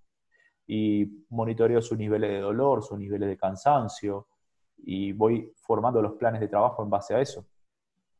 Y 0.66 1.24
monitoreo 1.30 1.80
sus 1.80 1.96
niveles 1.96 2.32
de 2.32 2.40
dolor, 2.40 2.82
sus 2.82 2.98
niveles 2.98 3.30
de 3.30 3.38
cansancio, 3.38 4.28
y 4.76 5.12
voy 5.12 5.50
formando 5.56 6.02
los 6.02 6.12
planes 6.16 6.42
de 6.42 6.48
trabajo 6.48 6.82
en 6.82 6.90
base 6.90 7.14
a 7.14 7.20
eso. 7.20 7.46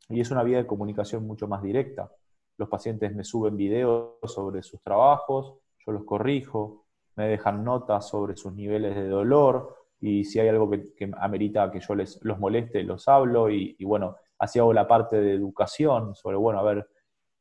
Y 0.08 0.20
es 0.20 0.30
una 0.30 0.42
vía 0.42 0.56
de 0.56 0.66
comunicación 0.66 1.26
mucho 1.26 1.46
más 1.46 1.62
directa. 1.62 2.10
Los 2.56 2.70
pacientes 2.70 3.14
me 3.14 3.24
suben 3.24 3.58
videos 3.58 4.14
sobre 4.24 4.62
sus 4.62 4.80
trabajos, 4.80 5.58
yo 5.84 5.92
los 5.92 6.04
corrijo, 6.04 6.83
me 7.16 7.28
dejan 7.28 7.64
notas 7.64 8.08
sobre 8.08 8.36
sus 8.36 8.52
niveles 8.54 8.94
de 8.94 9.08
dolor 9.08 9.76
y 10.00 10.24
si 10.24 10.40
hay 10.40 10.48
algo 10.48 10.70
que, 10.70 11.10
amerita 11.18 11.70
que 11.70 11.80
yo 11.80 11.94
les, 11.94 12.22
los 12.22 12.38
moleste, 12.38 12.82
los 12.82 13.08
hablo 13.08 13.50
y, 13.50 13.76
bueno, 13.84 14.16
así 14.38 14.58
hago 14.58 14.72
la 14.72 14.86
parte 14.86 15.20
de 15.20 15.32
educación 15.32 16.14
sobre, 16.14 16.36
bueno, 16.36 16.58
a 16.58 16.62
ver, 16.62 16.88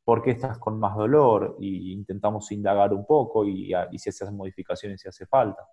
¿por 0.04 0.22
qué 0.22 0.30
estás 0.30 0.58
con 0.58 0.78
más 0.78 0.96
dolor? 0.96 1.56
Y 1.60 1.92
intentamos 1.92 2.50
indagar 2.52 2.94
un 2.94 3.06
poco 3.06 3.44
y, 3.44 3.72
si 3.98 4.12
se 4.12 4.24
hacen 4.24 4.36
modificaciones 4.36 5.00
si 5.00 5.08
hace 5.08 5.26
falta. 5.26 5.66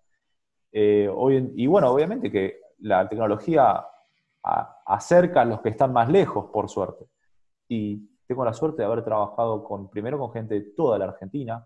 Eh, 0.71 1.09
hoy 1.13 1.51
y 1.55 1.67
bueno, 1.67 1.91
obviamente 1.91 2.31
que 2.31 2.59
la 2.79 3.07
tecnología 3.07 3.85
acerca 4.43 5.41
a 5.41 5.45
los 5.45 5.61
que 5.61 5.69
están 5.69 5.93
más 5.93 6.09
lejos, 6.09 6.49
por 6.51 6.69
suerte. 6.69 7.05
Y 7.67 8.09
tengo 8.27 8.43
la 8.43 8.53
suerte 8.53 8.81
de 8.81 8.85
haber 8.85 9.03
trabajado 9.03 9.63
con, 9.63 9.89
primero 9.89 10.17
con 10.17 10.31
gente 10.31 10.55
de 10.55 10.61
toda 10.75 10.97
la 10.97 11.05
Argentina 11.05 11.65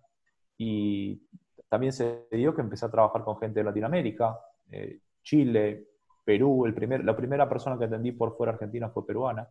y 0.58 1.22
también 1.70 1.94
se 1.94 2.28
dio 2.32 2.54
que 2.54 2.62
empecé 2.62 2.86
a 2.86 2.92
trabajar 2.92 3.24
con 3.24 3.38
gente 3.38 3.60
de 3.60 3.64
Latinoamérica, 3.64 4.40
eh, 4.72 5.00
Chile, 5.24 5.88
Perú, 6.24 6.66
el 6.66 6.74
primer, 6.74 7.04
la 7.04 7.16
primera 7.16 7.48
persona 7.48 7.78
que 7.78 7.86
atendí 7.86 8.12
por 8.12 8.36
fuera 8.36 8.54
argentina 8.54 8.90
fue 8.90 9.06
peruana, 9.06 9.48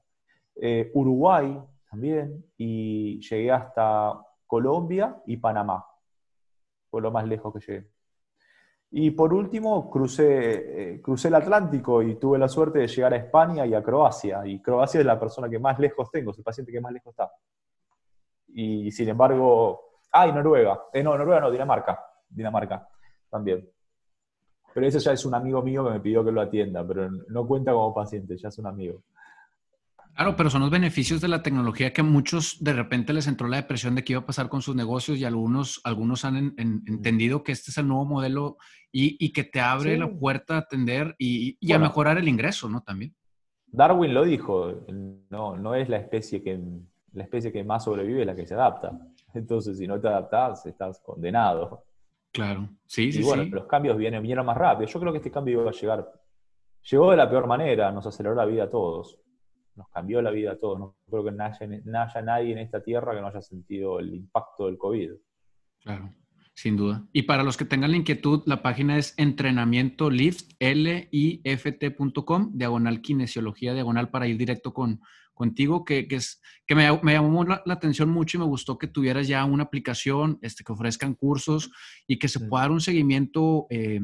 eh, 0.56 0.90
Uruguay 0.94 1.60
también, 1.90 2.44
y 2.56 3.20
llegué 3.20 3.50
hasta 3.52 4.20
Colombia 4.46 5.16
y 5.26 5.36
Panamá. 5.36 5.84
Fue 6.90 7.00
lo 7.00 7.10
más 7.10 7.26
lejos 7.26 7.52
que 7.54 7.60
llegué. 7.60 7.88
Y 8.96 9.10
por 9.10 9.34
último, 9.34 9.90
crucé, 9.90 10.94
eh, 10.94 11.02
crucé 11.02 11.26
el 11.26 11.34
Atlántico 11.34 12.00
y 12.00 12.14
tuve 12.14 12.38
la 12.38 12.48
suerte 12.48 12.78
de 12.78 12.86
llegar 12.86 13.12
a 13.12 13.16
España 13.16 13.66
y 13.66 13.74
a 13.74 13.82
Croacia. 13.82 14.46
Y 14.46 14.62
Croacia 14.62 15.00
es 15.00 15.06
la 15.06 15.18
persona 15.18 15.48
que 15.48 15.58
más 15.58 15.78
lejos 15.80 16.10
tengo, 16.12 16.30
es 16.30 16.38
el 16.38 16.44
paciente 16.44 16.70
que 16.70 16.80
más 16.80 16.92
lejos 16.92 17.10
está. 17.10 17.32
Y 18.48 18.92
sin 18.92 19.08
embargo, 19.08 19.93
¡ay, 20.14 20.32
Noruega! 20.32 20.80
Eh, 20.92 21.02
no, 21.02 21.18
Noruega 21.18 21.40
no, 21.40 21.50
Dinamarca. 21.50 22.00
Dinamarca 22.28 22.88
también. 23.30 23.68
Pero 24.72 24.86
ese 24.86 25.00
ya 25.00 25.12
es 25.12 25.24
un 25.24 25.34
amigo 25.34 25.62
mío 25.62 25.84
que 25.84 25.90
me 25.90 26.00
pidió 26.00 26.24
que 26.24 26.32
lo 26.32 26.40
atienda, 26.40 26.86
pero 26.86 27.10
no 27.10 27.46
cuenta 27.46 27.72
como 27.72 27.92
paciente, 27.92 28.36
ya 28.36 28.48
es 28.48 28.58
un 28.58 28.66
amigo. 28.66 29.02
Claro, 30.14 30.36
pero 30.36 30.48
son 30.48 30.60
los 30.60 30.70
beneficios 30.70 31.20
de 31.20 31.26
la 31.26 31.42
tecnología 31.42 31.92
que 31.92 32.00
a 32.00 32.04
muchos 32.04 32.62
de 32.62 32.72
repente 32.72 33.12
les 33.12 33.26
entró 33.26 33.48
la 33.48 33.56
depresión 33.56 33.96
de 33.96 34.04
qué 34.04 34.12
iba 34.12 34.22
a 34.22 34.26
pasar 34.26 34.48
con 34.48 34.62
sus 34.62 34.76
negocios 34.76 35.18
y 35.18 35.24
algunos, 35.24 35.80
algunos 35.82 36.24
han 36.24 36.54
entendido 36.56 37.42
que 37.42 37.50
este 37.50 37.72
es 37.72 37.78
el 37.78 37.88
nuevo 37.88 38.04
modelo 38.04 38.56
y, 38.92 39.32
que 39.32 39.42
te 39.42 39.60
abre 39.60 39.98
la 39.98 40.08
puerta 40.08 40.54
a 40.54 40.58
atender 40.58 41.16
y, 41.18 41.72
a 41.72 41.78
mejorar 41.80 42.18
el 42.18 42.28
ingreso, 42.28 42.68
¿no? 42.68 42.80
También. 42.82 43.12
Darwin 43.66 44.14
lo 44.14 44.24
dijo, 44.24 44.86
no, 45.30 45.56
no 45.56 45.74
es 45.74 45.88
la 45.88 45.96
especie, 45.96 46.40
que, 46.44 46.60
la 47.12 47.24
especie 47.24 47.52
que 47.52 47.64
más 47.64 47.82
sobrevive 47.82 48.24
la 48.24 48.36
que 48.36 48.46
se 48.46 48.54
adapta. 48.54 48.96
Entonces, 49.34 49.78
si 49.78 49.86
no 49.86 50.00
te 50.00 50.08
adaptas, 50.08 50.64
estás 50.66 51.00
condenado. 51.00 51.84
Claro, 52.32 52.68
sí, 52.86 53.12
sí. 53.12 53.20
Y 53.20 53.24
bueno, 53.24 53.44
los 53.44 53.66
cambios 53.66 53.96
vienen, 53.96 54.22
vinieron 54.22 54.46
más 54.46 54.56
rápido. 54.56 54.88
Yo 54.88 55.00
creo 55.00 55.12
que 55.12 55.18
este 55.18 55.30
cambio 55.30 55.60
iba 55.60 55.70
a 55.70 55.72
llegar. 55.72 56.10
Llegó 56.90 57.10
de 57.10 57.16
la 57.16 57.28
peor 57.28 57.46
manera, 57.46 57.92
nos 57.92 58.06
aceleró 58.06 58.34
la 58.34 58.44
vida 58.44 58.64
a 58.64 58.70
todos 58.70 59.18
nos 59.76 59.88
cambió 59.88 60.22
la 60.22 60.30
vida 60.30 60.52
a 60.52 60.56
todos. 60.56 60.78
No 60.78 60.96
creo 61.08 61.24
que 61.24 61.32
no 61.32 61.44
haya, 61.44 62.22
nadie 62.22 62.52
en 62.52 62.58
esta 62.58 62.82
tierra 62.82 63.14
que 63.14 63.20
no 63.20 63.28
haya 63.28 63.42
sentido 63.42 64.00
el 64.00 64.14
impacto 64.14 64.66
del 64.66 64.78
COVID. 64.78 65.10
Claro, 65.82 66.12
sin 66.54 66.76
duda. 66.76 67.04
Y 67.12 67.22
para 67.22 67.42
los 67.42 67.56
que 67.56 67.64
tengan 67.64 67.90
la 67.90 67.96
inquietud, 67.96 68.42
la 68.46 68.62
página 68.62 68.98
es 68.98 69.14
entrenamiento 69.16 70.10
lift, 70.10 70.52
diagonal 72.52 73.00
kinesiología, 73.00 73.74
diagonal 73.74 74.10
para 74.10 74.26
ir 74.26 74.38
directo 74.38 74.72
con, 74.72 75.00
contigo, 75.34 75.84
que, 75.84 76.06
es, 76.10 76.40
que 76.66 76.74
me, 76.74 76.84
llamó 76.84 77.44
la, 77.44 77.62
atención 77.66 78.08
mucho 78.08 78.38
y 78.38 78.40
me 78.40 78.46
gustó 78.46 78.78
que 78.78 78.86
tuvieras 78.86 79.28
ya 79.28 79.44
una 79.44 79.64
aplicación, 79.64 80.38
este, 80.40 80.64
que 80.64 80.72
ofrezcan 80.72 81.14
cursos 81.14 81.70
y 82.06 82.18
que 82.18 82.28
se 82.28 82.40
pueda 82.40 82.62
dar 82.62 82.70
un 82.70 82.80
seguimiento. 82.80 83.66
Eh, 83.68 84.00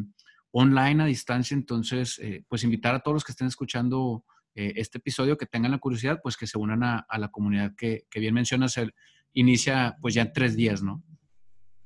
online 0.53 1.03
a 1.03 1.07
distancia. 1.07 1.55
Entonces, 1.55 2.19
eh, 2.19 2.45
pues 2.49 2.65
invitar 2.65 2.95
a 2.95 3.01
todos 3.01 3.15
los 3.15 3.25
que 3.25 3.33
estén 3.33 3.49
escuchando 3.49 4.25
eh, 4.55 4.73
este 4.77 4.99
episodio, 4.99 5.37
que 5.37 5.47
tengan 5.47 5.71
la 5.71 5.79
curiosidad, 5.79 6.21
pues 6.23 6.37
que 6.37 6.47
se 6.47 6.59
unan 6.59 6.83
a, 6.83 7.07
la 7.19 7.29
comunidad 7.29 7.75
que, 7.77 8.07
bien 8.15 8.35
mencionas, 8.35 8.77
el, 8.77 8.95
inicia 9.33 9.97
pues 10.01 10.15
ya 10.15 10.23
en 10.23 10.33
tres 10.33 10.57
días, 10.57 10.83
¿no? 10.83 11.03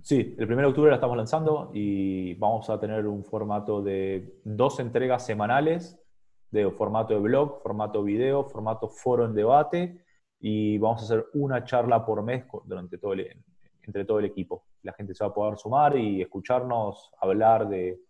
Sí, 0.02 0.34
el 0.36 0.46
1 0.46 0.56
de 0.56 0.66
octubre 0.66 0.90
la 0.90 0.96
estamos 0.96 1.16
lanzando 1.16 1.70
y 1.72 2.34
vamos 2.34 2.68
a 2.68 2.78
tener 2.78 3.06
un 3.06 3.24
formato 3.24 3.82
de 3.82 4.38
dos 4.44 4.78
entregas 4.78 5.24
semanales, 5.24 5.98
de 6.50 6.70
formato 6.70 7.14
de 7.14 7.20
blog, 7.20 7.62
formato 7.62 8.02
video, 8.02 8.44
formato 8.44 8.88
foro 8.88 9.24
en 9.24 9.34
debate 9.34 10.04
y 10.40 10.78
vamos 10.78 11.02
a 11.02 11.04
hacer 11.04 11.26
una 11.34 11.64
charla 11.64 12.04
por 12.04 12.22
mes 12.22 12.44
durante 12.64 12.98
todo 12.98 13.14
entre 13.82 14.04
todo 14.04 14.18
el 14.18 14.26
equipo. 14.26 14.64
La 14.82 14.92
gente 14.92 15.14
se 15.14 15.24
va 15.24 15.30
a 15.30 15.34
poder 15.34 15.58
sumar 15.58 15.96
y 15.96 16.22
escucharnos 16.22 17.10
hablar 17.20 17.68
de, 17.68 18.00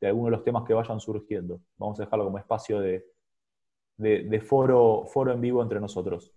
de 0.00 0.06
algunos 0.06 0.30
de 0.30 0.36
los 0.36 0.44
temas 0.44 0.64
que 0.64 0.74
vayan 0.74 0.98
surgiendo. 0.98 1.60
Vamos 1.76 2.00
a 2.00 2.04
dejarlo 2.04 2.24
como 2.24 2.38
espacio 2.38 2.80
de, 2.80 3.04
de, 4.00 4.40
foro, 4.40 5.04
foro 5.06 5.32
en 5.32 5.40
vivo 5.40 5.62
entre 5.62 5.80
nosotros. 5.80 6.32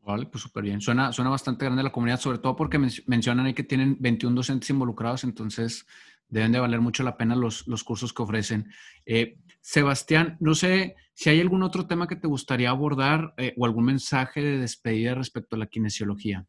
Vale, 0.00 0.26
pues 0.26 0.42
súper 0.42 0.64
bien. 0.64 0.80
Suena, 0.80 1.12
suena 1.12 1.30
bastante 1.30 1.64
grande 1.64 1.82
la 1.82 1.92
comunidad, 1.92 2.18
sobre 2.18 2.38
todo 2.38 2.56
porque 2.56 2.78
mencionan 3.06 3.46
ahí 3.46 3.54
que 3.54 3.62
tienen 3.62 3.96
21 4.00 4.34
docentes 4.34 4.68
involucrados, 4.70 5.24
entonces 5.24 5.86
deben 6.28 6.52
de 6.52 6.60
valer 6.60 6.80
mucho 6.80 7.02
la 7.02 7.16
pena 7.16 7.36
los, 7.36 7.66
los 7.66 7.84
cursos 7.84 8.12
que 8.12 8.22
ofrecen. 8.22 8.70
Eh, 9.06 9.38
Sebastián, 9.60 10.36
no 10.40 10.54
sé 10.54 10.96
si 11.14 11.30
hay 11.30 11.40
algún 11.40 11.62
otro 11.62 11.86
tema 11.86 12.06
que 12.06 12.16
te 12.16 12.26
gustaría 12.26 12.70
abordar 12.70 13.34
eh, 13.36 13.54
o 13.56 13.64
algún 13.64 13.84
mensaje 13.84 14.42
de 14.42 14.58
despedida 14.58 15.14
respecto 15.14 15.56
a 15.56 15.58
la 15.58 15.66
kinesiología. 15.66 16.46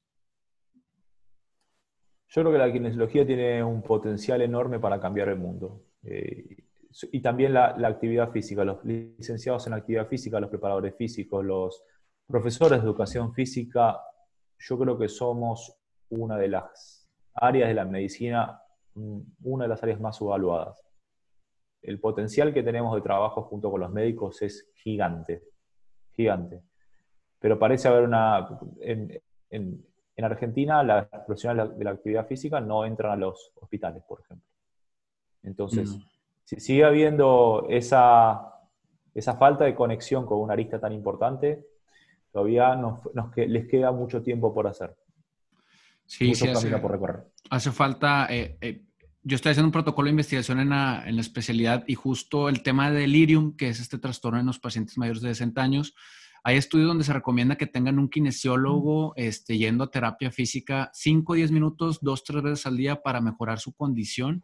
Yo 2.28 2.42
creo 2.42 2.52
que 2.52 2.58
la 2.58 2.74
kinesiología 2.74 3.26
tiene 3.26 3.64
un 3.64 3.82
potencial 3.82 4.42
enorme 4.42 4.80
para 4.80 5.00
cambiar 5.00 5.30
el 5.30 5.38
mundo. 5.38 5.86
Eh, 6.04 6.66
y 7.12 7.22
también 7.22 7.54
la, 7.54 7.76
actividad 7.88 8.32
física, 8.32 8.64
los 8.64 8.84
licenciados 8.84 9.68
en 9.68 9.74
actividad 9.74 10.08
física, 10.08 10.40
los 10.40 10.50
preparadores 10.50 10.96
físicos, 10.96 11.44
los 11.46 11.84
profesores 12.28 12.80
de 12.80 12.86
educación 12.86 13.34
física, 13.34 14.00
yo 14.58 14.80
creo 14.80 14.98
que 14.98 15.08
somos 15.08 15.78
una 16.10 16.38
de 16.38 16.48
las 16.48 17.10
áreas 17.34 17.68
de 17.68 17.76
la 17.76 17.86
medicina, 17.86 18.62
una 18.96 19.66
de 19.66 19.70
las 19.70 19.84
áreas 19.84 20.00
más 20.00 20.20
evaluadas. 20.22 20.82
El 21.82 22.00
potencial 22.00 22.54
que 22.54 22.64
tenemos 22.64 22.96
de 22.96 23.02
trabajo 23.02 23.44
junto 23.44 23.70
con 23.70 23.82
los 23.82 23.92
médicos 23.92 24.42
es 24.42 24.72
gigante, 24.76 25.44
gigante. 26.14 26.64
Pero 27.40 27.60
parece 27.60 27.88
haber 27.88 28.04
una... 28.04 28.60
En, 28.80 29.84
Argentina, 30.18 30.82
las 30.82 31.08
profesionales 31.08 31.78
de 31.78 31.84
la 31.84 31.92
actividad 31.92 32.26
física 32.26 32.62
no 32.62 32.86
entran 32.86 33.12
a 33.12 33.16
los 33.18 33.52
hospitales, 33.56 34.02
por 34.08 34.22
ejemplo. 34.22 34.48
Entonces, 35.44 35.90
mm 35.92 36.16
si 36.46 36.60
sigue 36.60 36.86
habiendo 36.86 37.66
esa, 37.70 38.54
esa 39.14 39.36
falta 39.36 39.66
de 39.66 39.76
conexión 39.76 40.26
con 40.26 40.40
una 40.40 40.54
arista 40.54 40.80
tan 40.80 40.94
importante, 40.94 41.66
todavía 42.32 42.76
nos, 42.76 43.00
les 43.36 43.68
queda 43.68 43.92
mucho 43.92 44.22
tiempo 44.22 44.54
por 44.54 44.68
hacer. 44.68 44.96
Sí, 46.06 46.28
mucho 46.28 46.46
sí, 46.46 46.52
hace, 46.52 46.78
por 46.78 46.92
recorrer. 46.92 47.24
Hace 47.50 47.72
falta, 47.72 48.28
eh, 48.30 48.58
eh, 48.62 48.86
yo 49.24 49.36
estoy 49.36 49.52
haciendo 49.52 49.68
un 49.68 49.72
protocolo 49.72 50.06
de 50.06 50.12
investigación 50.12 50.60
en 50.60 50.70
la, 50.70 51.04
en 51.06 51.16
la, 51.16 51.22
especialidad 51.22 51.84
y 51.88 51.96
justo 51.96 52.50
el 52.50 52.64
tema 52.64 52.92
de 52.92 53.02
delirium, 53.02 53.56
que 53.56 53.70
es 53.70 53.80
este 53.80 53.98
trastorno 53.98 54.40
en 54.40 54.46
los 54.46 54.60
pacientes 54.60 54.98
mayores 54.98 55.22
de 55.22 55.30
60 55.30 55.62
años, 55.62 55.96
hay 56.44 56.58
estudios 56.58 56.88
donde 56.88 57.04
se 57.04 57.14
recomienda 57.14 57.56
que 57.56 57.66
tengan 57.66 57.98
un 57.98 58.10
kinesiólogo 58.10 59.14
este, 59.16 59.58
yendo 59.58 59.84
a 59.84 59.92
terapia 59.92 60.32
física 60.32 60.92
5 60.94 61.34
o 61.34 61.36
10 61.36 61.52
minutos, 61.52 62.00
dos, 62.02 62.24
tres 62.24 62.44
veces 62.44 62.66
al 62.68 62.78
día 62.78 63.02
para 63.02 63.20
mejorar 63.20 63.60
su 63.60 63.74
condición 63.74 64.44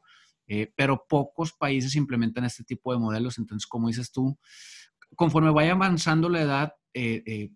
eh, 0.53 0.69
pero 0.75 1.05
pocos 1.07 1.53
países 1.53 1.95
implementan 1.95 2.43
este 2.43 2.65
tipo 2.65 2.91
de 2.91 2.99
modelos. 2.99 3.37
Entonces, 3.37 3.65
como 3.65 3.87
dices 3.87 4.11
tú, 4.11 4.37
conforme 5.15 5.49
vaya 5.49 5.71
avanzando 5.71 6.27
la 6.27 6.41
edad 6.41 6.73
eh, 6.93 7.23
eh, 7.25 7.51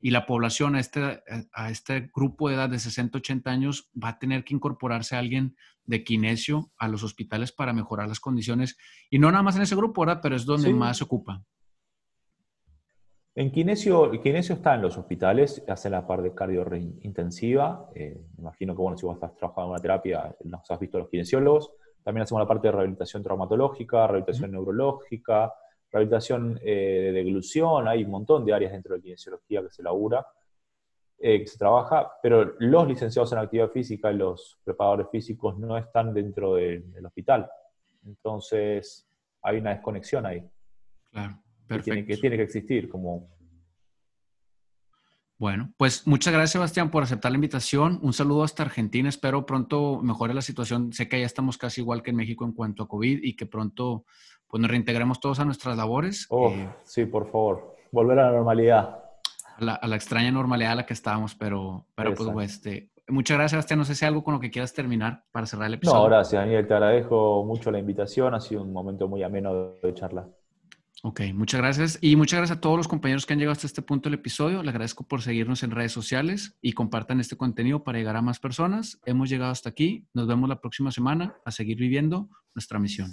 y 0.00 0.10
la 0.10 0.26
población 0.26 0.76
a 0.76 0.80
este, 0.80 1.22
a 1.52 1.70
este 1.70 2.10
grupo 2.14 2.48
de 2.48 2.56
edad 2.56 2.68
de 2.68 2.78
60, 2.78 3.18
80 3.18 3.50
años, 3.50 3.90
va 4.02 4.10
a 4.10 4.18
tener 4.18 4.44
que 4.44 4.54
incorporarse 4.54 5.16
alguien 5.16 5.56
de 5.84 6.04
kinesio 6.04 6.70
a 6.78 6.88
los 6.88 7.02
hospitales 7.02 7.52
para 7.52 7.72
mejorar 7.72 8.08
las 8.08 8.20
condiciones. 8.20 8.76
Y 9.10 9.18
no 9.18 9.30
nada 9.30 9.42
más 9.42 9.56
en 9.56 9.62
ese 9.62 9.76
grupo, 9.76 10.02
¿verdad? 10.02 10.20
Pero 10.22 10.36
es 10.36 10.44
donde 10.44 10.72
más 10.72 10.98
se 10.98 11.04
ocupa. 11.04 11.42
En 13.34 13.50
kinesio, 13.50 14.12
el 14.12 14.20
kinesio 14.20 14.54
está 14.54 14.74
en 14.74 14.82
los 14.82 14.96
hospitales, 14.96 15.62
hace 15.68 15.90
la 15.90 16.06
parte 16.06 16.34
cardio 16.34 16.64
intensiva. 17.02 17.90
me 17.94 18.16
imagino 18.38 18.74
que, 18.74 18.80
bueno, 18.80 18.96
si 18.96 19.04
vos 19.04 19.16
estás 19.16 19.36
trabajando 19.36 19.66
en 19.66 19.70
una 19.72 19.82
terapia, 19.82 20.34
nos 20.44 20.70
has 20.70 20.80
visto 20.80 20.98
los 20.98 21.10
kinesiólogos. 21.10 21.70
También 22.02 22.22
hacemos 22.22 22.40
la 22.40 22.48
parte 22.48 22.68
de 22.68 22.72
rehabilitación 22.72 23.22
traumatológica, 23.22 24.06
rehabilitación 24.06 24.52
neurológica, 24.52 25.52
rehabilitación 25.90 26.58
eh, 26.62 27.02
de 27.06 27.12
deglución, 27.12 27.88
hay 27.88 28.04
un 28.04 28.10
montón 28.10 28.44
de 28.44 28.52
áreas 28.52 28.72
dentro 28.72 28.92
de 28.92 28.98
la 28.98 29.02
kinesiología 29.02 29.62
que 29.62 29.70
se 29.70 29.82
labura, 29.82 30.26
eh, 31.18 31.40
que 31.40 31.46
se 31.46 31.58
trabaja, 31.58 32.12
pero 32.22 32.54
los 32.58 32.86
licenciados 32.86 33.32
en 33.32 33.38
actividad 33.38 33.70
física 33.70 34.12
y 34.12 34.16
los 34.16 34.58
preparadores 34.64 35.08
físicos 35.10 35.58
no 35.58 35.76
están 35.78 36.12
dentro 36.12 36.54
del 36.54 37.06
hospital. 37.06 37.48
Entonces, 38.04 39.08
hay 39.42 39.58
una 39.58 39.70
desconexión 39.70 40.26
ahí. 40.26 40.46
Claro, 41.10 41.38
perfecto. 41.66 42.06
que 42.06 42.16
tiene 42.18 42.36
que 42.36 42.42
existir, 42.42 42.88
como 42.88 43.36
bueno, 45.38 45.74
pues 45.76 46.06
muchas 46.06 46.32
gracias 46.32 46.52
Sebastián 46.52 46.90
por 46.90 47.02
aceptar 47.02 47.30
la 47.30 47.36
invitación. 47.36 47.98
Un 48.00 48.14
saludo 48.14 48.42
hasta 48.42 48.62
Argentina. 48.62 49.10
Espero 49.10 49.44
pronto 49.44 50.00
mejore 50.00 50.32
la 50.32 50.40
situación. 50.40 50.94
Sé 50.94 51.10
que 51.10 51.20
ya 51.20 51.26
estamos 51.26 51.58
casi 51.58 51.82
igual 51.82 52.02
que 52.02 52.10
en 52.10 52.16
México 52.16 52.46
en 52.46 52.52
cuanto 52.52 52.84
a 52.84 52.88
COVID 52.88 53.22
y 53.22 53.36
que 53.36 53.44
pronto 53.44 54.06
pues, 54.48 54.60
nos 54.60 54.70
reintegremos 54.70 55.20
todos 55.20 55.40
a 55.40 55.44
nuestras 55.44 55.76
labores. 55.76 56.26
Oh, 56.30 56.50
eh, 56.50 56.68
sí, 56.84 57.06
por 57.06 57.30
favor. 57.30 57.76
Volver 57.92 58.18
a 58.18 58.30
la 58.30 58.32
normalidad. 58.32 58.98
A 59.58 59.86
la, 59.86 59.96
extraña 59.96 60.30
normalidad 60.30 60.72
a 60.72 60.76
la 60.76 60.86
que 60.86 60.92
estábamos, 60.92 61.34
pero, 61.34 61.86
pero 61.94 62.14
pues, 62.14 62.52
este, 62.52 62.90
muchas 63.08 63.36
gracias 63.36 63.50
Sebastián. 63.52 63.78
No 63.78 63.84
sé 63.84 63.94
si 63.94 64.04
hay 64.04 64.08
algo 64.08 64.22
con 64.22 64.34
lo 64.34 64.40
que 64.40 64.50
quieras 64.50 64.72
terminar 64.74 65.24
para 65.32 65.46
cerrar 65.46 65.68
el 65.68 65.74
episodio. 65.74 66.02
No, 66.02 66.06
gracias 66.06 66.42
Daniel. 66.42 66.66
Te 66.66 66.74
agradezco 66.74 67.44
mucho 67.44 67.70
la 67.70 67.78
invitación. 67.78 68.34
Ha 68.34 68.40
sido 68.40 68.62
un 68.62 68.72
momento 68.72 69.08
muy 69.08 69.22
ameno 69.22 69.72
de 69.82 69.94
charla. 69.94 70.28
Ok, 71.02 71.20
muchas 71.34 71.60
gracias. 71.60 71.98
Y 72.00 72.16
muchas 72.16 72.38
gracias 72.38 72.58
a 72.58 72.60
todos 72.60 72.76
los 72.76 72.88
compañeros 72.88 73.26
que 73.26 73.34
han 73.34 73.38
llegado 73.38 73.52
hasta 73.52 73.66
este 73.66 73.82
punto 73.82 74.08
del 74.08 74.18
episodio. 74.18 74.62
Les 74.62 74.70
agradezco 74.70 75.04
por 75.04 75.22
seguirnos 75.22 75.62
en 75.62 75.70
redes 75.70 75.92
sociales 75.92 76.56
y 76.60 76.72
compartan 76.72 77.20
este 77.20 77.36
contenido 77.36 77.84
para 77.84 77.98
llegar 77.98 78.16
a 78.16 78.22
más 78.22 78.40
personas. 78.40 79.00
Hemos 79.04 79.28
llegado 79.28 79.52
hasta 79.52 79.68
aquí. 79.68 80.06
Nos 80.14 80.26
vemos 80.26 80.48
la 80.48 80.60
próxima 80.60 80.90
semana 80.90 81.36
a 81.44 81.50
seguir 81.50 81.78
viviendo 81.78 82.28
nuestra 82.54 82.78
misión. 82.78 83.12